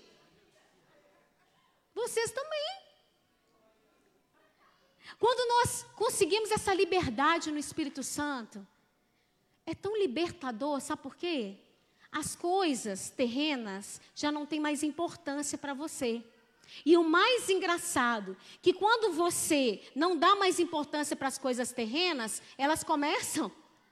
Vocês 1.95 2.31
também. 2.31 2.83
Quando 5.19 5.49
nós 5.49 5.87
conseguimos 5.97 6.51
essa 6.51 6.75
liberdade 6.75 7.51
no 7.51 7.59
Espírito 7.59 8.03
Santo, 8.03 8.67
é 9.65 9.75
tão 9.75 9.97
libertador, 9.97 10.81
sabe 10.81 11.03
por 11.03 11.17
quê? 11.17 11.57
As 12.13 12.37
coisas 12.37 13.09
terrenas 13.09 14.01
já 14.15 14.31
não 14.31 14.45
têm 14.45 14.61
mais 14.61 14.83
importância 14.83 15.57
para 15.57 15.73
você. 15.73 16.23
E 16.85 16.97
o 16.97 17.03
mais 17.03 17.49
engraçado, 17.49 18.37
que 18.61 18.73
quando 18.73 19.13
você 19.13 19.81
não 19.95 20.17
dá 20.17 20.37
mais 20.37 20.61
importância 20.61 21.17
para 21.17 21.29
as 21.29 21.39
coisas 21.39 21.73
terrenas, 21.73 22.43
elas 22.57 22.85
começam 22.85 23.51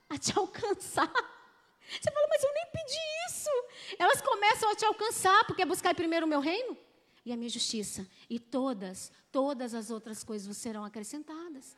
a 0.09 0.19
te 0.19 0.33
alcançar. 0.39 1.11
Você 1.11 2.11
fala, 2.11 2.29
mas 2.29 2.45
eu 2.45 2.53
nem 2.53 2.67
pedi 2.73 3.01
isso. 3.29 3.51
Elas 3.99 4.21
começam 4.21 4.71
a 4.71 4.77
te 4.77 4.85
alcançar, 4.85 5.45
porque 5.47 5.63
é 5.63 5.67
buscar 5.67 5.95
primeiro 5.95 6.27
o 6.27 6.29
meu 6.29 6.41
reino 6.41 6.77
e 7.25 7.33
a 7.33 7.37
minha 7.37 7.51
justiça. 7.51 8.07
E 8.29 8.39
todas, 8.39 9.11
todas 9.33 9.75
as 9.75 9.91
outras 9.91 10.23
coisas 10.23 10.57
serão 10.57 10.85
acrescentadas. 10.85 11.77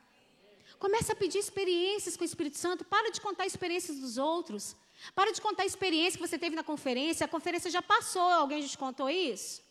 Começa 0.79 1.13
a 1.13 1.17
pedir 1.17 1.39
experiências 1.39 2.17
com 2.17 2.25
o 2.25 2.27
Espírito 2.27 2.59
Santo. 2.59 2.85
Para 2.85 3.11
de 3.11 3.21
contar 3.21 3.47
experiências 3.47 3.99
dos 3.99 4.19
outros. 4.19 4.77
Para 5.15 5.33
de 5.33 5.41
contar 5.41 5.65
a 5.65 5.67
experiência 5.67 6.19
que 6.19 6.27
você 6.27 6.39
teve 6.39 6.57
na 6.57 6.63
conferência. 6.63 7.25
A 7.25 7.29
conferência 7.29 7.71
já 7.71 7.83
passou. 7.83 8.23
Alguém 8.23 8.63
já 8.63 8.69
te 8.69 8.79
contou 8.79 9.11
isso? 9.11 9.63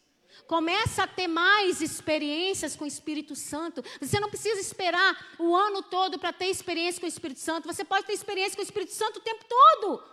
Começa 0.48 1.04
a 1.04 1.08
ter 1.08 1.28
mais 1.28 1.82
experiências 1.82 2.76
com 2.76 2.86
o 2.86 2.88
Espírito 2.88 3.36
Santo. 3.36 3.84
Você 4.00 4.20
não 4.20 4.30
precisa 4.30 4.60
esperar 4.60 5.36
o 5.39 5.56
ano 5.56 5.82
todo 5.84 6.20
para 6.20 6.34
ter 6.34 6.48
experiência 6.48 7.00
com 7.00 7.06
o 7.06 7.10
Espírito 7.10 7.39
Santo. 7.39 7.67
Você 7.67 7.84
pode 7.84 8.06
ter 8.06 8.13
experiência 8.13 8.56
com 8.56 8.62
o 8.62 8.65
Espírito 8.65 8.94
Santo 8.94 9.17
o 9.17 9.22
tempo 9.22 9.46
todo. 9.48 10.04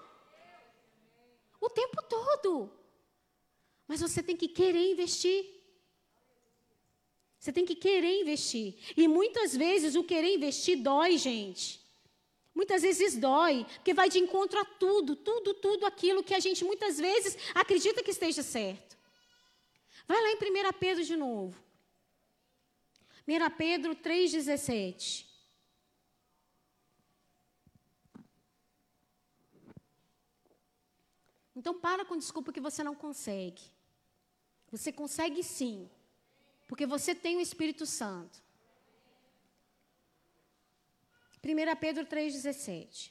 O 1.60 1.70
tempo 1.70 2.02
todo. 2.02 2.70
Mas 3.86 4.00
você 4.00 4.22
tem 4.22 4.36
que 4.36 4.48
querer 4.48 4.92
investir. 4.92 5.58
Você 7.38 7.52
tem 7.52 7.64
que 7.64 7.74
querer 7.74 8.20
investir. 8.20 8.76
E 8.96 9.06
muitas 9.06 9.56
vezes 9.56 9.94
o 9.94 10.04
querer 10.04 10.34
investir 10.34 10.82
dói, 10.82 11.16
gente. 11.16 11.87
Muitas 12.54 12.82
vezes 12.82 13.16
dói, 13.16 13.64
porque 13.76 13.94
vai 13.94 14.08
de 14.08 14.18
encontro 14.18 14.58
a 14.58 14.64
tudo, 14.64 15.14
tudo, 15.14 15.54
tudo 15.54 15.86
aquilo 15.86 16.24
que 16.24 16.34
a 16.34 16.40
gente 16.40 16.64
muitas 16.64 16.98
vezes 16.98 17.36
acredita 17.54 18.02
que 18.02 18.10
esteja 18.10 18.42
certo. 18.42 18.96
Vai 20.06 20.20
lá 20.20 20.30
em 20.30 20.36
1 20.36 20.72
Pedro 20.78 21.04
de 21.04 21.16
novo. 21.16 21.62
1 23.26 23.56
Pedro 23.56 23.94
3,17. 23.94 25.26
Então 31.54 31.74
para 31.74 32.04
com 32.04 32.16
desculpa 32.16 32.52
que 32.52 32.60
você 32.60 32.82
não 32.82 32.94
consegue. 32.94 33.62
Você 34.70 34.92
consegue 34.92 35.42
sim, 35.42 35.90
porque 36.66 36.86
você 36.86 37.14
tem 37.14 37.36
o 37.36 37.40
Espírito 37.40 37.84
Santo. 37.84 38.47
1 41.48 41.76
Pedro 41.76 42.04
3,17. 42.06 43.10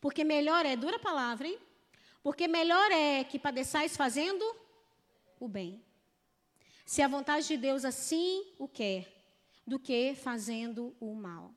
Porque 0.00 0.24
melhor 0.24 0.66
é, 0.66 0.76
dura 0.76 0.98
palavra, 0.98 1.46
hein? 1.48 1.58
Porque 2.22 2.48
melhor 2.48 2.90
é 2.90 3.24
que 3.24 3.38
padeçais 3.38 3.96
fazendo 3.96 4.44
o 5.38 5.46
bem. 5.46 5.82
Se 6.84 7.00
a 7.02 7.08
vontade 7.08 7.46
de 7.46 7.56
Deus 7.56 7.84
assim 7.84 8.44
o 8.58 8.68
quer, 8.68 9.06
do 9.66 9.78
que 9.78 10.14
fazendo 10.14 10.94
o 11.00 11.14
mal. 11.14 11.54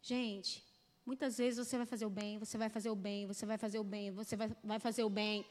Gente, 0.00 0.64
muitas 1.04 1.38
vezes 1.38 1.66
você 1.66 1.76
vai 1.76 1.86
fazer 1.86 2.06
o 2.06 2.10
bem, 2.10 2.38
você 2.38 2.56
vai 2.56 2.68
fazer 2.68 2.90
o 2.90 2.94
bem, 2.94 3.26
você 3.26 3.44
vai 3.44 3.58
fazer 3.58 3.78
o 3.78 3.84
bem, 3.84 4.10
você 4.12 4.36
vai, 4.36 4.50
vai 4.62 4.78
fazer 4.78 5.02
o 5.02 5.10
bem. 5.10 5.44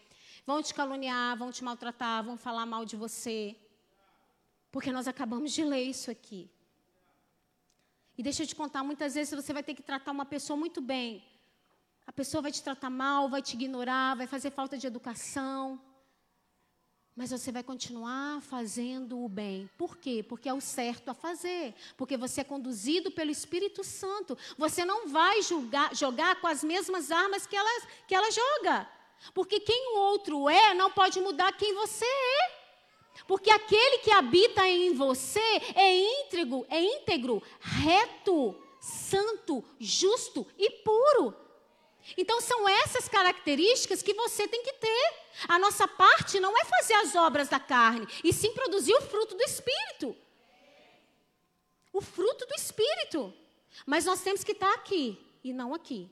Vão 0.46 0.64
te 0.64 0.74
caluniar, 0.74 1.38
vão 1.38 1.52
te 1.52 1.64
maltratar, 1.64 2.24
vão 2.24 2.38
falar 2.38 2.66
mal 2.66 2.86
de 2.86 2.96
você. 2.96 3.56
Porque 4.72 4.92
nós 4.92 5.08
acabamos 5.08 5.52
de 5.52 5.64
ler 5.64 5.84
isso 5.84 6.10
aqui. 6.10 6.50
E 8.18 8.24
deixa 8.24 8.44
eu 8.44 8.48
te 8.48 8.56
contar, 8.56 8.84
muitas 8.84 9.14
vezes 9.14 9.34
você 9.34 9.54
vai 9.54 9.62
ter 9.62 9.76
que 9.76 9.82
tratar 9.82 10.12
uma 10.12 10.26
pessoa 10.26 10.58
muito 10.58 10.82
bem. 10.82 11.24
A 12.06 12.12
pessoa 12.12 12.42
vai 12.42 12.52
te 12.52 12.64
tratar 12.64 12.90
mal, 12.90 13.30
vai 13.30 13.42
te 13.42 13.54
ignorar, 13.54 14.16
vai 14.16 14.26
fazer 14.26 14.50
falta 14.50 14.78
de 14.78 14.88
educação. 14.88 15.80
Mas 17.16 17.32
você 17.32 17.52
vai 17.52 17.64
continuar 17.64 18.42
fazendo 18.42 19.24
o 19.24 19.28
bem. 19.28 19.70
Por 19.78 19.98
quê? 19.98 20.24
Porque 20.28 20.48
é 20.48 20.54
o 20.54 20.62
certo 20.62 21.10
a 21.10 21.14
fazer. 21.14 21.76
Porque 21.96 22.16
você 22.16 22.42
é 22.42 22.44
conduzido 22.44 23.12
pelo 23.12 23.32
Espírito 23.32 23.84
Santo. 23.84 24.38
Você 24.58 24.86
não 24.86 25.08
vai 25.08 25.42
julgar, 25.42 25.96
jogar 25.96 26.40
com 26.40 26.48
as 26.48 26.64
mesmas 26.64 27.12
armas 27.12 27.46
que 27.46 27.56
ela, 27.56 27.70
que 28.08 28.16
ela 28.16 28.32
joga. 28.32 28.88
Porque 29.34 29.60
quem 29.60 29.96
o 29.96 30.00
outro 30.00 30.48
é 30.48 30.74
não 30.74 30.92
pode 30.92 31.20
mudar 31.20 31.52
quem 31.54 31.74
você 31.74 32.06
é. 32.06 32.57
Porque 33.26 33.50
aquele 33.50 34.00
que 34.00 34.12
habita 34.12 34.68
em 34.68 34.94
você 34.94 35.40
é 35.76 36.22
íntegro, 36.22 36.66
é 36.70 36.82
íntegro, 36.82 37.42
reto, 37.60 38.56
santo, 38.80 39.64
justo 39.80 40.46
e 40.58 40.70
puro. 40.70 41.36
Então 42.16 42.40
são 42.40 42.70
essas 42.70 43.10
características 43.10 44.02
que 44.02 44.14
você 44.14 44.48
tem 44.48 44.64
que 44.64 44.74
ter. 44.74 45.14
A 45.48 45.60
nossa 45.60 45.88
parte 45.88 46.40
não 46.40 46.58
é 46.58 46.64
fazer 46.64 46.94
as 46.94 47.16
obras 47.16 47.50
da 47.50 47.60
carne, 47.60 48.08
e 48.24 48.32
sim 48.32 48.54
produzir 48.54 48.94
o 48.94 49.02
fruto 49.02 49.36
do 49.36 49.44
Espírito. 49.44 50.16
O 51.92 52.02
fruto 52.02 52.46
do 52.46 52.56
Espírito. 52.56 53.34
Mas 53.86 54.06
nós 54.06 54.22
temos 54.22 54.44
que 54.44 54.54
estar 54.54 54.74
aqui 54.74 55.20
e 55.44 55.52
não 55.52 55.74
aqui. 55.74 56.10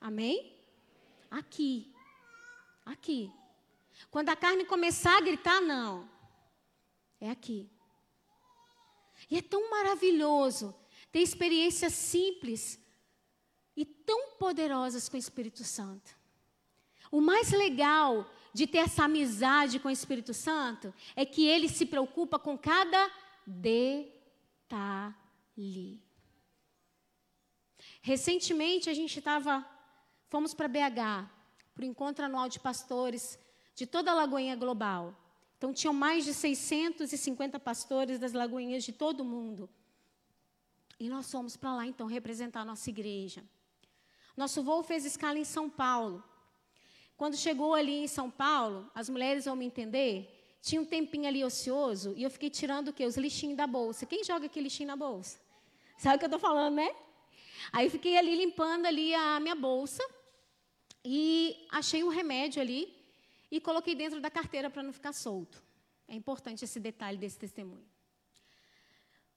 Amém? 0.00 0.56
Aqui. 1.30 1.92
Aqui. 2.86 3.32
Quando 4.18 4.30
a 4.30 4.34
carne 4.34 4.64
começar 4.64 5.16
a 5.16 5.20
gritar, 5.20 5.60
não. 5.60 6.10
É 7.20 7.30
aqui. 7.30 7.70
E 9.30 9.38
é 9.38 9.42
tão 9.42 9.70
maravilhoso 9.70 10.74
ter 11.12 11.20
experiências 11.20 11.92
simples 11.92 12.84
e 13.76 13.84
tão 13.84 14.30
poderosas 14.30 15.08
com 15.08 15.14
o 15.16 15.20
Espírito 15.20 15.62
Santo. 15.62 16.16
O 17.12 17.20
mais 17.20 17.52
legal 17.52 18.28
de 18.52 18.66
ter 18.66 18.78
essa 18.78 19.04
amizade 19.04 19.78
com 19.78 19.86
o 19.86 19.92
Espírito 19.92 20.34
Santo 20.34 20.92
é 21.14 21.24
que 21.24 21.46
ele 21.46 21.68
se 21.68 21.86
preocupa 21.86 22.40
com 22.40 22.58
cada 22.58 23.08
detalhe. 23.46 24.02
Recentemente 28.02 28.90
a 28.90 28.94
gente 28.94 29.20
estava, 29.20 29.64
fomos 30.26 30.54
para 30.54 30.66
BH, 30.66 31.30
para 31.72 31.84
o 31.84 31.86
encontro 31.86 32.24
anual 32.24 32.48
de 32.48 32.58
pastores 32.58 33.38
de 33.78 33.86
toda 33.86 34.10
a 34.10 34.14
Lagoinha 34.14 34.56
Global. 34.56 35.14
Então 35.56 35.72
tinham 35.72 35.94
mais 35.94 36.24
de 36.24 36.34
650 36.34 37.60
pastores 37.60 38.18
das 38.18 38.32
lagoinhas 38.32 38.82
de 38.82 38.90
todo 38.90 39.20
o 39.20 39.24
mundo. 39.24 39.70
E 40.98 41.08
nós 41.08 41.30
fomos 41.30 41.56
para 41.56 41.72
lá 41.76 41.86
então 41.86 42.08
representar 42.08 42.62
a 42.62 42.64
nossa 42.64 42.90
igreja. 42.90 43.44
Nosso 44.36 44.64
voo 44.64 44.82
fez 44.82 45.04
escala 45.04 45.38
em 45.38 45.44
São 45.44 45.70
Paulo. 45.70 46.24
Quando 47.16 47.36
chegou 47.36 47.72
ali 47.72 47.98
em 47.98 48.08
São 48.08 48.28
Paulo, 48.28 48.90
as 48.92 49.08
mulheres 49.08 49.44
vão 49.44 49.54
me 49.54 49.66
entender, 49.66 50.56
tinha 50.60 50.80
um 50.80 50.84
tempinho 50.84 51.28
ali 51.28 51.44
ocioso 51.44 52.14
e 52.16 52.24
eu 52.24 52.30
fiquei 52.30 52.50
tirando 52.50 52.88
o 52.88 52.92
quê? 52.92 53.06
Os 53.06 53.16
lixinhos 53.16 53.56
da 53.56 53.66
bolsa. 53.68 54.04
Quem 54.06 54.24
joga 54.24 54.46
aquele 54.46 54.64
lixinho 54.64 54.88
na 54.88 54.96
bolsa? 54.96 55.38
Sabe 55.96 56.16
o 56.16 56.18
que 56.18 56.24
eu 56.24 56.34
estou 56.34 56.40
falando, 56.40 56.74
né? 56.74 56.92
Aí 57.70 57.88
fiquei 57.88 58.16
ali 58.16 58.34
limpando 58.34 58.86
ali 58.86 59.14
a 59.14 59.38
minha 59.38 59.54
bolsa 59.54 60.02
e 61.04 61.64
achei 61.70 62.02
um 62.02 62.08
remédio 62.08 62.60
ali 62.60 62.97
e 63.50 63.60
coloquei 63.60 63.94
dentro 63.94 64.20
da 64.20 64.30
carteira 64.30 64.68
para 64.70 64.82
não 64.82 64.92
ficar 64.92 65.12
solto. 65.12 65.62
É 66.06 66.14
importante 66.14 66.64
esse 66.64 66.80
detalhe 66.80 67.18
desse 67.18 67.38
testemunho. 67.38 67.86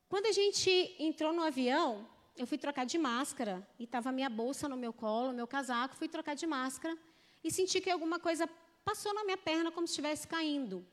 Quando 0.08 0.26
a 0.26 0.32
gente 0.32 0.70
entrou 1.00 1.32
no 1.34 1.42
avião, 1.42 2.08
eu 2.36 2.46
fui 2.46 2.58
trocar 2.58 2.86
de 2.86 2.98
máscara 2.98 3.66
e 3.80 3.84
estava 3.84 4.12
minha 4.12 4.30
bolsa 4.30 4.68
no 4.68 4.76
meu 4.76 4.92
colo, 4.92 5.34
meu 5.34 5.48
casaco, 5.48 5.96
fui 5.96 6.08
trocar 6.08 6.36
de 6.36 6.46
máscara 6.46 6.98
e 7.44 7.52
senti 7.52 7.80
que 7.80 7.90
alguma 7.90 8.20
coisa 8.20 8.50
passou 8.84 9.14
na 9.14 9.24
minha 9.24 9.38
perna 9.38 9.72
como 9.72 9.88
se 9.88 9.92
estivesse 9.92 10.28
caindo. 10.28 10.86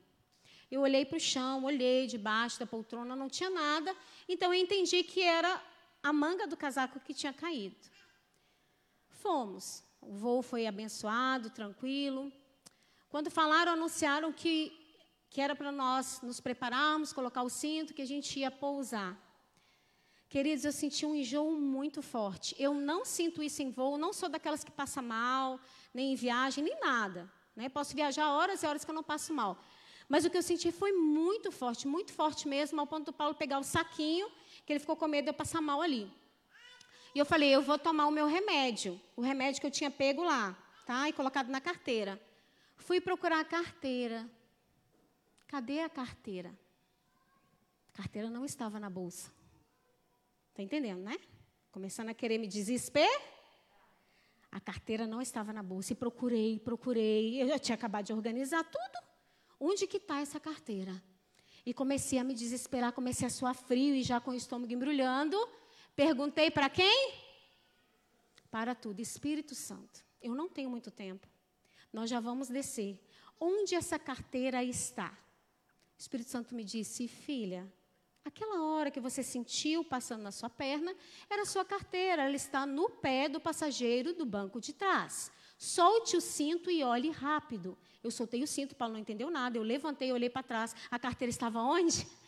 Eu 0.70 0.82
olhei 0.82 1.04
para 1.04 1.16
o 1.16 1.20
chão, 1.20 1.64
olhei 1.64 2.06
debaixo 2.06 2.60
da 2.60 2.66
poltrona, 2.66 3.16
não 3.16 3.28
tinha 3.28 3.50
nada, 3.50 3.94
então 4.28 4.52
eu 4.52 4.60
entendi 4.60 5.02
que 5.02 5.22
era 5.22 5.62
a 6.02 6.12
manga 6.12 6.46
do 6.46 6.56
casaco 6.56 7.00
que 7.00 7.14
tinha 7.14 7.32
caído. 7.32 7.76
Fomos. 9.08 9.82
O 10.00 10.12
voo 10.12 10.42
foi 10.42 10.66
abençoado, 10.66 11.50
tranquilo. 11.50 12.32
Quando 13.08 13.30
falaram, 13.30 13.72
anunciaram 13.72 14.32
que, 14.32 14.72
que 15.30 15.40
era 15.40 15.56
para 15.56 15.72
nós 15.72 16.20
nos 16.22 16.40
prepararmos, 16.40 17.12
colocar 17.12 17.42
o 17.42 17.48
cinto, 17.48 17.94
que 17.94 18.02
a 18.02 18.06
gente 18.06 18.38
ia 18.38 18.50
pousar. 18.50 19.16
Queridos, 20.28 20.66
eu 20.66 20.72
senti 20.72 21.06
um 21.06 21.14
enjoo 21.14 21.52
muito 21.52 22.02
forte. 22.02 22.54
Eu 22.58 22.74
não 22.74 23.04
sinto 23.06 23.42
isso 23.42 23.62
em 23.62 23.70
voo, 23.70 23.96
não 23.96 24.12
sou 24.12 24.28
daquelas 24.28 24.62
que 24.62 24.70
passa 24.70 25.00
mal, 25.00 25.58
nem 25.94 26.12
em 26.12 26.16
viagem, 26.16 26.62
nem 26.62 26.78
nada. 26.80 27.32
Né? 27.56 27.70
Posso 27.70 27.94
viajar 27.94 28.30
horas 28.30 28.62
e 28.62 28.66
horas 28.66 28.84
que 28.84 28.90
eu 28.90 28.94
não 28.94 29.02
passo 29.02 29.32
mal. 29.32 29.58
Mas 30.06 30.26
o 30.26 30.30
que 30.30 30.36
eu 30.36 30.42
senti 30.42 30.70
foi 30.70 30.92
muito 30.92 31.50
forte, 31.50 31.88
muito 31.88 32.12
forte 32.12 32.46
mesmo, 32.46 32.78
ao 32.78 32.86
ponto 32.86 33.06
do 33.06 33.12
Paulo 33.12 33.34
pegar 33.34 33.58
o 33.58 33.64
saquinho, 33.64 34.30
que 34.66 34.72
ele 34.72 34.80
ficou 34.80 34.96
com 34.96 35.08
medo 35.08 35.24
de 35.24 35.30
eu 35.30 35.34
passar 35.34 35.62
mal 35.62 35.80
ali. 35.80 36.10
E 37.14 37.18
eu 37.18 37.24
falei, 37.24 37.48
eu 37.48 37.62
vou 37.62 37.78
tomar 37.78 38.06
o 38.06 38.10
meu 38.10 38.26
remédio, 38.26 39.00
o 39.16 39.22
remédio 39.22 39.62
que 39.62 39.66
eu 39.66 39.70
tinha 39.70 39.90
pego 39.90 40.22
lá, 40.22 40.56
tá? 40.86 41.08
E 41.08 41.12
colocado 41.12 41.48
na 41.48 41.60
carteira. 41.60 42.20
Fui 42.88 43.02
procurar 43.02 43.40
a 43.40 43.44
carteira. 43.44 44.26
Cadê 45.46 45.80
a 45.80 45.90
carteira? 45.90 46.58
A 47.92 47.96
carteira 47.98 48.30
não 48.30 48.46
estava 48.46 48.80
na 48.80 48.88
bolsa. 48.88 49.30
Está 50.48 50.62
entendendo, 50.62 51.02
né? 51.02 51.18
Começando 51.70 52.08
a 52.08 52.14
querer 52.14 52.38
me 52.38 52.46
desesperar. 52.46 53.20
A 54.50 54.58
carteira 54.58 55.06
não 55.06 55.20
estava 55.20 55.52
na 55.52 55.62
bolsa. 55.62 55.92
E 55.92 55.96
procurei, 55.96 56.58
procurei. 56.60 57.42
Eu 57.42 57.48
já 57.48 57.58
tinha 57.58 57.74
acabado 57.74 58.06
de 58.06 58.14
organizar 58.14 58.64
tudo. 58.64 59.06
Onde 59.60 59.86
que 59.86 59.98
está 59.98 60.20
essa 60.20 60.40
carteira? 60.40 60.94
E 61.66 61.74
comecei 61.74 62.18
a 62.18 62.24
me 62.24 62.32
desesperar, 62.32 62.94
comecei 62.94 63.26
a 63.26 63.30
suar 63.30 63.54
frio 63.54 63.94
e 63.94 64.02
já 64.02 64.18
com 64.18 64.30
o 64.30 64.34
estômago 64.34 64.72
embrulhando. 64.72 65.36
Perguntei 65.94 66.50
para 66.50 66.70
quem? 66.70 67.12
Para 68.50 68.74
tudo, 68.74 69.00
Espírito 69.00 69.54
Santo. 69.54 70.02
Eu 70.22 70.34
não 70.34 70.48
tenho 70.48 70.70
muito 70.70 70.90
tempo. 70.90 71.28
Nós 71.92 72.10
já 72.10 72.20
vamos 72.20 72.48
descer. 72.48 72.98
Onde 73.40 73.74
essa 73.74 73.98
carteira 73.98 74.62
está? 74.64 75.10
O 75.96 76.00
Espírito 76.00 76.30
Santo 76.30 76.54
me 76.54 76.64
disse, 76.64 77.08
filha, 77.08 77.70
Aquela 78.28 78.62
hora 78.62 78.90
que 78.90 79.00
você 79.00 79.22
sentiu 79.22 79.82
passando 79.82 80.20
na 80.20 80.30
sua 80.30 80.50
perna, 80.50 80.94
era 81.30 81.46
sua 81.46 81.64
carteira, 81.64 82.24
ela 82.24 82.36
está 82.36 82.66
no 82.66 82.90
pé 82.90 83.26
do 83.26 83.40
passageiro 83.40 84.12
do 84.12 84.26
banco 84.26 84.60
de 84.60 84.74
trás. 84.74 85.32
Solte 85.56 86.14
o 86.14 86.20
cinto 86.20 86.70
e 86.70 86.84
olhe 86.84 87.10
rápido. 87.10 87.76
Eu 88.04 88.10
soltei 88.10 88.42
o 88.42 88.46
cinto, 88.46 88.76
Paulo 88.76 88.92
não 88.92 89.00
entendeu 89.00 89.30
nada. 89.30 89.56
Eu 89.56 89.62
levantei, 89.62 90.12
olhei 90.12 90.28
para 90.28 90.42
trás. 90.42 90.76
A 90.90 90.98
carteira 90.98 91.30
estava 91.30 91.60
onde? 91.60 92.06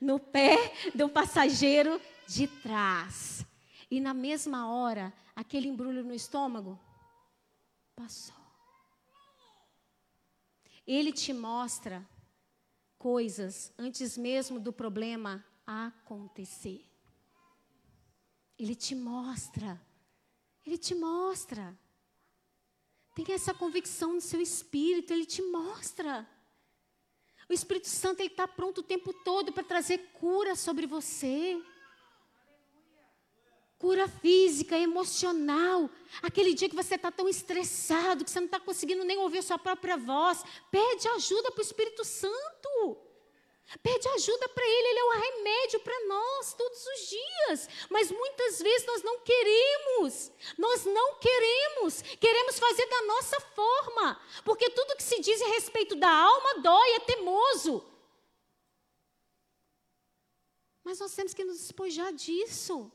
No 0.00 0.18
pé 0.18 0.72
do 0.92 1.08
passageiro 1.08 2.00
de 2.26 2.48
trás. 2.48 3.46
E 3.88 4.00
na 4.00 4.12
mesma 4.12 4.68
hora, 4.68 5.12
aquele 5.36 5.68
embrulho 5.68 6.02
no 6.02 6.12
estômago 6.12 6.78
passou. 7.94 8.37
Ele 10.88 11.12
te 11.12 11.34
mostra 11.34 12.08
coisas 12.96 13.70
antes 13.76 14.16
mesmo 14.16 14.58
do 14.58 14.72
problema 14.72 15.44
acontecer. 15.66 16.82
Ele 18.58 18.74
te 18.74 18.94
mostra. 18.94 19.78
Ele 20.64 20.78
te 20.78 20.94
mostra. 20.94 21.78
Tenha 23.14 23.34
essa 23.34 23.52
convicção 23.52 24.14
no 24.14 24.20
seu 24.22 24.40
espírito, 24.40 25.12
ele 25.12 25.26
te 25.26 25.42
mostra. 25.42 26.26
O 27.50 27.52
Espírito 27.52 27.88
Santo 27.88 28.22
está 28.22 28.48
pronto 28.48 28.78
o 28.78 28.82
tempo 28.82 29.12
todo 29.12 29.52
para 29.52 29.64
trazer 29.64 29.98
cura 30.14 30.56
sobre 30.56 30.86
você. 30.86 31.62
Cura 33.78 34.08
física, 34.08 34.76
emocional. 34.76 35.88
Aquele 36.20 36.52
dia 36.52 36.68
que 36.68 36.74
você 36.74 36.96
está 36.96 37.12
tão 37.12 37.28
estressado, 37.28 38.24
que 38.24 38.30
você 38.30 38.40
não 38.40 38.46
está 38.46 38.58
conseguindo 38.58 39.04
nem 39.04 39.18
ouvir 39.18 39.38
a 39.38 39.42
sua 39.42 39.58
própria 39.58 39.96
voz. 39.96 40.42
Pede 40.70 41.06
ajuda 41.08 41.52
para 41.52 41.60
o 41.60 41.64
Espírito 41.64 42.04
Santo. 42.04 42.98
Pede 43.82 44.08
ajuda 44.08 44.48
para 44.48 44.64
Ele, 44.64 44.88
Ele 44.88 44.98
é 44.98 45.04
o 45.04 45.20
remédio 45.20 45.80
para 45.80 46.06
nós 46.06 46.54
todos 46.54 46.86
os 46.86 47.08
dias. 47.08 47.68
Mas 47.90 48.10
muitas 48.10 48.58
vezes 48.60 48.86
nós 48.86 49.02
não 49.02 49.20
queremos, 49.20 50.32
nós 50.56 50.84
não 50.86 51.16
queremos, 51.16 52.02
queremos 52.18 52.58
fazer 52.58 52.86
da 52.86 53.02
nossa 53.02 53.40
forma, 53.40 54.20
porque 54.42 54.70
tudo 54.70 54.96
que 54.96 55.02
se 55.02 55.20
diz 55.20 55.40
a 55.42 55.48
respeito 55.48 55.94
da 55.94 56.10
alma 56.10 56.62
dói, 56.62 56.90
é 56.92 57.00
temoso. 57.00 57.84
Mas 60.82 60.98
nós 60.98 61.14
temos 61.14 61.34
que 61.34 61.44
nos 61.44 61.58
despojar 61.58 62.12
disso. 62.14 62.90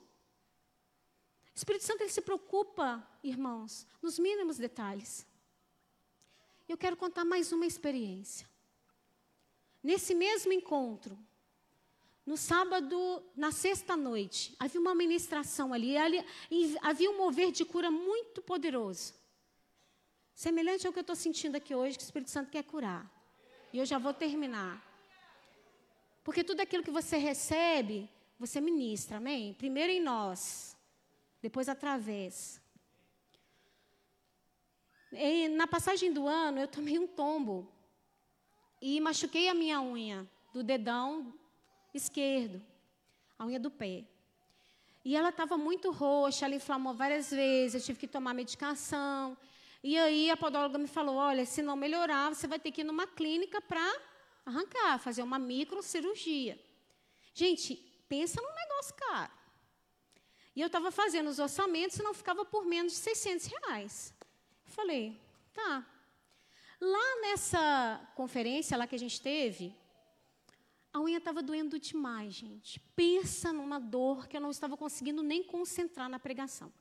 O 1.54 1.58
Espírito 1.58 1.86
Santo 1.86 2.02
ele 2.02 2.10
se 2.10 2.22
preocupa, 2.22 3.08
irmãos, 3.24 3.86
nos 4.02 4.18
mínimos 4.18 4.58
detalhes. 4.58 5.26
Eu 6.68 6.78
quero 6.78 6.98
contar 6.98 7.24
mais 7.24 7.52
uma 7.52 7.66
experiência. 7.66 8.48
Nesse 9.84 10.16
mesmo 10.16 10.52
encontro, 10.52 11.18
no 12.26 12.38
sábado, 12.38 13.22
na 13.36 13.52
sexta 13.52 13.98
noite, 13.98 14.56
havia 14.58 14.80
uma 14.80 14.96
ministração 14.96 15.74
ali, 15.74 15.98
ali 15.98 16.26
havia 16.82 17.12
um 17.12 17.18
mover 17.18 17.52
de 17.52 17.66
cura 17.66 17.92
muito 17.92 18.42
poderoso. 18.42 19.14
Semelhante 20.34 20.88
ao 20.88 20.94
que 20.94 21.00
eu 21.00 21.02
estou 21.02 21.16
sentindo 21.16 21.56
aqui 21.56 21.76
hoje, 21.76 21.98
que 21.98 22.04
o 22.04 22.06
Espírito 22.06 22.32
Santo 22.32 22.50
quer 22.50 22.64
curar. 22.64 23.12
E 23.72 23.78
eu 23.78 23.86
já 23.86 24.00
vou 24.00 24.14
terminar. 24.14 24.82
Porque 26.24 26.44
tudo 26.44 26.62
aquilo 26.62 26.84
que 26.84 26.90
você 26.90 27.18
recebe, 27.18 28.10
você 28.40 28.62
ministra, 28.62 29.18
amém? 29.18 29.54
Primeiro 29.54 29.92
em 29.92 30.00
nós, 30.00 30.73
depois 31.44 31.68
através. 31.68 32.62
E 35.12 35.50
na 35.50 35.68
passagem 35.68 36.14
do 36.14 36.26
ano, 36.26 36.62
eu 36.62 36.68
tomei 36.70 36.98
um 36.98 37.06
tombo 37.06 37.70
e 38.82 39.00
machuquei 39.02 39.50
a 39.50 39.54
minha 39.54 39.82
unha 39.82 40.26
do 40.54 40.64
dedão 40.64 41.34
esquerdo, 41.94 42.64
a 43.38 43.46
unha 43.46 43.60
do 43.60 43.70
pé. 43.70 44.06
E 45.04 45.18
ela 45.18 45.30
estava 45.30 45.58
muito 45.58 45.92
roxa, 45.92 46.46
ela 46.46 46.56
inflamou 46.56 46.94
várias 46.94 47.30
vezes, 47.30 47.76
eu 47.76 47.86
tive 47.86 48.00
que 48.00 48.08
tomar 48.08 48.34
medicação. 48.34 49.38
E 49.84 49.98
aí 49.98 50.30
a 50.30 50.38
podóloga 50.38 50.78
me 50.78 50.88
falou: 50.88 51.18
olha, 51.18 51.46
se 51.46 51.62
não 51.62 51.76
melhorar, 51.76 52.34
você 52.34 52.48
vai 52.48 52.58
ter 52.58 52.72
que 52.72 52.82
ir 52.82 52.86
numa 52.86 53.06
clínica 53.06 53.60
para 53.60 53.86
arrancar, 54.46 54.98
fazer 54.98 55.22
uma 55.22 55.38
microcirurgia. 55.38 56.58
Gente, 57.34 57.76
pensa 58.08 58.42
num 58.42 58.56
negócio 58.56 58.96
caro. 58.96 59.43
E 60.56 60.62
eu 60.62 60.68
estava 60.68 60.92
fazendo 60.92 61.30
os 61.30 61.40
orçamentos 61.40 61.98
e 61.98 62.04
não 62.04 62.14
ficava 62.14 62.46
por 62.46 62.66
menos 62.66 62.94
de 62.94 63.00
600 63.00 63.48
reais. 63.48 64.14
Falei, 64.66 65.20
tá, 65.54 65.86
Lá 66.86 67.22
nessa 67.22 68.12
conferência 68.14 68.76
lá 68.76 68.86
que 68.86 68.96
a 68.96 69.00
gente 69.00 69.22
teve, 69.22 69.74
a 70.92 71.00
unha 71.00 71.18
estava 71.18 71.42
doendo 71.42 71.80
demais, 71.80 72.34
gente. 72.34 72.78
Pensa 72.94 73.54
numa 73.54 73.80
dor 73.80 74.28
que 74.28 74.36
eu 74.36 74.42
não 74.42 74.52
estava 74.52 74.76
conseguindo 74.76 75.24
nem 75.24 75.46
concentrar 75.46 76.10
na 76.10 76.20
pregação. 76.20 76.74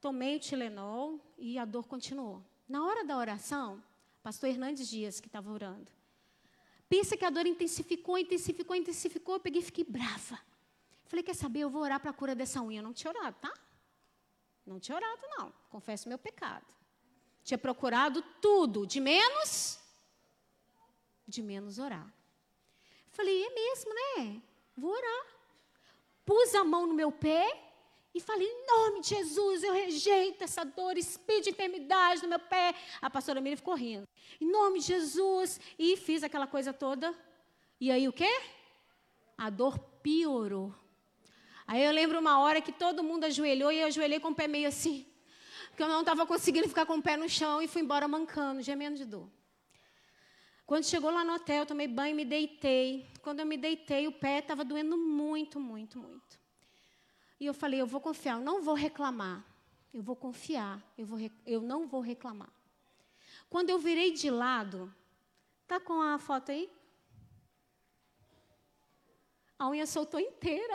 Tomei 0.00 0.34
o 0.34 0.40
Tilenol 0.40 1.20
e 1.38 1.56
a 1.60 1.64
dor 1.64 1.86
continuou. 1.86 2.44
Na 2.68 2.84
hora 2.84 3.04
da 3.04 3.16
oração, 3.16 3.80
pastor 4.20 4.50
Hernandes 4.50 4.88
Dias, 4.88 5.20
que 5.20 5.28
estava 5.28 5.48
orando, 5.48 5.92
pensa 6.88 7.16
que 7.16 7.24
a 7.24 7.30
dor 7.30 7.46
intensificou, 7.46 8.18
intensificou, 8.18 8.74
intensificou. 8.74 9.36
Eu 9.36 9.40
peguei 9.40 9.62
e 9.62 9.64
fiquei 9.64 9.84
brava. 9.84 10.40
Falei, 11.06 11.22
quer 11.22 11.34
saber, 11.34 11.60
eu 11.60 11.70
vou 11.70 11.82
orar 11.82 12.00
para 12.00 12.10
a 12.10 12.14
cura 12.14 12.34
dessa 12.34 12.62
unha. 12.62 12.82
não 12.82 12.92
tinha 12.92 13.10
orado, 13.10 13.36
tá? 13.40 13.52
Não 14.66 14.80
tinha 14.80 14.96
orado, 14.96 15.20
não. 15.36 15.52
Confesso 15.68 16.08
meu 16.08 16.18
pecado. 16.18 16.66
Tinha 17.42 17.58
procurado 17.58 18.22
tudo, 18.40 18.86
de 18.86 19.00
menos, 19.00 19.78
de 21.26 21.42
menos 21.42 21.78
orar. 21.78 22.10
Falei, 23.10 23.44
é 23.44 23.50
mesmo, 23.50 23.94
né? 23.94 24.42
Vou 24.76 24.90
orar. 24.90 25.26
Pus 26.24 26.54
a 26.54 26.64
mão 26.64 26.86
no 26.86 26.94
meu 26.94 27.12
pé 27.12 27.64
e 28.14 28.20
falei, 28.20 28.46
em 28.46 28.66
nome 28.66 29.00
de 29.00 29.08
Jesus, 29.08 29.64
eu 29.64 29.72
rejeito 29.72 30.44
essa 30.44 30.64
dor, 30.64 30.96
espírito 30.96 31.44
de 31.44 31.50
enfermidade 31.50 32.22
no 32.22 32.28
meu 32.28 32.38
pé. 32.38 32.72
A 33.02 33.10
pastora 33.10 33.40
Miriam 33.40 33.56
ficou 33.56 33.74
rindo. 33.74 34.08
Em 34.40 34.50
nome 34.50 34.78
de 34.78 34.86
Jesus. 34.86 35.60
E 35.76 35.96
fiz 35.96 36.22
aquela 36.22 36.46
coisa 36.46 36.72
toda. 36.72 37.12
E 37.80 37.90
aí 37.90 38.08
o 38.08 38.12
quê? 38.12 38.30
A 39.36 39.50
dor 39.50 39.78
piorou. 40.00 40.72
Aí 41.66 41.82
eu 41.82 41.92
lembro 41.92 42.18
uma 42.18 42.38
hora 42.40 42.60
que 42.60 42.72
todo 42.72 43.02
mundo 43.02 43.24
ajoelhou 43.24 43.72
e 43.72 43.78
eu 43.78 43.86
ajoelhei 43.86 44.20
com 44.20 44.28
o 44.28 44.34
pé 44.34 44.46
meio 44.46 44.68
assim 44.68 45.06
porque 45.74 45.82
eu 45.82 45.88
não 45.88 46.00
estava 46.00 46.24
conseguindo 46.24 46.68
ficar 46.68 46.86
com 46.86 46.98
o 46.98 47.02
pé 47.02 47.16
no 47.16 47.28
chão 47.28 47.60
e 47.60 47.66
fui 47.66 47.82
embora 47.82 48.06
mancando, 48.06 48.62
gemendo 48.62 48.96
de 48.96 49.04
dor. 49.04 49.28
Quando 50.64 50.84
chegou 50.84 51.10
lá 51.10 51.24
no 51.24 51.34
hotel, 51.34 51.62
eu 51.62 51.66
tomei 51.66 51.88
banho 51.88 52.12
e 52.12 52.14
me 52.14 52.24
deitei. 52.24 53.10
Quando 53.20 53.40
eu 53.40 53.46
me 53.46 53.56
deitei, 53.56 54.06
o 54.06 54.12
pé 54.12 54.38
estava 54.38 54.64
doendo 54.64 54.96
muito, 54.96 55.58
muito, 55.58 55.98
muito. 55.98 56.38
E 57.40 57.46
eu 57.46 57.52
falei, 57.52 57.80
eu 57.80 57.88
vou 57.88 58.00
confiar, 58.00 58.38
eu 58.38 58.40
não 58.40 58.62
vou 58.62 58.74
reclamar. 58.74 59.44
Eu 59.92 60.00
vou 60.00 60.14
confiar, 60.14 60.80
eu, 60.96 61.04
vou, 61.04 61.18
eu 61.44 61.60
não 61.60 61.88
vou 61.88 62.00
reclamar. 62.00 62.52
Quando 63.50 63.70
eu 63.70 63.78
virei 63.78 64.12
de 64.12 64.30
lado, 64.30 64.94
tá 65.66 65.80
com 65.80 66.00
a 66.00 66.18
foto 66.20 66.52
aí? 66.52 66.70
A 69.58 69.68
unha 69.68 69.86
soltou 69.86 70.18
inteira. 70.20 70.74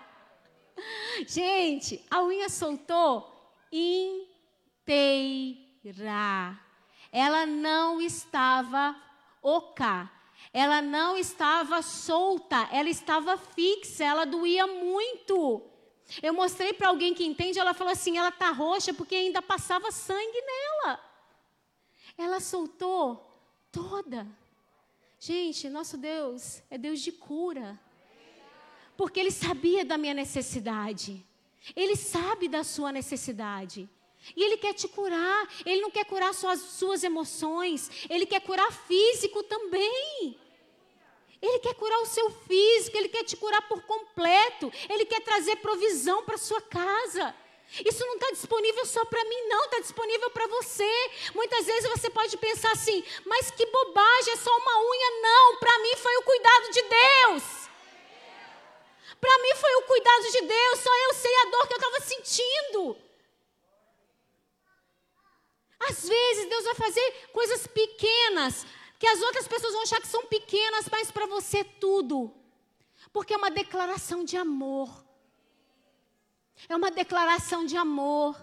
Gente, 1.26 2.04
a 2.10 2.22
unha 2.22 2.48
soltou 2.48 3.30
inteira. 3.72 4.18
Ela 7.12 7.44
não 7.46 8.00
estava 8.00 8.96
oca, 9.42 10.10
ela 10.52 10.80
não 10.80 11.16
estava 11.16 11.82
solta, 11.82 12.68
ela 12.72 12.88
estava 12.88 13.36
fixa, 13.36 14.04
ela 14.04 14.24
doía 14.24 14.66
muito. 14.66 15.62
Eu 16.22 16.34
mostrei 16.34 16.72
para 16.72 16.88
alguém 16.88 17.14
que 17.14 17.24
entende, 17.24 17.58
ela 17.58 17.74
falou 17.74 17.92
assim: 17.92 18.16
ela 18.16 18.30
está 18.30 18.50
roxa 18.50 18.92
porque 18.92 19.14
ainda 19.14 19.40
passava 19.40 19.92
sangue 19.92 20.42
nela. 20.42 21.00
Ela 22.18 22.40
soltou 22.40 23.30
toda. 23.70 24.26
Gente, 25.22 25.68
nosso 25.68 25.98
Deus 25.98 26.62
é 26.70 26.78
Deus 26.78 26.98
de 26.98 27.12
cura. 27.12 27.78
Porque 28.96 29.20
Ele 29.20 29.30
sabia 29.30 29.84
da 29.84 29.98
minha 29.98 30.14
necessidade. 30.14 31.22
Ele 31.76 31.94
sabe 31.94 32.48
da 32.48 32.64
sua 32.64 32.90
necessidade. 32.90 33.86
E 34.34 34.42
Ele 34.42 34.56
quer 34.56 34.72
te 34.72 34.88
curar. 34.88 35.46
Ele 35.66 35.82
não 35.82 35.90
quer 35.90 36.06
curar 36.06 36.32
só 36.32 36.48
as 36.48 36.60
suas 36.60 37.04
emoções. 37.04 37.90
Ele 38.08 38.24
quer 38.24 38.40
curar 38.40 38.72
físico 38.72 39.42
também. 39.42 40.38
Ele 41.42 41.58
quer 41.58 41.74
curar 41.74 41.98
o 42.00 42.06
seu 42.06 42.30
físico. 42.30 42.96
Ele 42.96 43.10
quer 43.10 43.24
te 43.24 43.36
curar 43.36 43.68
por 43.68 43.82
completo. 43.82 44.72
Ele 44.88 45.04
quer 45.04 45.20
trazer 45.20 45.56
provisão 45.56 46.24
para 46.24 46.38
sua 46.38 46.62
casa. 46.62 47.34
Isso 47.84 48.04
não 48.04 48.14
está 48.14 48.30
disponível 48.32 48.84
só 48.84 49.04
para 49.04 49.24
mim, 49.24 49.48
não, 49.48 49.64
está 49.64 49.78
disponível 49.78 50.30
para 50.30 50.46
você. 50.48 51.10
Muitas 51.34 51.66
vezes 51.66 51.88
você 51.88 52.10
pode 52.10 52.36
pensar 52.36 52.72
assim, 52.72 53.04
mas 53.24 53.50
que 53.52 53.64
bobagem, 53.66 54.32
é 54.32 54.36
só 54.36 54.50
uma 54.56 54.90
unha. 54.90 55.10
Não, 55.22 55.56
para 55.56 55.78
mim 55.78 55.96
foi 55.96 56.16
o 56.16 56.22
cuidado 56.22 56.70
de 56.70 56.82
Deus. 56.82 57.42
Para 59.20 59.38
mim 59.38 59.54
foi 59.54 59.74
o 59.76 59.82
cuidado 59.82 60.30
de 60.32 60.40
Deus, 60.40 60.80
só 60.80 60.90
eu 60.96 61.14
sei 61.14 61.34
a 61.36 61.44
dor 61.50 61.66
que 61.68 61.74
eu 61.74 61.78
estava 61.78 62.00
sentindo. 62.00 62.96
Às 65.78 66.08
vezes 66.08 66.48
Deus 66.48 66.64
vai 66.64 66.74
fazer 66.74 67.28
coisas 67.32 67.66
pequenas, 67.66 68.66
que 68.98 69.06
as 69.06 69.20
outras 69.22 69.46
pessoas 69.46 69.72
vão 69.72 69.82
achar 69.82 70.00
que 70.00 70.08
são 70.08 70.26
pequenas, 70.26 70.88
mas 70.90 71.10
para 71.10 71.26
você 71.26 71.58
é 71.58 71.64
tudo. 71.64 72.34
Porque 73.12 73.32
é 73.32 73.36
uma 73.36 73.50
declaração 73.50 74.24
de 74.24 74.36
amor. 74.36 74.88
É 76.68 76.76
uma 76.76 76.90
declaração 76.90 77.64
de 77.64 77.76
amor. 77.76 78.36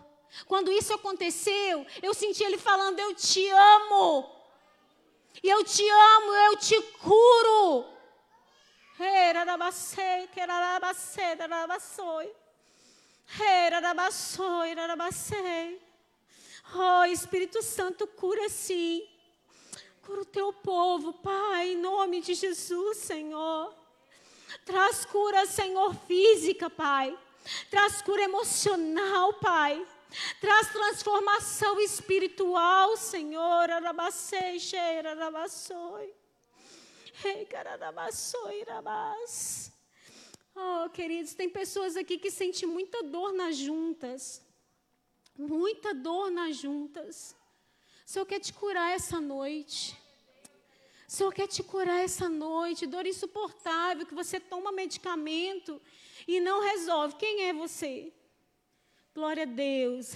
Quando 0.45 0.71
isso 0.71 0.93
aconteceu, 0.93 1.85
eu 2.01 2.13
senti 2.13 2.43
ele 2.43 2.57
falando: 2.57 2.99
Eu 2.99 3.13
te 3.15 3.47
amo. 3.49 4.37
E 5.43 5.49
eu 5.49 5.63
te 5.63 5.87
amo, 5.87 6.33
eu 6.33 6.57
te 6.57 6.81
curo. 6.99 7.85
Oh, 16.75 17.05
Espírito 17.05 17.61
Santo, 17.61 18.07
cura 18.07 18.49
sim. 18.49 19.07
Cura 20.03 20.21
o 20.21 20.25
teu 20.25 20.51
povo, 20.51 21.13
Pai, 21.13 21.73
em 21.73 21.77
nome 21.77 22.21
de 22.21 22.33
Jesus, 22.33 22.97
Senhor. 22.97 23.75
Traz 24.65 25.05
cura, 25.05 25.45
Senhor, 25.45 25.93
física, 26.07 26.69
Pai. 26.69 27.17
Traz 27.69 28.01
cura 28.01 28.23
emocional, 28.23 29.33
Pai. 29.35 29.85
Traz 30.39 30.71
transformação 30.71 31.79
espiritual, 31.79 32.95
Senhor. 32.97 33.69
Arabacei, 33.69 34.59
cheira, 34.59 35.11
arabaçoi. 35.11 36.13
Oh, 40.55 40.89
queridos, 40.89 41.33
tem 41.33 41.49
pessoas 41.49 41.95
aqui 41.95 42.17
que 42.17 42.31
sentem 42.31 42.67
muita 42.67 43.03
dor 43.03 43.33
nas 43.33 43.55
juntas. 43.55 44.41
Muita 45.37 45.93
dor 45.93 46.31
nas 46.31 46.55
juntas. 46.57 47.35
O 48.05 48.09
Senhor 48.09 48.25
quer 48.25 48.39
te 48.39 48.53
curar 48.53 48.95
essa 48.95 49.19
noite. 49.19 49.97
O 51.07 51.11
Senhor 51.11 51.33
quer 51.33 51.47
te 51.47 51.63
curar 51.63 52.03
essa 52.03 52.27
noite, 52.27 52.85
dor 52.85 53.07
insuportável, 53.07 54.05
que 54.05 54.13
você 54.13 54.41
toma 54.41 54.73
medicamento 54.73 55.81
e 56.27 56.41
não 56.41 56.61
resolve. 56.61 57.15
Quem 57.15 57.43
é 57.45 57.53
você? 57.53 58.11
Glória 59.15 59.43
a 59.43 59.45
Deus. 59.45 60.11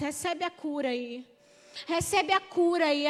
Recebe 0.00 0.44
a 0.44 0.50
cura 0.50 0.88
aí. 0.88 1.24
Recebe 1.86 2.32
a 2.32 2.40
cura 2.40 2.86
aí. 2.86 3.06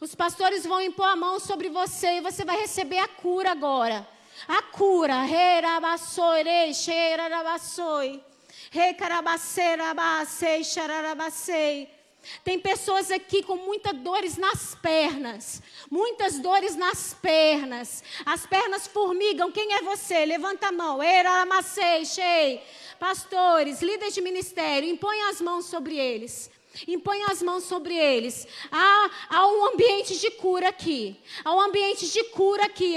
Os 0.00 0.14
pastores 0.16 0.66
vão 0.66 0.80
impor 0.80 1.06
a 1.06 1.14
mão 1.14 1.38
sobre 1.38 1.68
você 1.68 2.16
e 2.16 2.20
você 2.20 2.44
vai 2.44 2.58
receber 2.58 2.98
a 2.98 3.06
cura 3.06 3.52
agora. 3.52 4.08
A 4.48 4.60
cura. 4.60 5.22
Rerabassoi, 5.22 6.74
xerarabassoi. 6.74 8.24
Recarabacerabacei, 8.72 10.64
xararabacei. 10.64 11.99
Tem 12.44 12.58
pessoas 12.58 13.10
aqui 13.10 13.42
com 13.42 13.56
muitas 13.56 13.94
dores 13.94 14.36
nas 14.36 14.74
pernas, 14.74 15.62
muitas 15.90 16.38
dores 16.38 16.76
nas 16.76 17.14
pernas. 17.14 18.02
As 18.24 18.46
pernas 18.46 18.86
formigam. 18.86 19.50
Quem 19.50 19.74
é 19.74 19.82
você? 19.82 20.24
Levanta 20.24 20.68
a 20.68 20.72
mão. 20.72 21.02
Eramacei, 21.02 22.04
chei. 22.04 22.62
Pastores, 22.98 23.80
líderes 23.80 24.14
de 24.14 24.20
ministério, 24.20 24.88
impõe 24.88 25.20
as 25.22 25.40
mãos 25.40 25.66
sobre 25.66 25.96
eles. 25.96 26.50
Impõe 26.86 27.24
as 27.24 27.42
mãos 27.42 27.64
sobre 27.64 27.94
eles. 27.96 28.46
Há, 28.70 29.10
há 29.28 29.46
um 29.48 29.66
ambiente 29.72 30.18
de 30.18 30.30
cura 30.32 30.68
aqui. 30.68 31.20
Há 31.44 31.54
um 31.54 31.60
ambiente 31.60 32.08
de 32.08 32.24
cura 32.24 32.66
aqui. 32.66 32.96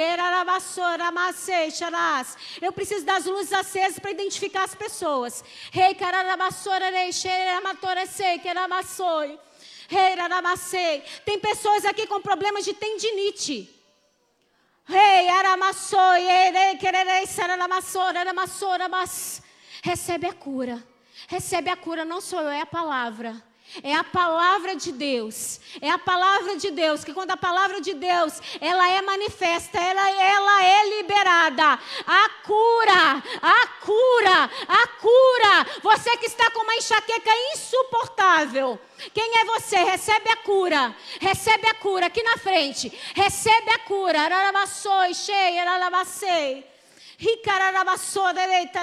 Eu 2.61 2.71
preciso 2.71 3.05
das 3.05 3.25
luzes 3.25 3.51
acesas 3.51 3.99
para 3.99 4.11
identificar 4.11 4.63
as 4.63 4.75
pessoas. 4.75 5.43
Rei 5.71 5.95
Tem 11.25 11.39
pessoas 11.39 11.85
aqui 11.85 12.07
com 12.07 12.21
problemas 12.21 12.63
de 12.63 12.73
tendinite. 12.73 13.69
Rei 14.85 15.27
recebe 19.81 20.27
a 20.27 20.33
cura. 20.33 20.83
Recebe 21.27 21.69
a 21.69 21.77
cura, 21.77 22.05
não 22.05 22.21
sou 22.21 22.39
eu, 22.41 22.49
é 22.49 22.61
a 22.61 22.65
palavra. 22.65 23.52
É 23.81 23.95
a 23.95 24.03
palavra 24.03 24.75
de 24.75 24.91
Deus. 24.91 25.59
É 25.81 25.89
a 25.89 25.97
palavra 25.97 26.57
de 26.57 26.69
Deus. 26.69 27.03
Que 27.03 27.13
quando 27.13 27.31
a 27.31 27.37
palavra 27.37 27.81
de 27.81 27.93
Deus 27.93 28.39
ela 28.61 28.87
é 28.89 29.01
manifesta, 29.01 29.79
ela, 29.79 30.09
ela 30.09 30.63
é 30.63 30.97
liberada. 30.97 31.79
A 32.05 32.29
cura, 32.43 33.23
a 33.41 33.67
cura, 33.81 34.49
a 34.67 34.87
cura. 34.99 35.79
Você 35.81 36.15
que 36.17 36.27
está 36.27 36.51
com 36.51 36.61
uma 36.61 36.75
enxaqueca 36.75 37.31
insuportável. 37.53 38.79
Quem 39.13 39.37
é 39.39 39.45
você? 39.45 39.77
Recebe 39.77 40.29
a 40.29 40.35
cura. 40.37 40.95
Recebe 41.19 41.67
a 41.67 41.73
cura 41.75 42.05
aqui 42.07 42.21
na 42.21 42.37
frente. 42.37 42.91
Recebe 43.15 43.71
a 43.71 43.79
cura. 43.79 44.21
Ararabassoi, 44.21 45.13
cheia, 45.15 45.61
ararabacei. 45.61 46.65
Ricararabassoi, 47.17 48.33
dereita, 48.33 48.79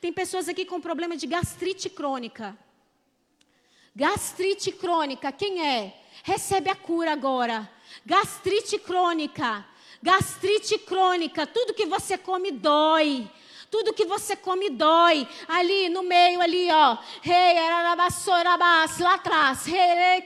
tem 0.00 0.12
pessoas 0.12 0.48
aqui 0.48 0.64
com 0.64 0.80
problema 0.80 1.16
de 1.16 1.24
gastrite 1.24 1.88
crônica. 1.88 2.58
Gastrite 3.94 4.72
crônica, 4.72 5.30
quem 5.30 5.64
é? 5.64 6.02
Recebe 6.24 6.68
a 6.68 6.74
cura 6.74 7.12
agora. 7.12 7.70
Gastrite 8.04 8.76
crônica. 8.76 9.64
Gastrite 10.02 10.78
crônica, 10.78 11.46
tudo 11.46 11.72
que 11.72 11.86
você 11.86 12.18
come 12.18 12.50
dói. 12.50 13.30
Tudo 13.70 13.94
que 13.94 14.04
você 14.04 14.34
come 14.34 14.68
dói. 14.68 15.28
Ali 15.46 15.88
no 15.88 16.02
meio, 16.02 16.40
ali, 16.40 16.68
ó. 16.72 16.98
Rei, 17.22 17.54
lá 18.98 19.14
atrás. 19.14 19.64
Rei, 19.64 20.22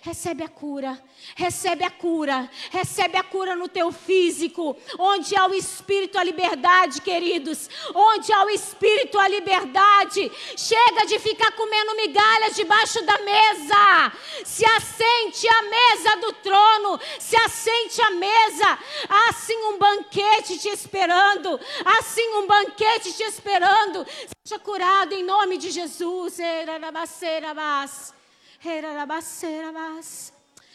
recebe 0.00 0.42
a 0.42 0.48
cura, 0.48 1.00
recebe 1.36 1.84
a 1.84 1.90
cura, 1.90 2.50
recebe 2.70 3.16
a 3.16 3.22
cura 3.22 3.54
no 3.54 3.68
teu 3.68 3.92
físico, 3.92 4.76
onde 4.98 5.36
há 5.36 5.46
o 5.46 5.54
Espírito, 5.54 6.18
a 6.18 6.24
liberdade, 6.24 7.00
queridos, 7.00 7.68
onde 7.94 8.32
há 8.32 8.44
o 8.44 8.50
Espírito, 8.50 9.18
a 9.18 9.28
liberdade, 9.28 10.30
chega 10.56 11.06
de 11.06 11.18
ficar 11.18 11.52
comendo 11.52 11.96
migalhas 11.96 12.54
debaixo 12.54 13.04
da 13.04 13.18
mesa, 13.18 14.12
se 14.44 14.64
assente 14.64 15.46
à 15.48 15.62
mesa 15.62 16.16
do 16.16 16.32
trono, 16.34 17.00
se 17.18 17.36
assente 17.36 18.00
à 18.02 18.10
mesa, 18.10 18.78
há 19.08 19.28
assim 19.28 19.56
um 19.66 19.78
banquete 19.78 20.58
te 20.58 20.68
esperando, 20.68 21.60
há 21.84 21.98
assim 21.98 22.26
um 22.36 22.46
banquete 22.46 23.12
te 23.12 23.22
esperando, 23.22 24.06
seja 24.44 24.58
curado 24.58 25.12
em 25.12 25.22
nome 25.22 25.58
de 25.58 25.70
Jesus, 25.70 26.38
Erabacera, 26.38 27.54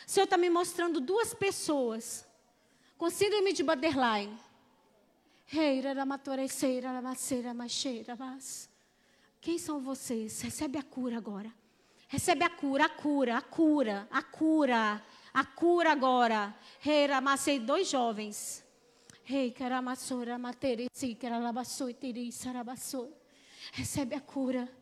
o 0.06 0.10
Senhor 0.10 0.26
está 0.26 0.36
me 0.38 0.50
mostrando 0.50 1.00
duas 1.00 1.34
pessoas 1.34 2.28
com 2.98 3.10
síndrome 3.10 3.54
de 3.54 3.64
borderline. 3.64 4.38
Quem 9.40 9.58
são 9.58 9.80
vocês? 9.80 10.42
Recebe 10.42 10.78
a 10.78 10.84
cura 10.84 11.16
agora. 11.16 11.50
Recebe 12.10 12.44
a 12.44 12.50
cura, 12.50 12.86
a 12.86 12.90
cura, 12.90 13.38
a 13.38 13.42
cura, 13.42 14.08
a 14.12 14.22
cura, 14.22 15.02
a 15.34 15.46
cura 15.46 15.92
agora. 15.94 16.54
Macei 17.24 17.58
dois 17.58 17.90
jovens. 17.90 18.66
Recebe 23.72 24.14
a 24.14 24.20
cura. 24.20 24.77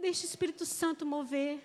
Deixa 0.00 0.22
o 0.22 0.26
Espírito 0.26 0.64
Santo 0.64 1.04
mover. 1.04 1.60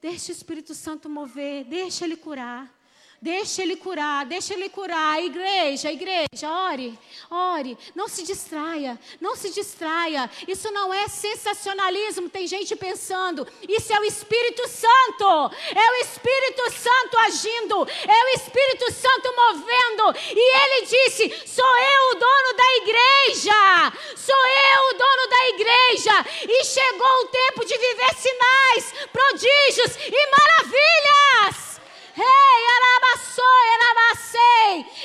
Deixa 0.00 0.30
o 0.30 0.34
Espírito 0.34 0.74
Santo 0.74 1.08
mover. 1.08 1.64
Deixa 1.64 2.04
ele 2.04 2.16
curar. 2.16 2.81
Deixa 3.22 3.62
ele 3.62 3.76
curar, 3.76 4.26
deixa 4.26 4.52
ele 4.52 4.68
curar. 4.68 5.22
Igreja, 5.22 5.92
igreja, 5.92 6.50
ore, 6.50 6.98
ore. 7.30 7.78
Não 7.94 8.08
se 8.08 8.24
distraia, 8.24 8.98
não 9.20 9.36
se 9.36 9.50
distraia. 9.50 10.28
Isso 10.48 10.72
não 10.72 10.92
é 10.92 11.06
sensacionalismo. 11.06 12.28
Tem 12.28 12.48
gente 12.48 12.74
pensando, 12.74 13.46
isso 13.68 13.92
é 13.92 14.00
o 14.00 14.04
Espírito 14.04 14.66
Santo. 14.66 15.54
É 15.72 15.90
o 15.92 15.94
Espírito 16.02 16.68
Santo 16.72 17.18
agindo. 17.18 17.88
É 18.08 18.24
o 18.24 18.28
Espírito 18.34 18.92
Santo 18.92 19.32
movendo. 19.36 20.18
E 20.34 20.56
ele 20.60 20.86
disse: 20.86 21.46
Sou 21.46 21.76
eu 21.76 22.10
o 22.10 22.14
dono 22.16 22.56
da 22.56 22.76
igreja. 22.82 23.92
Sou 24.16 24.46
eu 24.74 24.88
o 24.88 24.98
dono 24.98 25.28
da 25.30 25.48
igreja. 25.50 26.26
E 26.42 26.64
chegou 26.64 27.20
o 27.22 27.28
tempo 27.28 27.64
de 27.64 27.78
viver 27.78 28.14
sinais, 28.16 28.94
prodígios 29.12 29.96
e 30.10 30.30
maravilhas. 30.32 31.71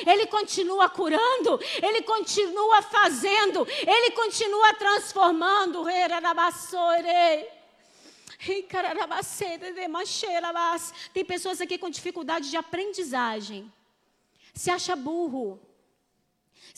Ele 0.06 0.26
continua 0.26 0.88
curando, 0.88 1.60
Ele 1.82 2.02
continua 2.02 2.82
fazendo, 2.82 3.66
Ele 3.86 4.10
continua 4.12 4.74
transformando. 4.74 5.84
Tem 11.12 11.24
pessoas 11.24 11.60
aqui 11.60 11.76
com 11.76 11.90
dificuldade 11.90 12.50
de 12.50 12.56
aprendizagem. 12.56 13.72
Se 14.54 14.70
acha 14.70 14.96
burro. 14.96 15.60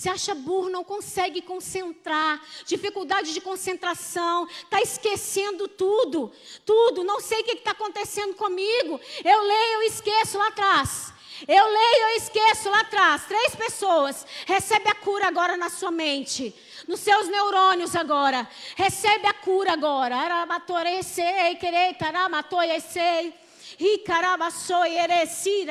Se 0.00 0.08
acha 0.08 0.34
burro, 0.34 0.70
não 0.70 0.82
consegue 0.82 1.42
concentrar, 1.42 2.42
dificuldade 2.64 3.34
de 3.34 3.40
concentração, 3.42 4.48
está 4.48 4.80
esquecendo 4.80 5.68
tudo, 5.68 6.32
tudo, 6.64 7.04
não 7.04 7.20
sei 7.20 7.40
o 7.40 7.44
que 7.44 7.50
está 7.58 7.72
acontecendo 7.72 8.34
comigo. 8.34 8.98
Eu 9.22 9.42
leio, 9.42 9.72
eu 9.74 9.82
esqueço 9.82 10.38
lá 10.38 10.46
atrás. 10.46 11.12
Eu 11.46 11.66
leio, 11.66 12.02
eu 12.02 12.16
esqueço 12.16 12.70
lá 12.70 12.80
atrás. 12.80 13.26
Três 13.26 13.54
pessoas. 13.54 14.26
Recebe 14.46 14.88
a 14.88 14.94
cura 14.94 15.28
agora 15.28 15.58
na 15.58 15.68
sua 15.68 15.90
mente. 15.90 16.54
Nos 16.88 17.00
seus 17.00 17.28
neurônios 17.28 17.94
agora. 17.94 18.48
Recebe 18.76 19.26
a 19.26 19.34
cura 19.34 19.74
agora. 19.74 20.16
Arabatorecei, 20.16 21.56
querei, 21.56 21.92
taramatoiecei. 21.92 23.34
Ricarabassoi, 23.78 24.96
ereci, 24.96 25.66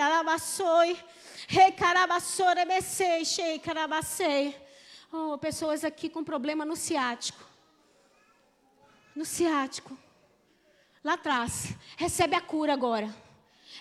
Oh, 5.11 5.35
pessoas 5.39 5.83
aqui 5.83 6.07
com 6.07 6.23
problema 6.23 6.63
no 6.63 6.75
ciático. 6.75 7.43
No 9.15 9.25
ciático. 9.25 9.97
Lá 11.03 11.13
atrás. 11.13 11.73
Recebe 11.97 12.35
a 12.35 12.41
cura 12.41 12.71
agora. 12.71 13.11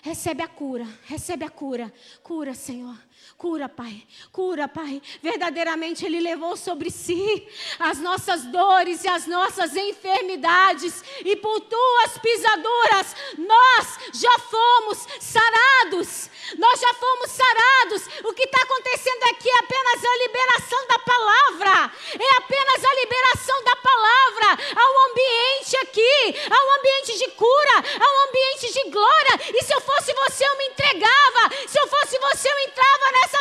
Recebe 0.01 0.41
a 0.41 0.47
cura, 0.47 0.87
recebe 1.03 1.45
a 1.45 1.49
cura. 1.49 1.93
Cura, 2.23 2.55
Senhor. 2.55 2.97
Cura, 3.37 3.69
Pai. 3.69 4.05
Cura, 4.31 4.67
Pai. 4.67 5.01
Verdadeiramente 5.21 6.05
Ele 6.05 6.19
levou 6.19 6.57
sobre 6.57 6.91
si 6.91 7.47
as 7.79 7.99
nossas 7.99 8.43
dores 8.45 9.03
e 9.03 9.07
as 9.07 9.27
nossas 9.27 9.75
enfermidades. 9.75 11.03
E 11.23 11.35
por 11.37 11.61
tuas 11.61 12.17
pisaduras, 12.17 13.15
nós 13.37 13.99
já 14.13 14.39
fomos 14.39 15.07
sarados. 15.19 16.29
Nós 16.57 16.79
já 16.79 16.93
fomos 16.95 17.31
sarados. 17.31 18.07
O 18.23 18.33
que 18.33 18.43
está 18.43 18.61
acontecendo 18.61 19.23
aqui 19.31 19.49
é 19.49 19.59
apenas 19.59 20.03
a 20.03 20.17
liberação 20.17 20.87
da 20.87 20.99
palavra. 20.99 21.93
É 22.19 22.37
apenas 22.37 22.83
a 22.83 22.95
liberação 22.95 23.63
da 23.63 23.75
palavra 23.75 24.49
ao 24.75 25.11
ambiente 25.11 25.77
aqui, 25.77 26.35
ao 26.49 26.79
ambiente 26.79 27.17
de 27.17 27.27
cura, 27.31 27.75
ao 27.99 28.27
ambiente 28.27 28.73
de 28.73 28.89
glória. 28.89 29.39
E 29.53 29.63
se 29.63 29.73
eu 29.73 29.81
fosse 29.81 30.13
você, 30.13 30.45
eu 30.45 30.57
me 30.57 30.65
entregava. 30.67 31.55
Se 31.67 31.79
eu 31.79 31.87
fosse 31.87 32.17
você, 32.19 32.49
eu 32.49 32.59
entrava 32.59 33.11
nessa 33.21 33.39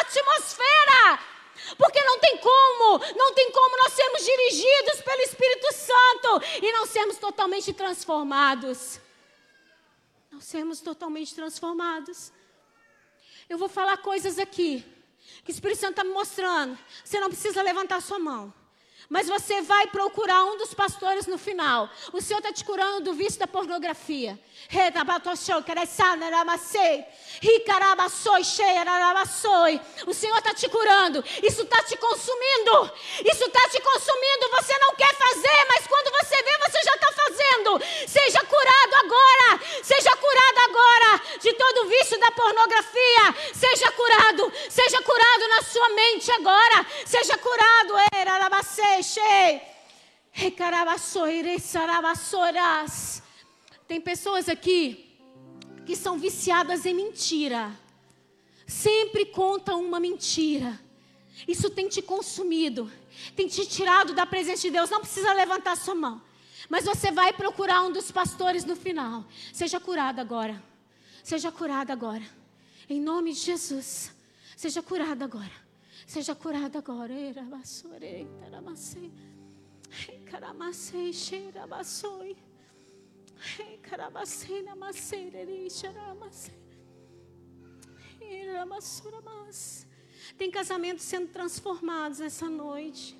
atmosfera. 0.00 1.20
Porque 1.78 2.02
não 2.02 2.18
tem 2.18 2.38
como, 2.38 2.98
não 3.16 3.32
tem 3.32 3.50
como 3.50 3.76
nós 3.78 3.92
sermos 3.92 4.24
dirigidos 4.24 5.00
pelo 5.02 5.22
Espírito 5.22 5.72
Santo 5.72 6.42
e 6.62 6.72
não 6.72 6.86
sermos 6.86 7.16
totalmente 7.18 7.72
transformados. 7.72 9.00
Não 10.30 10.40
sermos 10.40 10.80
totalmente 10.80 11.34
transformados. 11.34 12.32
Eu 13.48 13.56
vou 13.56 13.68
falar 13.68 13.96
coisas 13.98 14.38
aqui 14.38 14.84
que 15.44 15.50
o 15.50 15.54
Espírito 15.54 15.80
Santo 15.80 15.92
está 15.92 16.04
me 16.04 16.10
mostrando. 16.10 16.78
Você 17.04 17.18
não 17.18 17.28
precisa 17.28 17.62
levantar 17.62 18.00
sua 18.02 18.18
mão. 18.18 18.52
Mas 19.14 19.28
você 19.28 19.62
vai 19.62 19.86
procurar 19.86 20.42
um 20.42 20.56
dos 20.56 20.74
pastores 20.74 21.28
no 21.28 21.38
final. 21.38 21.88
O 22.12 22.20
Senhor 22.20 22.40
está 22.40 22.52
te 22.52 22.64
curando 22.64 23.00
do 23.02 23.14
vício 23.14 23.38
da 23.38 23.46
pornografia. 23.46 24.36
O 30.04 30.12
Senhor 30.12 30.36
está 30.38 30.52
te 30.52 30.68
curando. 30.68 31.24
Isso 31.44 31.62
está 31.62 31.80
te 31.84 31.96
consumindo. 31.96 32.90
Isso 33.24 33.44
está 33.44 33.68
te 33.68 33.80
consumindo. 33.80 34.50
Você 34.50 34.76
não 34.78 34.96
quer 34.96 35.14
fazer, 35.14 35.64
mas 35.68 35.86
quando 35.86 36.10
você 36.10 36.42
vê, 36.42 36.58
você 36.58 36.82
já 36.82 36.94
está 36.94 37.12
fazendo. 37.12 37.80
Seja 38.08 38.44
curado 38.44 38.94
agora. 38.96 39.60
Seja 39.80 40.16
curado 40.16 40.58
agora 40.58 41.22
de 41.38 41.52
todo 41.52 41.84
o 41.84 41.88
vício 41.88 42.18
da 42.18 42.32
pornografia. 42.32 43.34
Seja 43.54 43.92
curado. 43.92 44.52
Seja 44.68 45.00
curado 45.02 45.48
na 45.50 45.62
sua 45.62 45.88
mente 45.90 46.32
agora. 46.32 46.84
Seja 47.06 47.38
curado. 47.38 47.94
Era 48.12 48.34
tem 53.86 54.00
pessoas 54.00 54.48
aqui 54.48 55.16
que 55.84 55.94
são 55.94 56.18
viciadas 56.18 56.86
em 56.86 56.94
mentira. 56.94 57.70
Sempre 58.66 59.26
contam 59.26 59.84
uma 59.84 60.00
mentira. 60.00 60.80
Isso 61.46 61.68
tem 61.68 61.88
te 61.88 62.00
consumido, 62.00 62.90
tem 63.36 63.46
te 63.46 63.66
tirado 63.66 64.14
da 64.14 64.24
presença 64.24 64.62
de 64.62 64.70
Deus. 64.70 64.88
Não 64.88 65.00
precisa 65.00 65.32
levantar 65.32 65.76
sua 65.76 65.94
mão. 65.94 66.22
Mas 66.68 66.84
você 66.84 67.10
vai 67.10 67.32
procurar 67.32 67.82
um 67.82 67.92
dos 67.92 68.10
pastores 68.10 68.64
no 68.64 68.74
final. 68.74 69.24
Seja 69.52 69.78
curado 69.78 70.20
agora. 70.20 70.62
Seja 71.22 71.52
curado 71.52 71.90
agora. 71.90 72.24
Em 72.88 73.00
nome 73.00 73.32
de 73.32 73.40
Jesus. 73.40 74.12
Seja 74.56 74.82
curado 74.82 75.22
agora. 75.22 75.63
Seja 76.06 76.34
curado 76.34 76.78
agora. 76.78 77.12
Tem 90.36 90.50
casamentos 90.50 91.04
sendo 91.04 91.28
transformados 91.28 92.20
essa 92.20 92.48
noite. 92.48 93.16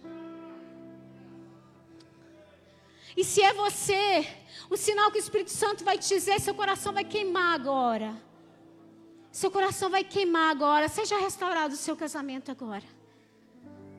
E 3.16 3.22
se 3.22 3.42
é 3.42 3.52
você, 3.52 4.26
o 4.68 4.76
sinal 4.76 5.10
que 5.10 5.18
o 5.18 5.20
Espírito 5.20 5.50
Santo 5.50 5.84
vai 5.84 5.98
te 5.98 6.08
dizer, 6.08 6.40
seu 6.40 6.54
coração 6.54 6.92
vai 6.92 7.04
queimar 7.04 7.54
agora. 7.54 8.20
Seu 9.34 9.50
coração 9.50 9.90
vai 9.90 10.04
queimar 10.04 10.48
agora. 10.48 10.88
Seja 10.88 11.18
restaurado 11.18 11.74
o 11.74 11.76
seu 11.76 11.96
casamento 11.96 12.52
agora. 12.52 12.84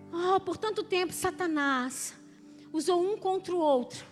Oh, 0.09 0.39
por 0.39 0.55
tanto 0.55 0.81
tempo, 0.81 1.11
Satanás 1.11 2.15
usou 2.71 3.03
um 3.05 3.17
contra 3.17 3.53
o 3.53 3.59
outro. 3.59 4.05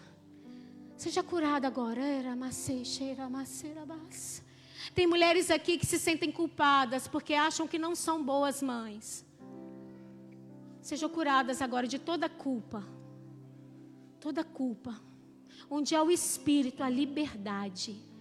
Seja 0.98 1.24
curado 1.24 1.64
agora. 1.64 2.02
Tem 4.94 5.08
mulheres 5.08 5.50
aqui 5.50 5.78
que 5.78 5.86
se 5.86 5.98
sentem 5.98 6.30
culpadas 6.30 7.08
porque 7.08 7.34
acham 7.34 7.70
que 7.70 7.80
não 7.80 7.96
são 7.96 8.22
boas 8.22 8.62
mães. 8.62 9.26
Sejam 10.82 11.08
curadas 11.08 11.62
agora 11.62 11.88
de 11.88 12.00
toda 12.00 12.28
culpa. 12.28 12.84
Toda 14.20 14.44
culpa. 14.44 15.00
Onde 15.70 15.96
há 15.96 16.04
o 16.04 16.12
Espírito, 16.12 16.84
a 16.84 16.90
liberdade 16.90 18.12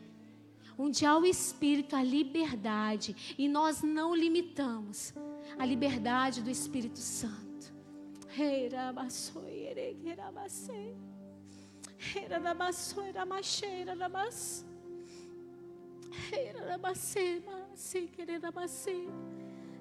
onde 0.82 1.06
há 1.06 1.16
o 1.16 1.24
Espírito, 1.24 1.94
a 1.94 2.02
liberdade, 2.02 3.14
e 3.38 3.46
nós 3.46 3.82
não 3.82 4.16
limitamos 4.16 5.14
a 5.56 5.64
liberdade 5.64 6.42
do 6.42 6.50
Espírito 6.50 6.98
Santo. 6.98 7.72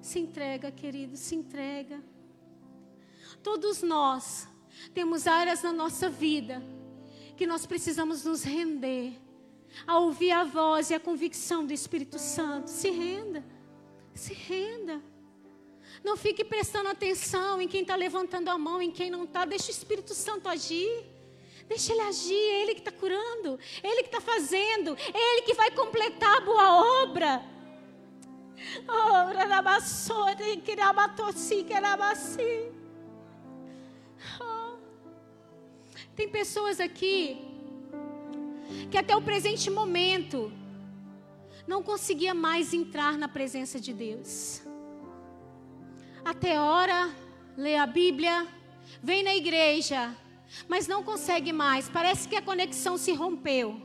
Se 0.00 0.20
entrega, 0.20 0.70
querido, 0.70 1.16
se 1.16 1.34
entrega. 1.34 2.00
Todos 3.42 3.82
nós 3.82 4.48
temos 4.94 5.26
áreas 5.26 5.64
na 5.64 5.72
nossa 5.72 6.08
vida 6.08 6.62
que 7.36 7.44
nós 7.44 7.66
precisamos 7.66 8.24
nos 8.24 8.44
render 8.44 9.21
a 9.86 9.98
ouvir 9.98 10.30
a 10.32 10.44
voz 10.44 10.90
e 10.90 10.94
a 10.94 11.00
convicção 11.00 11.66
do 11.66 11.72
Espírito 11.72 12.18
Santo. 12.18 12.68
Se 12.68 12.90
renda, 12.90 13.44
se 14.14 14.32
renda. 14.32 15.02
Não 16.02 16.16
fique 16.16 16.44
prestando 16.44 16.88
atenção 16.88 17.60
em 17.60 17.68
quem 17.68 17.82
está 17.82 17.94
levantando 17.94 18.48
a 18.48 18.58
mão, 18.58 18.82
em 18.82 18.90
quem 18.90 19.10
não 19.10 19.24
está. 19.24 19.44
Deixa 19.44 19.68
o 19.68 19.70
Espírito 19.70 20.14
Santo 20.14 20.48
agir. 20.48 21.06
Deixa 21.68 21.92
ele 21.92 22.02
agir, 22.02 22.34
é 22.34 22.62
ele 22.62 22.74
que 22.74 22.80
está 22.80 22.92
curando, 22.92 23.58
é 23.82 23.88
ele 23.88 24.02
que 24.02 24.08
está 24.08 24.20
fazendo, 24.20 24.96
é 24.96 25.32
ele 25.32 25.42
que 25.42 25.54
vai 25.54 25.70
completar 25.70 26.36
a 26.36 26.40
boa 26.40 27.02
obra. 27.02 27.42
Oh, 28.86 29.32
Tem 36.14 36.28
pessoas 36.28 36.78
aqui 36.78 37.51
que 38.90 38.98
até 38.98 39.16
o 39.16 39.22
presente 39.22 39.70
momento 39.70 40.52
não 41.66 41.82
conseguia 41.82 42.34
mais 42.34 42.74
entrar 42.74 43.16
na 43.16 43.28
presença 43.28 43.80
de 43.80 43.92
Deus. 43.92 44.62
Até 46.24 46.60
ora, 46.60 47.10
lê 47.56 47.76
a 47.76 47.86
Bíblia, 47.86 48.46
vem 49.02 49.22
na 49.22 49.34
igreja, 49.34 50.14
mas 50.68 50.86
não 50.86 51.02
consegue 51.02 51.52
mais. 51.52 51.88
Parece 51.88 52.28
que 52.28 52.36
a 52.36 52.42
conexão 52.42 52.96
se 52.96 53.12
rompeu. 53.12 53.80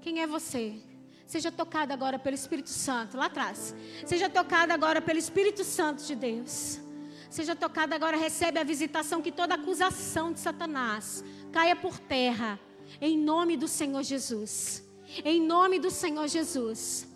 Quem 0.00 0.20
é 0.20 0.26
você? 0.26 0.80
Seja 1.26 1.52
tocado 1.52 1.92
agora 1.92 2.18
pelo 2.18 2.34
Espírito 2.34 2.70
Santo, 2.70 3.16
lá 3.16 3.26
atrás. 3.26 3.74
Seja 4.06 4.30
tocado 4.30 4.72
agora 4.72 5.02
pelo 5.02 5.18
Espírito 5.18 5.62
Santo 5.62 6.02
de 6.04 6.14
Deus. 6.14 6.80
Seja 7.28 7.54
tocado 7.54 7.94
agora, 7.94 8.16
recebe 8.16 8.58
a 8.58 8.64
visitação 8.64 9.20
que 9.20 9.30
toda 9.30 9.54
acusação 9.54 10.32
de 10.32 10.40
Satanás 10.40 11.22
caia 11.52 11.76
por 11.76 11.98
terra 11.98 12.58
em 13.00 13.18
nome 13.18 13.56
do 13.56 13.68
Senhor 13.68 14.02
Jesus. 14.02 14.84
Em 15.24 15.40
nome 15.40 15.78
do 15.78 15.90
Senhor 15.90 16.28
Jesus. 16.28 17.06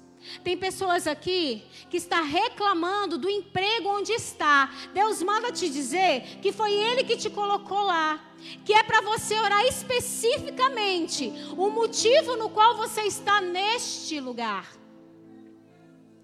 Tem 0.44 0.56
pessoas 0.56 1.06
aqui 1.06 1.64
que 1.90 1.96
está 1.96 2.20
reclamando 2.20 3.18
do 3.18 3.28
emprego 3.28 3.88
onde 3.88 4.12
está. 4.12 4.72
Deus 4.94 5.22
manda 5.22 5.50
te 5.50 5.68
dizer 5.68 6.38
que 6.40 6.52
foi 6.52 6.72
ele 6.72 7.04
que 7.04 7.16
te 7.16 7.28
colocou 7.28 7.82
lá, 7.82 8.24
que 8.64 8.72
é 8.72 8.82
para 8.82 9.00
você 9.00 9.38
orar 9.38 9.64
especificamente 9.66 11.32
o 11.56 11.70
motivo 11.70 12.36
no 12.36 12.48
qual 12.48 12.76
você 12.76 13.02
está 13.02 13.40
neste 13.40 14.20
lugar. 14.20 14.72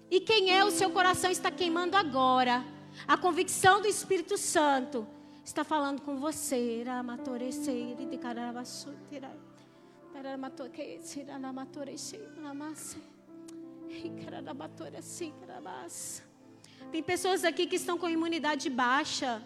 E 0.09 0.19
quem 0.19 0.49
é 0.49 0.63
o 0.63 0.71
seu 0.71 0.89
coração 0.89 1.29
está 1.29 1.51
queimando 1.51 1.95
agora. 1.95 2.65
A 3.07 3.15
convicção 3.15 3.81
do 3.81 3.87
Espírito 3.87 4.37
Santo 4.37 5.07
está 5.49 5.63
falando 5.63 6.01
com 6.01 6.15
você. 6.17 6.83
Tem 16.91 17.01
pessoas 17.01 17.43
aqui 17.43 17.65
que 17.65 17.77
estão 17.77 17.97
com 17.97 18.07
imunidade 18.07 18.69
baixa, 18.69 19.41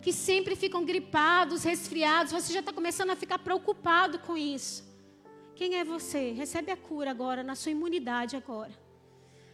que 0.00 0.12
sempre 0.12 0.54
ficam 0.54 0.84
gripados, 0.84 1.64
resfriados. 1.64 2.32
Você 2.32 2.52
já 2.52 2.60
está 2.60 2.72
começando 2.72 3.10
a 3.10 3.16
ficar 3.16 3.38
preocupado 3.40 4.20
com 4.20 4.36
isso. 4.36 4.86
Quem 5.56 5.74
é 5.74 5.84
você? 5.84 6.30
Recebe 6.30 6.70
a 6.70 6.76
cura 6.76 7.10
agora, 7.10 7.42
na 7.42 7.56
sua 7.56 7.72
imunidade 7.72 8.36
agora. 8.36 8.72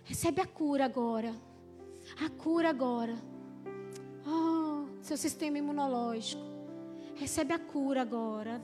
Recebe 0.05 0.43
a 0.43 0.47
cura 0.47 0.85
agora. 0.85 1.35
A 2.23 2.29
cura 2.29 2.69
agora. 2.69 3.17
Oh, 4.27 4.64
seu 5.05 5.19
sistema 5.19 5.59
imunológico. 5.59 6.43
Recebe 7.15 7.53
a 7.53 7.59
cura 7.59 8.01
agora. 8.01 8.59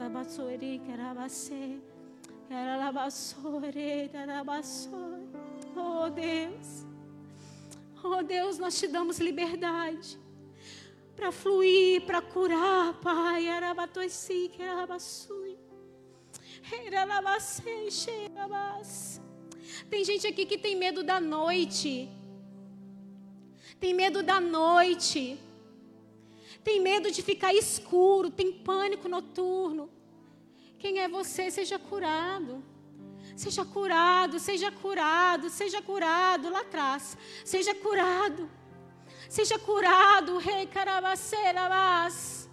Oh 5.76 6.08
Deus. 6.08 6.86
Oh 8.02 8.22
Deus, 8.22 8.58
nós 8.58 8.78
te 8.80 8.88
damos 8.88 9.18
liberdade 9.18 10.18
para 11.14 11.30
fluir, 11.30 12.06
para 12.06 12.22
curar, 12.22 12.94
Pai. 13.02 13.46
Tem 19.90 20.02
gente 20.02 20.26
aqui 20.26 20.46
que 20.46 20.56
tem 20.56 20.74
medo 20.74 21.02
da 21.02 21.20
noite. 21.20 22.08
Tem 23.78 23.92
medo 23.92 24.22
da 24.22 24.40
noite. 24.40 25.38
Tem 26.62 26.80
medo 26.80 27.10
de 27.10 27.22
ficar 27.22 27.54
escuro, 27.54 28.30
tem 28.30 28.52
pânico 28.52 29.08
noturno. 29.08 29.90
Quem 30.78 30.98
é 30.98 31.08
você, 31.08 31.50
seja 31.50 31.78
curado. 31.78 32.62
Seja 33.36 33.64
curado, 33.64 34.38
seja 34.38 34.70
curado, 34.70 35.48
seja 35.48 35.80
curado 35.80 36.50
lá 36.50 36.60
atrás. 36.60 37.16
Seja 37.44 37.74
curado. 37.74 38.50
Seja 39.28 39.58
curado, 39.58 40.38
rei 40.38 40.66
Carabacerabás. 40.66 42.48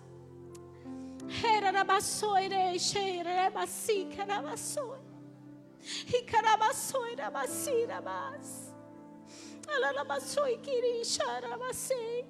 Herarabasoire, 1.43 2.79
xerebasi, 2.79 4.07
carabasoire. 4.15 5.01
E 6.13 6.21
carabasoire, 6.23 7.29
basirabas. 7.31 8.73
Alarabasoi, 9.67 10.57
quirixarabasei. 10.59 12.25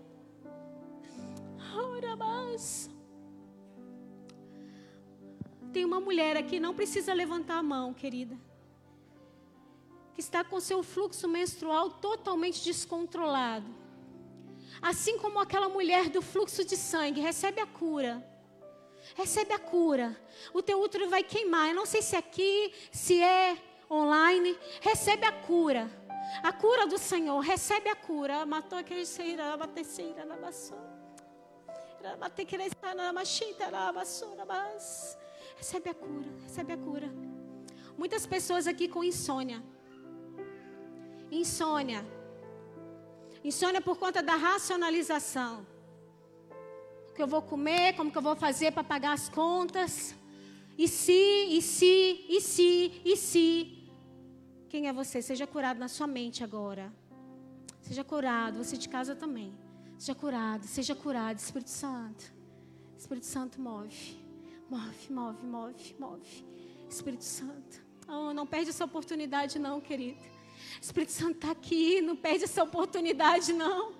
Tem 5.71 5.86
uma 5.86 5.99
mulher 5.99 6.36
aqui, 6.38 6.59
não 6.59 6.73
precisa 6.73 7.13
levantar 7.13 7.57
a 7.57 7.63
mão, 7.63 7.93
querida. 7.93 8.38
Que 10.13 10.21
está 10.21 10.43
com 10.43 10.59
seu 10.59 10.82
fluxo 10.82 11.28
menstrual 11.28 11.89
totalmente 11.89 12.63
descontrolado. 12.63 13.67
Assim 14.82 15.17
como 15.17 15.39
aquela 15.39 15.69
mulher 15.69 16.09
do 16.09 16.21
fluxo 16.21 16.63
de 16.65 16.75
sangue, 16.75 17.21
recebe 17.21 17.61
a 17.61 17.67
cura 17.67 18.25
recebe 19.15 19.53
a 19.53 19.59
cura. 19.59 20.19
O 20.53 20.61
teu 20.61 20.82
útero 20.82 21.09
vai 21.09 21.23
queimar. 21.23 21.69
Eu 21.69 21.75
não 21.75 21.86
sei 21.86 22.01
se 22.01 22.15
é 22.15 22.19
aqui, 22.19 22.73
se 22.91 23.21
é 23.21 23.57
online. 23.89 24.57
Recebe 24.82 25.25
a 25.25 25.32
cura. 25.32 25.89
A 26.43 26.51
cura 26.51 26.88
do 26.88 26.97
Senhor. 26.97 27.39
Recebe 27.39 27.89
a 27.89 27.95
cura. 27.95 28.45
Matou 28.45 28.78
aquele 28.78 29.05
seira, 29.05 29.55
bateceira, 29.55 30.25
na 30.25 30.36
vassoura. 30.36 30.96
Recebe 35.57 35.89
a 35.89 35.93
cura, 35.93 36.29
recebe 36.43 36.73
a 36.73 36.77
cura. 36.77 37.09
Muitas 37.97 38.25
pessoas 38.25 38.67
aqui 38.67 38.87
com 38.87 39.03
insônia. 39.03 39.63
Insônia. 41.31 42.05
Insônia 43.43 43.81
por 43.81 43.97
conta 43.97 44.21
da 44.21 44.35
racionalização 44.35 45.65
que 47.17 47.23
eu 47.23 47.27
vou 47.27 47.41
comer, 47.41 47.95
como 47.95 48.11
que 48.11 48.17
eu 48.17 48.21
vou 48.21 48.35
fazer 48.35 48.71
para 48.71 48.83
pagar 48.83 49.13
as 49.13 49.27
contas. 49.27 50.15
E 50.77 50.87
se, 50.87 51.47
e 51.57 51.61
se, 51.63 52.25
e 52.29 52.39
se, 52.39 53.01
e 53.03 53.17
se. 53.17 53.89
Quem 54.69 54.87
é 54.87 54.93
você? 54.93 55.19
Seja 55.19 55.47
curado 55.47 55.79
na 55.79 55.87
sua 55.87 56.05
mente 56.05 56.43
agora. 56.43 56.93
Seja 57.81 58.03
curado, 58.03 58.63
você 58.63 58.77
de 58.77 58.87
casa 58.87 59.15
também. 59.15 59.51
Seja 59.97 60.15
curado, 60.15 60.65
seja 60.65 60.95
curado, 60.95 61.39
Espírito 61.39 61.71
Santo. 61.71 62.31
Espírito 62.97 63.25
Santo 63.25 63.59
move. 63.59 64.17
Move, 64.69 65.11
move, 65.11 65.45
move, 65.45 65.95
move. 65.99 66.45
Espírito 66.87 67.23
Santo. 67.23 67.81
Oh, 68.07 68.31
não 68.33 68.45
perde 68.45 68.69
essa 68.69 68.85
oportunidade, 68.85 69.57
não, 69.57 69.81
querido. 69.81 70.21
Espírito 70.81 71.11
Santo 71.11 71.35
está 71.35 71.51
aqui, 71.51 72.01
não 72.01 72.15
perde 72.15 72.43
essa 72.43 72.63
oportunidade, 72.63 73.51
não. 73.53 73.93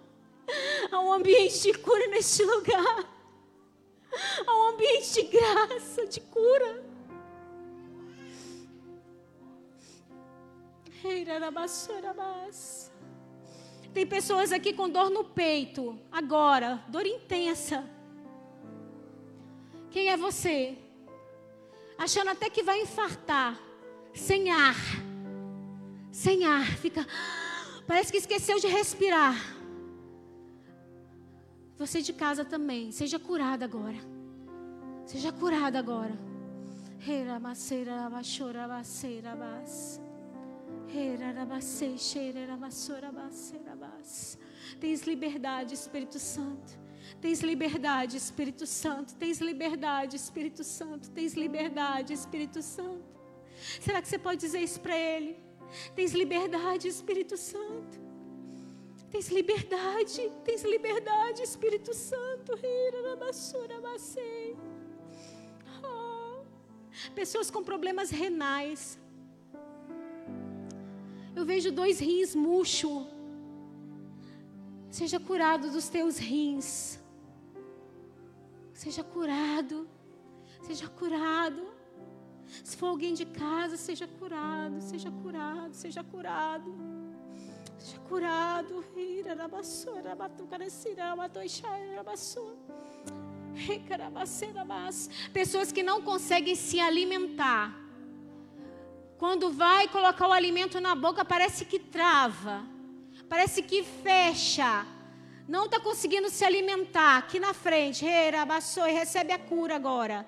Há 0.92 1.00
um 1.00 1.12
ambiente 1.12 1.62
de 1.62 1.74
cura 1.78 2.08
neste 2.08 2.44
lugar. 2.44 3.14
Há 4.46 4.54
um 4.54 4.74
ambiente 4.74 5.14
de 5.14 5.24
graça, 5.24 6.06
de 6.06 6.22
cura. 6.22 6.86
Tem 13.98 14.06
pessoas 14.06 14.52
aqui 14.52 14.74
com 14.74 14.88
dor 14.88 15.10
no 15.10 15.24
peito, 15.24 16.00
agora, 16.12 16.86
dor 16.88 17.04
intensa. 17.04 17.84
Quem 19.90 20.10
é 20.10 20.16
você? 20.16 20.78
Achando 21.98 22.30
até 22.30 22.48
que 22.48 22.62
vai 22.62 22.80
infartar, 22.80 23.60
sem 24.14 24.52
ar. 24.52 24.76
Sem 26.12 26.46
ar, 26.46 26.64
fica. 26.78 27.08
Parece 27.88 28.12
que 28.12 28.20
esqueceu 28.20 28.60
de 28.60 28.68
respirar. 28.68 29.36
Você 31.80 32.00
de 32.04 32.14
casa 32.14 32.46
também, 32.46 32.92
seja 32.92 33.18
curada 33.18 33.66
agora. 33.66 33.98
Seja 35.08 35.32
curada 35.32 35.80
agora. 35.80 36.16
Tens 44.80 45.02
liberdade, 45.04 45.74
Espírito 45.74 46.20
Santo. 46.20 46.78
Tens 47.22 47.42
liberdade, 47.42 48.16
Espírito 48.18 48.66
Santo. 48.66 49.16
Tens 49.16 49.40
liberdade, 49.40 50.16
Espírito 50.16 50.64
Santo. 50.64 51.10
Tens 51.12 51.34
liberdade, 51.34 52.14
Espírito 52.14 52.62
Santo. 52.62 53.06
Será 53.82 54.02
que 54.02 54.08
você 54.08 54.18
pode 54.18 54.40
dizer 54.40 54.62
isso 54.62 54.80
para 54.80 54.98
Ele? 54.98 55.38
Tens 55.96 56.14
liberdade, 56.14 56.88
Espírito 56.88 57.36
Santo. 57.38 58.00
Tens 59.12 59.30
liberdade, 59.30 60.32
tens 60.44 60.64
liberdade, 60.64 61.42
Espírito 61.42 61.94
Santo. 61.94 62.54
Oh. 65.84 66.44
Pessoas 67.16 67.50
com 67.50 67.64
problemas 67.64 68.10
renais. 68.10 69.00
Eu 71.38 71.46
vejo 71.46 71.72
dois 71.72 72.00
rins 72.00 72.34
murcho. 72.34 73.06
Seja 74.90 75.20
curado 75.20 75.70
dos 75.70 75.88
teus 75.88 76.18
rins. 76.18 77.00
Seja 78.74 79.04
curado. 79.04 79.88
Seja 80.64 80.88
curado. 80.88 81.68
Se 82.64 82.76
for 82.76 82.88
alguém 82.88 83.14
de 83.14 83.24
casa, 83.24 83.78
seja 83.78 84.08
curado, 84.08 84.82
seja 84.82 85.12
curado, 85.12 85.74
seja 85.76 86.04
curado. 86.04 86.74
Seja 87.78 88.00
curado. 88.10 88.84
Pessoas 95.32 95.72
que 95.72 95.84
não 95.84 96.02
conseguem 96.02 96.56
se 96.56 96.80
alimentar. 96.80 97.87
Quando 99.18 99.52
vai 99.52 99.88
colocar 99.88 100.28
o 100.28 100.34
alimento 100.34 100.80
na 100.80 100.94
boca, 100.94 101.26
parece 101.26 101.66
que 101.66 101.80
trava. 101.80 102.64
Parece 103.28 103.62
que 103.62 103.84
fecha. 103.84 104.86
Não 105.48 105.66
está 105.66 105.80
conseguindo 105.80 106.30
se 106.30 106.46
alimentar. 106.46 107.18
Aqui 107.18 107.40
na 107.40 107.54
frente. 107.54 108.06
Recebe 108.06 109.34
a 109.34 109.40
cura 109.40 109.76
agora. 109.76 110.26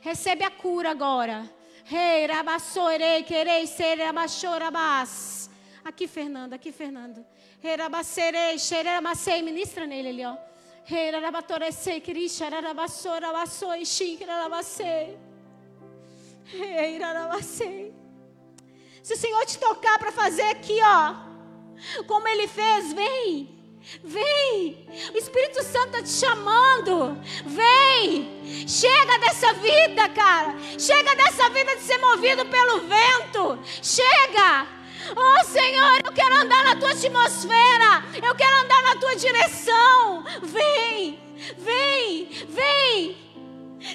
Recebe 0.00 0.44
a 0.44 0.50
cura 0.50 0.90
agora. 0.90 1.48
Rei, 1.84 2.26
rabassoi, 2.26 3.24
querei 3.26 3.66
ser 3.66 3.98
rabachorabás. 3.98 5.50
Aqui, 5.84 6.06
Fernando, 6.06 6.52
aqui, 6.52 6.70
Fernando. 6.70 7.26
Rerabacerei, 7.60 8.58
xererabacei, 8.58 9.42
ministra 9.42 9.86
nele 9.86 10.08
ali, 10.08 10.24
ó. 10.24 10.36
Rerabatorecei, 10.84 12.00
querisha, 12.00 12.48
rarabassora, 12.48 13.32
bassoi, 13.32 13.84
xinquerabacei. 13.84 15.18
Rerabacei. 16.44 18.01
Se 19.02 19.14
o 19.14 19.16
Senhor 19.16 19.44
te 19.46 19.58
tocar 19.58 19.98
para 19.98 20.12
fazer 20.12 20.42
aqui, 20.42 20.78
ó, 20.82 21.14
como 22.06 22.28
ele 22.28 22.46
fez, 22.46 22.92
vem. 22.92 23.62
Vem, 24.04 24.86
o 25.12 25.18
Espírito 25.18 25.60
Santo 25.64 25.96
está 25.96 26.02
te 26.02 26.08
chamando. 26.08 27.18
Vem, 27.44 28.68
chega 28.68 29.18
dessa 29.18 29.52
vida, 29.54 30.08
cara. 30.10 30.54
Chega 30.78 31.16
dessa 31.16 31.50
vida 31.50 31.74
de 31.74 31.82
ser 31.82 31.98
movido 31.98 32.46
pelo 32.46 32.80
vento. 32.82 33.58
Chega. 33.82 34.68
Oh 35.16 35.44
Senhor, 35.44 35.98
eu 36.04 36.12
quero 36.12 36.36
andar 36.36 36.64
na 36.64 36.76
tua 36.76 36.92
atmosfera. 36.92 38.04
Eu 38.24 38.34
quero 38.36 38.56
andar 38.60 38.82
na 38.82 38.96
tua 38.96 39.16
direção. 39.16 40.24
Vem, 40.42 41.20
vem, 41.58 42.28
vem. 42.48 43.22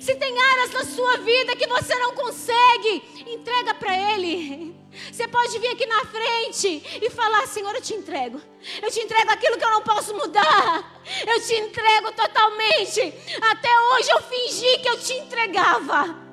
Se 0.02 0.16
tem 0.16 0.38
áreas 0.38 0.72
na 0.74 0.84
sua 0.84 1.18
vida 1.18 1.56
que 1.56 1.66
você 1.66 1.96
não 1.96 2.14
consegue, 2.14 3.04
entrega 3.26 3.74
para 3.74 3.96
Ele. 4.14 4.76
Você 5.12 5.28
pode 5.28 5.58
vir 5.60 5.68
aqui 5.70 5.86
na 5.86 6.06
frente 6.06 6.84
e 7.02 7.10
falar: 7.10 7.48
Senhor, 7.48 7.74
eu 7.76 7.82
te 7.82 7.94
entrego. 7.94 8.42
Eu 8.82 8.92
te 8.92 9.00
entrego 9.00 9.32
aquilo 9.32 9.58
que 9.58 9.64
eu 9.64 9.72
não 9.72 9.82
posso 9.82 10.14
mudar. 10.16 11.02
Eu 11.26 11.42
te 11.42 11.54
entrego 11.56 12.12
totalmente. 12.12 13.14
Até 13.42 13.70
hoje 13.92 14.10
eu 14.12 14.22
fingi 14.24 14.80
que 14.80 14.90
eu 14.90 15.00
te 15.00 15.14
entregava. 15.14 16.28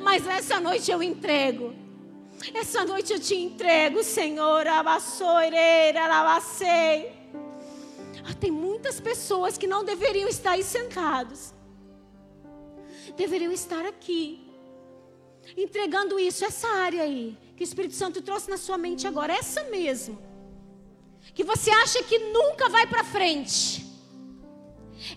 Mas 0.00 0.26
essa 0.26 0.58
noite 0.60 0.90
eu 0.90 1.02
entrego. 1.02 1.74
Essa 2.54 2.84
noite 2.84 3.12
eu 3.12 3.20
te 3.20 3.34
entrego, 3.36 4.02
Senhor. 4.02 4.66
Alabacei. 4.66 5.98
Ah, 8.24 8.34
tem 8.38 8.50
muitas 8.50 9.00
pessoas 9.00 9.56
que 9.58 9.66
não 9.66 9.84
deveriam 9.84 10.28
estar 10.28 10.52
aí 10.52 10.62
sentados. 10.62 11.54
Deveriam 13.16 13.52
estar 13.52 13.84
aqui. 13.86 14.46
Entregando 15.56 16.18
isso, 16.18 16.44
essa 16.44 16.68
área 16.68 17.02
aí. 17.02 17.36
Que 17.60 17.64
o 17.64 17.68
Espírito 17.68 17.94
Santo 17.94 18.22
trouxe 18.22 18.48
na 18.48 18.56
sua 18.56 18.78
mente 18.78 19.06
agora. 19.06 19.34
Essa 19.34 19.64
mesmo. 19.64 20.18
Que 21.34 21.44
você 21.44 21.70
acha 21.70 22.02
que 22.02 22.18
nunca 22.18 22.70
vai 22.70 22.86
para 22.86 23.04
frente. 23.04 23.84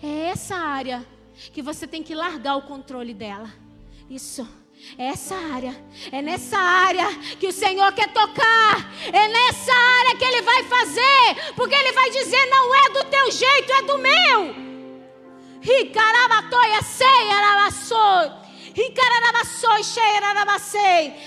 É 0.02 0.26
essa 0.26 0.54
área 0.54 1.06
que 1.54 1.62
você 1.62 1.86
tem 1.86 2.02
que 2.02 2.14
largar 2.14 2.56
o 2.56 2.66
controle 2.66 3.14
dela. 3.14 3.50
Isso. 4.10 4.46
É 4.98 5.06
essa 5.06 5.34
área, 5.34 5.74
é 6.12 6.20
nessa 6.20 6.58
área 6.58 7.06
que 7.40 7.46
o 7.46 7.52
Senhor 7.52 7.90
quer 7.94 8.12
tocar, 8.12 8.92
é 9.06 9.28
nessa 9.28 9.72
área 9.72 10.16
que 10.16 10.24
Ele 10.24 10.42
vai 10.42 10.64
fazer, 10.64 11.54
porque 11.56 11.74
Ele 11.74 11.92
vai 11.92 12.10
dizer: 12.10 12.44
não 12.50 12.74
é 12.74 12.90
do 12.90 13.04
teu 13.04 13.30
jeito, 13.30 13.72
é 13.72 13.82
do 13.84 13.96
meu. 13.96 14.54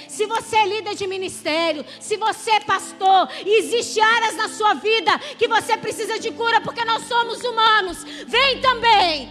Se 0.10 0.26
você 0.26 0.58
é 0.58 0.66
líder 0.66 0.96
de 0.96 1.08
ministério, 1.08 1.86
se 2.00 2.18
você 2.18 2.52
é 2.52 2.60
pastor, 2.60 3.30
e 3.46 3.60
existe 3.60 4.00
áreas 4.02 4.36
na 4.36 4.50
sua 4.50 4.74
vida 4.74 5.18
que 5.38 5.48
você 5.48 5.78
precisa 5.78 6.20
de 6.20 6.32
cura, 6.32 6.60
porque 6.62 6.84
nós 6.84 7.04
somos 7.04 7.42
humanos, 7.44 8.04
vem 8.28 8.60
também. 8.62 9.30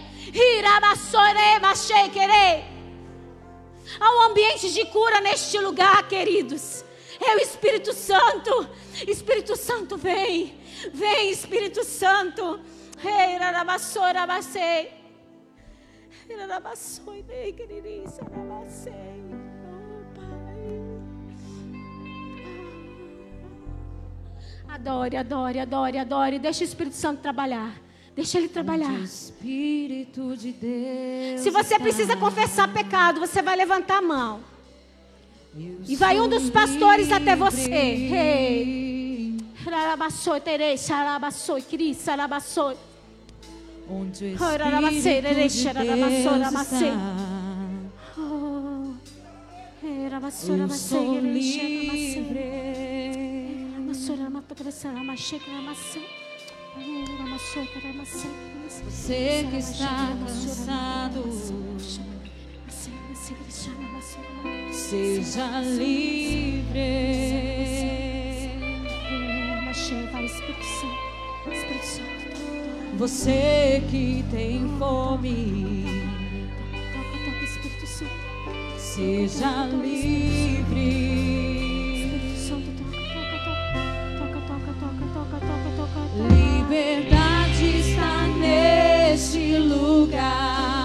Há 3.99 4.15
um 4.15 4.21
ambiente 4.23 4.71
de 4.73 4.85
cura 4.85 5.21
neste 5.21 5.57
lugar, 5.59 6.07
queridos. 6.07 6.83
É 7.19 7.35
o 7.35 7.39
Espírito 7.39 7.93
Santo. 7.93 8.69
Espírito 9.07 9.55
Santo, 9.55 9.97
vem. 9.97 10.59
Vem, 10.93 11.31
Espírito 11.31 11.83
Santo. 11.83 12.59
Ei, 13.03 13.37
rarabassoi, 13.37 14.11
Adore, 24.67 25.17
adore, 25.17 25.59
adore, 25.59 25.97
adore. 25.97 26.39
Deixa 26.39 26.61
o 26.61 26.63
Espírito 26.65 26.95
Santo 26.95 27.21
trabalhar. 27.21 27.73
Deixa 28.15 28.37
ele 28.37 28.49
trabalhar. 28.49 28.93
Espírito 28.99 30.35
de 30.35 30.51
Deus. 30.51 31.41
Se 31.41 31.49
você 31.49 31.79
precisa 31.79 32.17
confessar 32.17 32.71
pecado, 32.73 33.19
você 33.19 33.41
vai 33.41 33.55
levantar 33.55 33.99
a 33.99 34.01
mão. 34.01 34.41
E 35.87 35.95
vai 35.95 36.19
um 36.19 36.27
dos 36.27 36.49
pastores 36.49 37.11
até 37.11 37.35
você. 37.35 37.71
Hey. 37.71 39.37
Rarabassoi, 39.63 40.39
terei, 40.39 40.77
xarabassoi, 40.77 41.61
cris, 41.61 42.03
xarabassoi. 42.03 42.75
Onde 43.89 44.35
o 44.77 44.81
Espírito 44.89 45.37
de 45.83 45.85
Deus 46.21 46.33
está. 46.63 46.87
Eu 50.47 50.69
sou 50.77 51.21
livre. 51.21 52.49
Você 58.89 59.45
que 59.49 59.57
está 59.57 60.07
cansado, 60.25 61.23
seja 64.71 65.61
livre. 65.61 66.81
Você 72.97 73.83
que 73.91 74.25
tem 74.31 74.67
fome, 74.79 75.85
seja 78.79 79.67
livre. 79.67 81.27
Liberdade 86.17 87.79
está 87.79 88.27
neste 88.39 89.57
lugar. 89.59 90.76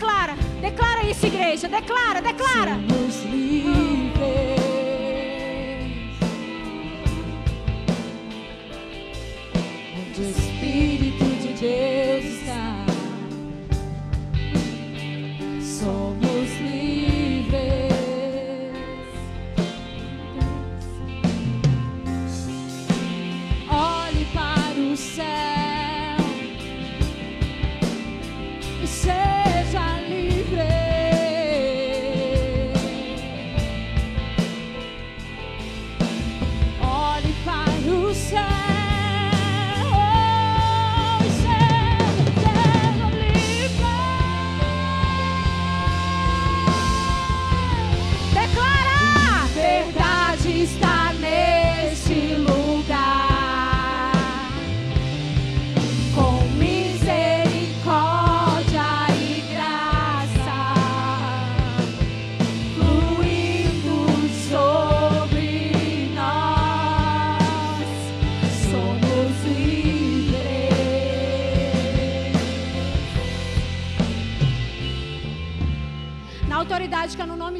Declara, 0.00 0.34
declara 0.62 1.02
isso, 1.04 1.26
igreja. 1.26 1.68
Declara, 1.68 2.22
declara. 2.22 2.80
Somos 2.88 3.22
livres. 3.24 4.22
Onde 9.94 10.20
o 10.22 10.30
Espírito 10.30 11.24
de 11.42 11.52
Deus 11.52 11.99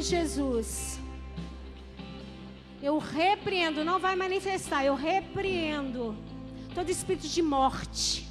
de 0.01 0.07
Jesus. 0.07 0.99
Eu 2.81 2.97
repreendo, 2.97 3.85
não 3.85 3.99
vai 3.99 4.15
manifestar, 4.15 4.83
eu 4.83 4.95
repreendo 4.95 6.17
todo 6.73 6.89
espírito 6.89 7.27
de 7.27 7.41
morte. 7.41 8.27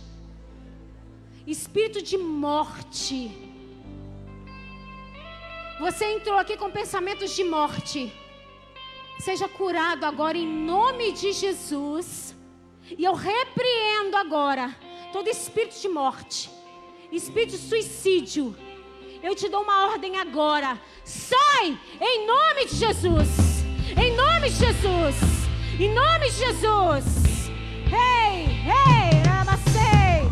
Espírito 1.46 2.02
de 2.02 2.18
morte. 2.18 3.30
Você 5.78 6.04
entrou 6.16 6.36
aqui 6.38 6.56
com 6.56 6.70
pensamentos 6.70 7.34
de 7.34 7.44
morte. 7.44 8.12
Seja 9.20 9.48
curado 9.48 10.04
agora 10.04 10.36
em 10.36 10.46
nome 10.46 11.12
de 11.12 11.32
Jesus. 11.32 12.34
E 12.98 13.04
eu 13.04 13.14
repreendo 13.14 14.16
agora 14.16 14.76
todo 15.12 15.28
espírito 15.28 15.80
de 15.80 15.88
morte, 15.88 16.50
espírito 17.12 17.52
de 17.52 17.58
suicídio. 17.58 18.56
Eu 19.22 19.34
te 19.34 19.48
dou 19.48 19.62
uma 19.62 19.88
ordem 19.88 20.16
agora. 20.16 20.80
Sai 21.04 21.78
em 22.00 22.26
nome 22.26 22.64
de 22.64 22.76
Jesus. 22.76 23.64
Em 23.96 24.16
nome 24.16 24.48
de 24.48 24.56
Jesus. 24.56 25.16
Em 25.78 25.92
nome 25.92 26.30
de 26.30 26.36
Jesus. 26.36 27.50
Hey, 27.92 29.22
Rabacei. 29.26 30.22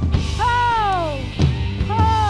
Oh, 0.41 1.18
oh. 1.93 2.28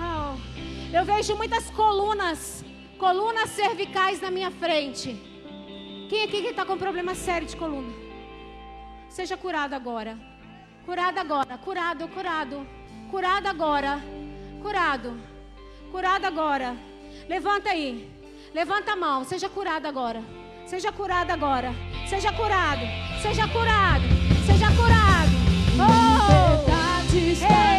Oh, 0.00 0.36
eu 0.92 1.04
vejo 1.04 1.36
muitas 1.36 1.70
colunas, 1.70 2.64
colunas 2.98 3.50
cervicais 3.50 4.20
na 4.20 4.30
minha 4.30 4.50
frente. 4.50 5.37
Quem 6.08 6.24
aqui 6.24 6.40
que 6.40 6.48
está 6.48 6.64
com 6.64 6.78
problema 6.78 7.14
sério 7.14 7.46
de 7.46 7.54
coluna? 7.54 7.92
Seja 9.10 9.36
curado 9.36 9.74
agora. 9.74 10.18
Curado 10.86 11.20
agora. 11.20 11.58
Curado, 11.58 12.08
curado. 12.08 12.66
Curado 13.10 13.46
agora. 13.46 14.00
Curado. 14.62 15.20
Curado 15.92 16.26
agora. 16.26 16.76
Levanta 17.28 17.70
aí. 17.70 18.10
Levanta 18.54 18.92
a 18.92 18.96
mão. 18.96 19.22
Seja 19.22 19.50
curado 19.50 19.86
agora. 19.86 20.22
Seja 20.64 20.90
curado 20.90 21.30
agora. 21.30 21.74
Seja 22.08 22.32
curado. 22.32 22.86
Seja 23.20 23.46
curado. 23.48 24.04
Seja 24.46 24.66
curado. 24.74 25.32
Oh! 25.78 26.28
Liberdade 27.12 27.77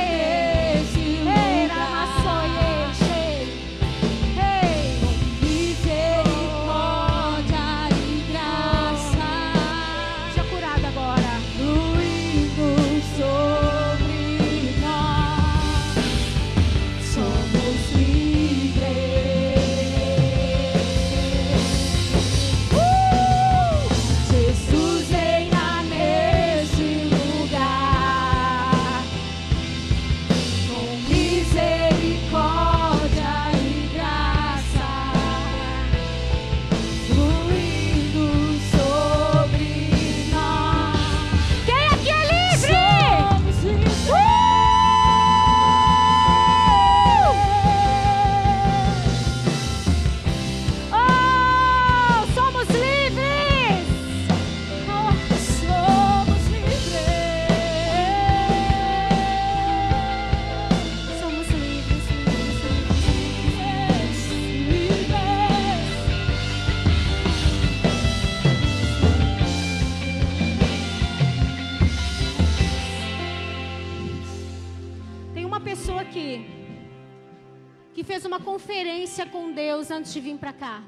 conferência 78.59 79.25
com 79.25 79.53
Deus 79.53 79.89
antes 79.89 80.11
de 80.13 80.19
vir 80.19 80.37
para 80.37 80.51
cá. 80.51 80.83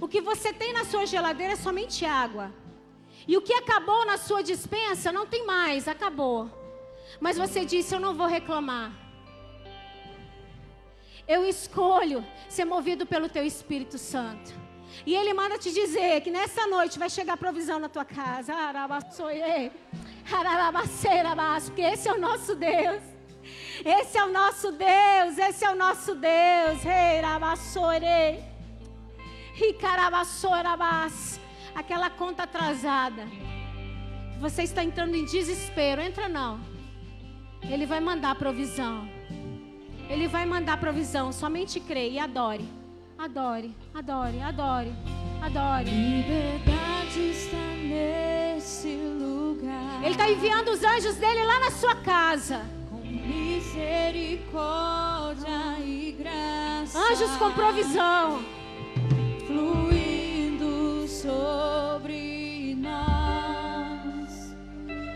O 0.00 0.06
que 0.06 0.20
você 0.20 0.52
tem 0.52 0.72
na 0.72 0.84
sua 0.84 1.04
geladeira 1.06 1.54
é 1.54 1.56
somente 1.56 2.04
água. 2.04 2.52
E 3.26 3.36
o 3.36 3.42
que 3.42 3.52
acabou 3.52 4.06
na 4.06 4.16
sua 4.16 4.42
dispensa 4.42 5.10
não 5.10 5.26
tem 5.26 5.44
mais, 5.44 5.88
acabou. 5.88 6.48
Mas 7.20 7.36
você 7.36 7.64
disse: 7.64 7.94
Eu 7.94 8.00
não 8.00 8.14
vou 8.14 8.28
reclamar. 8.28 8.92
Eu 11.26 11.44
escolho 11.44 12.24
ser 12.48 12.64
movido 12.64 13.04
pelo 13.04 13.28
teu 13.28 13.44
Espírito 13.44 13.98
Santo. 13.98 14.54
E 15.04 15.16
Ele 15.16 15.34
manda 15.34 15.58
te 15.58 15.72
dizer 15.72 16.20
que 16.20 16.30
nessa 16.30 16.66
noite 16.68 16.98
vai 16.98 17.10
chegar 17.10 17.36
provisão 17.36 17.80
na 17.80 17.88
tua 17.88 18.04
casa. 18.04 18.54
Porque 21.66 21.82
esse 21.82 22.08
é 22.08 22.12
o 22.12 22.20
nosso 22.20 22.54
Deus. 22.54 23.17
Esse 23.84 24.18
é 24.18 24.24
o 24.24 24.32
nosso 24.32 24.72
Deus. 24.72 25.38
Esse 25.38 25.64
é 25.64 25.70
o 25.70 25.76
nosso 25.76 26.14
Deus. 26.14 26.82
Rei, 26.82 27.20
rabassore. 27.20 28.38
Ricarabassorabas. 29.54 31.40
Aquela 31.74 32.10
conta 32.10 32.42
atrasada. 32.44 33.26
Você 34.40 34.62
está 34.62 34.82
entrando 34.82 35.14
em 35.14 35.24
desespero. 35.24 36.00
Entra 36.00 36.28
não. 36.28 36.60
Ele 37.62 37.86
vai 37.86 38.00
mandar 38.00 38.34
provisão. 38.34 39.08
Ele 40.08 40.26
vai 40.26 40.46
mandar 40.46 40.78
provisão. 40.78 41.32
Somente 41.32 41.80
creia 41.80 42.10
e 42.10 42.18
adore. 42.18 42.68
Adore, 43.18 43.74
adore, 43.92 44.40
adore, 44.40 44.92
adore. 45.42 45.90
Liberdade 45.90 47.30
está 47.30 47.56
nesse 47.82 48.94
lugar. 48.94 50.02
Ele 50.02 50.12
está 50.12 50.30
enviando 50.30 50.68
os 50.68 50.84
anjos 50.84 51.16
dele 51.16 51.42
lá 51.42 51.58
na 51.60 51.70
sua 51.72 51.96
casa. 51.96 52.77
Misericórdia 53.08 55.78
e 55.84 56.16
graça. 56.18 56.98
Anjos 56.98 57.30
com 57.36 57.50
provisão. 57.52 58.42
fluindo 59.46 61.06
sobre 61.08 62.74
nós. 62.80 64.54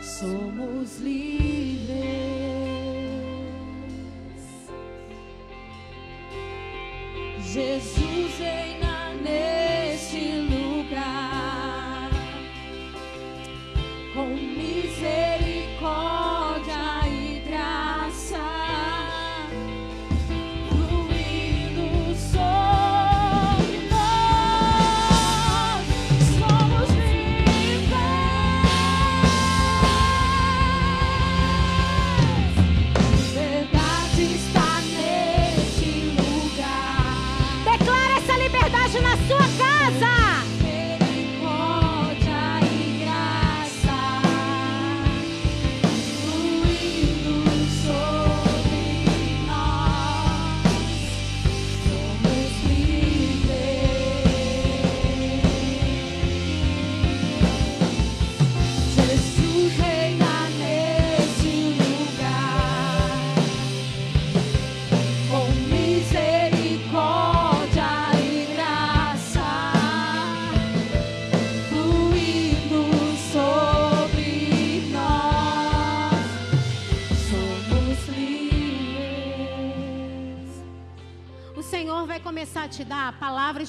Somos 0.01 0.99
livres. 0.99 1.93
Jesus 7.53 8.39
reina 8.39 8.82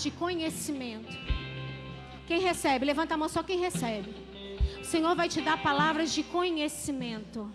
de 0.01 0.09
conhecimento. 0.11 1.11
Quem 2.25 2.39
recebe? 2.39 2.85
Levanta 2.85 3.13
a 3.13 3.17
mão 3.17 3.29
só 3.29 3.43
quem 3.43 3.59
recebe. 3.59 4.15
O 4.81 4.85
Senhor 4.85 5.15
vai 5.15 5.29
te 5.29 5.41
dar 5.41 5.61
palavras 5.61 6.13
de 6.13 6.23
conhecimento. 6.23 7.51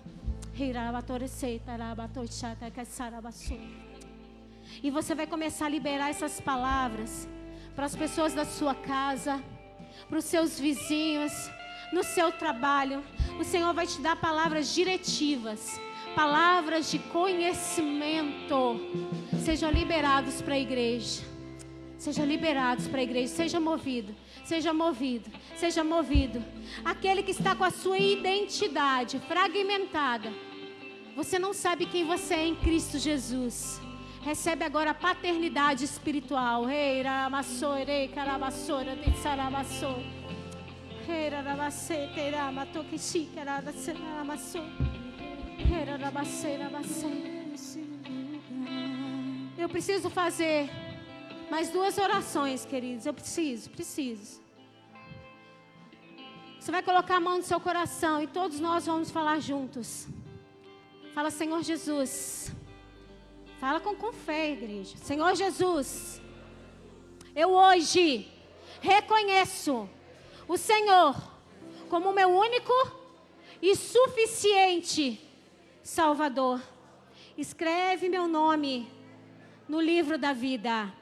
E 4.82 4.91
você 4.91 5.14
vai 5.14 5.26
começar 5.26 5.66
a 5.66 5.68
liberar 5.68 6.11
essas 6.11 6.41
palavras 6.41 7.28
para 7.74 7.86
as 7.86 7.95
pessoas 7.95 8.34
da 8.34 8.45
sua 8.45 8.74
casa, 8.74 9.43
para 10.09 10.18
os 10.18 10.24
seus 10.24 10.59
vizinhos, 10.59 11.32
no 11.93 12.03
seu 12.03 12.32
trabalho. 12.32 13.05
O 13.39 13.45
Senhor 13.45 13.72
vai 13.72 13.86
te 13.86 14.01
dar 14.01 14.16
palavras 14.16 14.74
diretivas, 14.74 15.80
palavras 16.14 16.91
de 16.91 16.99
conhecimento. 16.99 18.80
Sejam 19.45 19.70
liberados 19.70 20.43
para 20.43 20.55
a 20.55 20.59
igreja. 20.59 21.27
Sejam 21.99 22.24
liberados 22.24 22.86
para 22.86 23.01
a 23.01 23.03
igreja. 23.03 23.34
Seja 23.34 23.59
movido. 23.59 24.14
Seja 24.44 24.72
movido. 24.72 25.30
Seja 25.57 25.82
movido. 25.82 26.42
Aquele 26.84 27.24
que 27.24 27.32
está 27.32 27.57
com 27.57 27.64
a 27.64 27.70
sua 27.70 27.99
identidade 27.99 29.18
fragmentada. 29.26 30.32
Você 31.16 31.38
não 31.38 31.53
sabe 31.53 31.86
quem 31.86 32.07
você 32.07 32.34
é 32.34 32.46
em 32.46 32.55
Cristo 32.55 32.99
Jesus. 32.99 33.80
Recebe 34.22 34.64
agora 34.64 34.92
a 34.92 34.94
paternidade 34.94 35.84
espiritual. 35.84 36.66
Eu 49.57 49.68
preciso 49.68 50.09
fazer 50.09 50.70
mais 51.51 51.70
duas 51.70 51.96
orações, 51.99 52.64
queridos. 52.64 53.07
Eu 53.07 53.14
preciso, 53.14 53.70
preciso. 53.70 54.40
Você 56.59 56.70
vai 56.70 56.82
colocar 56.82 57.16
a 57.16 57.20
mão 57.20 57.38
no 57.38 57.42
seu 57.42 57.59
coração 57.59 58.22
e 58.22 58.26
todos 58.26 58.61
nós 58.61 58.86
vamos 58.86 59.11
falar 59.11 59.40
juntos. 59.40 60.07
Fala, 61.14 61.30
Senhor 61.30 61.62
Jesus. 61.62 62.53
Fala 63.59 63.80
com, 63.80 63.94
com 63.94 64.12
fé, 64.12 64.51
igreja. 64.53 64.96
Senhor 64.99 65.34
Jesus, 65.34 66.20
eu 67.34 67.51
hoje 67.51 68.30
reconheço 68.80 69.88
o 70.46 70.57
Senhor 70.57 71.16
como 71.88 72.12
meu 72.12 72.28
único 72.28 72.72
e 73.61 73.74
suficiente 73.74 75.20
Salvador. 75.82 76.61
Escreve 77.36 78.09
meu 78.09 78.28
nome 78.28 78.88
no 79.68 79.80
livro 79.80 80.18
da 80.18 80.32
vida. 80.32 80.92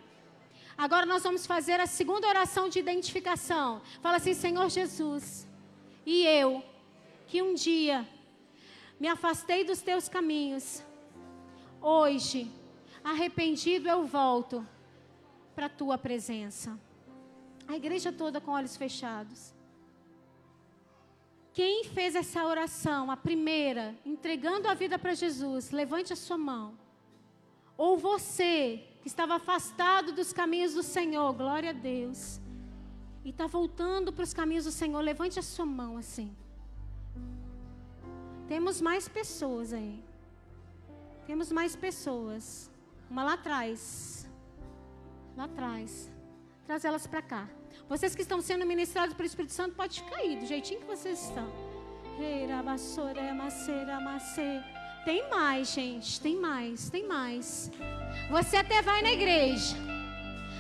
Agora 0.77 1.07
nós 1.07 1.23
vamos 1.23 1.47
fazer 1.47 1.81
a 1.81 1.87
segunda 1.87 2.29
oração 2.29 2.69
de 2.69 2.79
identificação. 2.79 3.81
Fala 4.03 4.17
assim: 4.19 4.35
Senhor 4.35 4.69
Jesus, 4.69 5.47
e 6.05 6.25
eu, 6.27 6.63
que 7.27 7.41
um 7.43 7.55
dia 7.55 8.07
me 9.01 9.09
afastei 9.09 9.65
dos 9.65 9.81
teus 9.81 10.09
caminhos, 10.09 10.83
hoje, 11.81 12.51
arrependido, 13.03 13.89
eu 13.89 14.05
volto 14.05 14.67
para 15.55 15.67
a 15.67 15.71
tua 15.71 15.97
presença. 15.97 16.79
A 17.67 17.75
igreja 17.75 18.13
toda 18.13 18.41
com 18.41 18.51
olhos 18.51 18.77
fechados. 18.77 19.55
Quem 21.53 21.85
fez 21.85 22.15
essa 22.15 22.45
oração, 22.45 23.11
a 23.11 23.17
primeira, 23.17 23.97
entregando 24.05 24.69
a 24.69 24.75
vida 24.75 24.99
para 24.99 25.15
Jesus, 25.15 25.71
levante 25.71 26.13
a 26.13 26.17
sua 26.17 26.37
mão. 26.37 26.79
Ou 27.79 27.97
você, 27.97 28.85
que 29.07 29.11
estava 29.11 29.37
afastado 29.37 30.11
dos 30.11 30.33
caminhos 30.33 30.75
do 30.75 30.83
Senhor, 30.83 31.33
glória 31.33 31.71
a 31.71 31.73
Deus, 31.73 32.41
e 33.25 33.31
está 33.31 33.47
voltando 33.47 34.13
para 34.13 34.25
os 34.25 34.35
caminhos 34.35 34.65
do 34.65 34.73
Senhor, 34.73 35.01
levante 35.01 35.39
a 35.39 35.43
sua 35.43 35.65
mão 35.65 35.97
assim. 35.97 36.37
Temos 38.49 38.81
mais 38.81 39.09
pessoas 39.09 39.73
aí. 39.73 40.03
Temos 41.25 41.53
mais 41.53 41.77
pessoas. 41.77 42.69
Uma 43.09 43.23
lá 43.23 43.35
atrás. 43.35 44.29
Lá 45.37 45.45
atrás. 45.45 46.11
Traz 46.67 46.85
elas 46.85 47.07
para 47.07 47.23
cá. 47.23 47.49
Vocês 47.89 48.13
que 48.13 48.23
estão 48.23 48.41
sendo 48.41 48.67
ministrados 48.67 49.15
pelo 49.15 49.29
Espírito 49.29 49.53
Santo, 49.53 49.77
pode 49.77 50.03
ficar 50.03 50.17
aí, 50.17 50.35
do 50.35 50.47
jeitinho 50.47 50.81
que 50.81 50.87
vocês 50.87 51.23
estão. 51.23 51.47
Tem 55.07 55.31
mais, 55.31 55.73
gente, 55.73 56.21
tem 56.21 56.35
mais, 56.35 56.91
tem 56.91 57.07
mais. 57.07 57.71
Você 58.29 58.57
até 58.57 58.83
vai 58.83 59.03
na 59.03 59.13
igreja, 59.13 59.77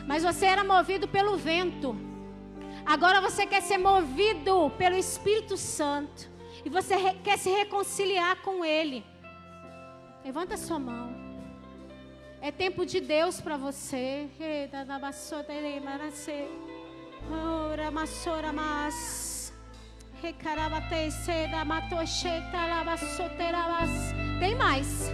mas 0.07 0.22
você 0.22 0.47
era 0.47 0.62
movido 0.62 1.09
pelo 1.09 1.36
vento. 1.36 1.97
Agora 2.86 3.20
você 3.20 3.44
quer 3.44 3.61
ser 3.61 3.76
movido 3.76 4.70
pelo 4.78 4.94
Espírito 4.94 5.57
Santo. 5.57 6.30
E 6.64 6.70
você 6.70 6.94
quer 7.24 7.38
se 7.38 7.51
reconciliar 7.51 8.36
com 8.42 8.64
Ele. 8.64 9.05
Levanta 10.24 10.57
sua 10.57 10.78
mão. 10.78 11.12
É 12.40 12.53
tempo 12.53 12.86
de 12.86 13.01
Deus 13.01 13.40
para 13.40 13.57
você. 13.57 14.28
Ora 17.32 17.90
massora 17.90 18.53
mas. 18.53 19.36
Recarabate 19.36 19.36
seda 19.36 19.36
matocheta 19.36 19.36
lavassoterabas. 19.36 19.36
Tem 24.40 24.54
mais. 24.54 25.10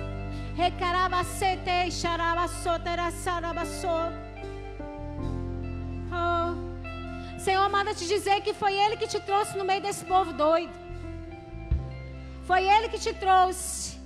Oh. 6.13 7.39
Senhor, 7.39 7.69
manda 7.69 7.95
te 7.95 8.07
dizer 8.07 8.43
que 8.43 8.53
foi 8.53 8.75
Ele 8.75 8.97
que 8.97 9.09
te 9.09 9.19
trouxe 9.21 9.57
no 9.57 9.65
meio 9.65 9.81
desse 9.81 10.05
povo 10.05 10.33
doido. 10.33 10.73
Foi 12.45 12.63
Ele 12.69 12.89
que 12.89 12.99
te 12.99 13.13
trouxe. 13.15 13.99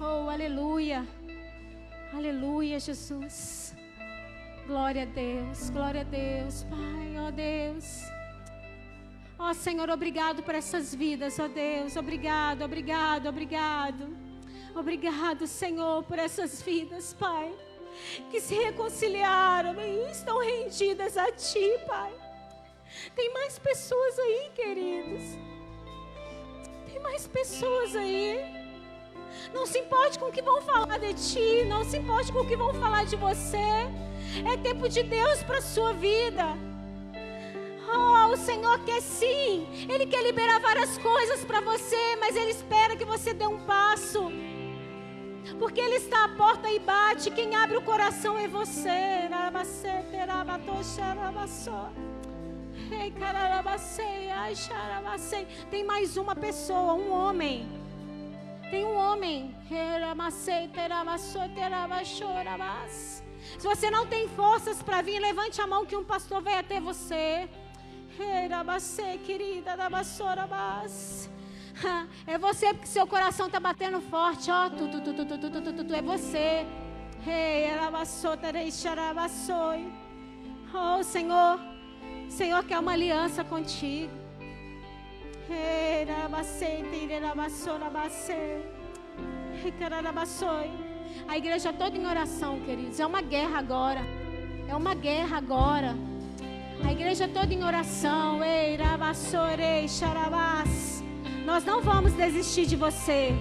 Oh, 0.00 0.28
aleluia. 0.28 1.06
Aleluia, 2.12 2.78
Jesus. 2.78 3.77
Glória 4.68 5.04
a 5.04 5.06
Deus, 5.06 5.70
glória 5.70 6.02
a 6.02 6.04
Deus, 6.04 6.64
Pai, 6.64 7.16
ó 7.26 7.30
Deus. 7.30 8.02
Ó 9.38 9.54
Senhor, 9.54 9.88
obrigado 9.88 10.42
por 10.42 10.54
essas 10.54 10.94
vidas, 10.94 11.38
ó 11.38 11.48
Deus. 11.48 11.96
Obrigado, 11.96 12.66
obrigado, 12.66 13.30
obrigado. 13.30 14.14
Obrigado, 14.76 15.46
Senhor, 15.46 16.02
por 16.02 16.18
essas 16.18 16.60
vidas, 16.60 17.14
Pai, 17.14 17.50
que 18.30 18.42
se 18.42 18.56
reconciliaram 18.56 19.80
e 19.80 20.10
estão 20.10 20.38
rendidas 20.38 21.16
a 21.16 21.32
Ti, 21.32 21.80
Pai. 21.86 22.12
Tem 23.16 23.32
mais 23.32 23.58
pessoas 23.58 24.18
aí, 24.18 24.50
queridos. 24.54 25.22
Tem 26.92 27.00
mais 27.00 27.26
pessoas 27.26 27.96
aí. 27.96 28.38
Não 29.54 29.64
se 29.64 29.78
importe 29.78 30.18
com 30.18 30.26
o 30.26 30.32
que 30.32 30.42
vão 30.42 30.60
falar 30.60 30.98
de 30.98 31.14
ti. 31.14 31.64
Não 31.64 31.82
se 31.84 31.96
importe 31.96 32.30
com 32.30 32.40
o 32.40 32.46
que 32.46 32.54
vão 32.54 32.74
falar 32.74 33.06
de 33.06 33.16
você. 33.16 33.88
É 34.52 34.56
tempo 34.56 34.88
de 34.88 35.02
Deus 35.02 35.42
para 35.42 35.58
a 35.58 35.62
sua 35.62 35.92
vida. 35.94 36.44
Oh, 37.90 38.32
o 38.32 38.36
Senhor 38.36 38.78
quer 38.84 39.00
sim. 39.00 39.66
Ele 39.88 40.06
quer 40.06 40.22
liberar 40.22 40.60
várias 40.60 40.98
coisas 40.98 41.44
para 41.44 41.60
você, 41.60 42.16
mas 42.20 42.36
Ele 42.36 42.50
espera 42.50 42.96
que 42.96 43.04
você 43.04 43.32
dê 43.32 43.46
um 43.46 43.58
passo. 43.60 44.30
Porque 45.58 45.80
Ele 45.80 45.96
está 45.96 46.24
à 46.24 46.28
porta 46.28 46.70
e 46.70 46.78
bate. 46.78 47.30
Quem 47.30 47.54
abre 47.54 47.76
o 47.76 47.82
coração 47.82 48.38
é 48.38 48.46
você. 48.46 49.28
Tem 55.70 55.84
mais 55.84 56.16
uma 56.16 56.36
pessoa, 56.36 56.94
um 56.94 57.10
homem. 57.10 57.66
Tem 58.70 58.84
um 58.84 58.96
homem. 58.96 59.54
Se 63.56 63.66
você 63.66 63.90
não 63.90 64.06
tem 64.06 64.28
forças 64.28 64.82
para 64.82 65.00
vir, 65.02 65.18
levante 65.20 65.60
a 65.60 65.66
mão 65.66 65.86
que 65.86 65.96
um 65.96 66.04
pastor 66.04 66.42
vai 66.42 66.58
até 66.58 66.80
você. 66.80 67.48
querida, 69.24 69.76
É 72.26 72.36
você 72.36 72.74
porque 72.74 72.88
seu 72.88 73.06
coração 73.06 73.46
está 73.46 73.60
batendo 73.60 74.00
forte, 74.00 74.50
ó. 74.50 74.68
Tu, 74.68 74.88
tu, 74.88 75.00
tu, 75.00 75.14
tu, 75.14 75.24
tu, 75.26 75.38
tu, 75.50 75.72
tu, 75.72 75.84
tu, 75.84 75.94
é 75.94 76.02
você. 76.02 76.66
Oh, 80.74 81.02
Senhor, 81.02 81.58
Senhor 82.28 82.64
quer 82.64 82.78
uma 82.78 82.92
aliança 82.92 83.44
contigo. 83.44 84.12
Hey, 85.50 86.04
a 91.28 91.36
igreja 91.36 91.68
é 91.68 91.72
toda 91.72 91.96
em 91.96 92.06
oração, 92.06 92.58
queridos. 92.60 92.98
É 92.98 93.06
uma 93.06 93.20
guerra 93.20 93.58
agora. 93.58 94.00
É 94.66 94.74
uma 94.74 94.94
guerra 94.94 95.36
agora. 95.36 95.94
A 96.82 96.90
igreja 96.90 97.24
é 97.24 97.28
toda 97.28 97.52
em 97.52 97.62
oração. 97.62 98.42
Ei, 98.42 98.76
rabassorei, 98.76 99.86
xarabás. 99.86 101.04
Nós 101.44 101.64
não 101.64 101.82
vamos 101.82 102.14
desistir 102.14 102.64
de 102.64 102.76
você. 102.76 103.34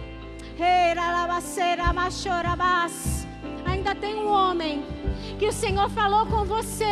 Ei, 0.59 0.93
rarabaceira, 0.93 1.93
machorabás. 1.93 3.25
Ainda 3.65 3.95
tem 3.95 4.15
um 4.15 4.29
homem 4.29 4.83
que 5.39 5.47
o 5.47 5.53
Senhor 5.53 5.89
falou 5.89 6.25
com 6.25 6.43
você. 6.43 6.83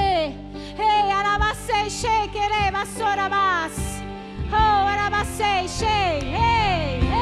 Ei, 0.78 1.12
arabacei, 1.12 1.88
oh, 1.88 1.90
xei, 1.90 2.28
querê, 2.32 2.72
vassorabás. 2.72 3.74
Oh, 4.50 4.88
arabacei, 4.88 5.66
ei, 5.86 6.36
ei. 6.36 7.15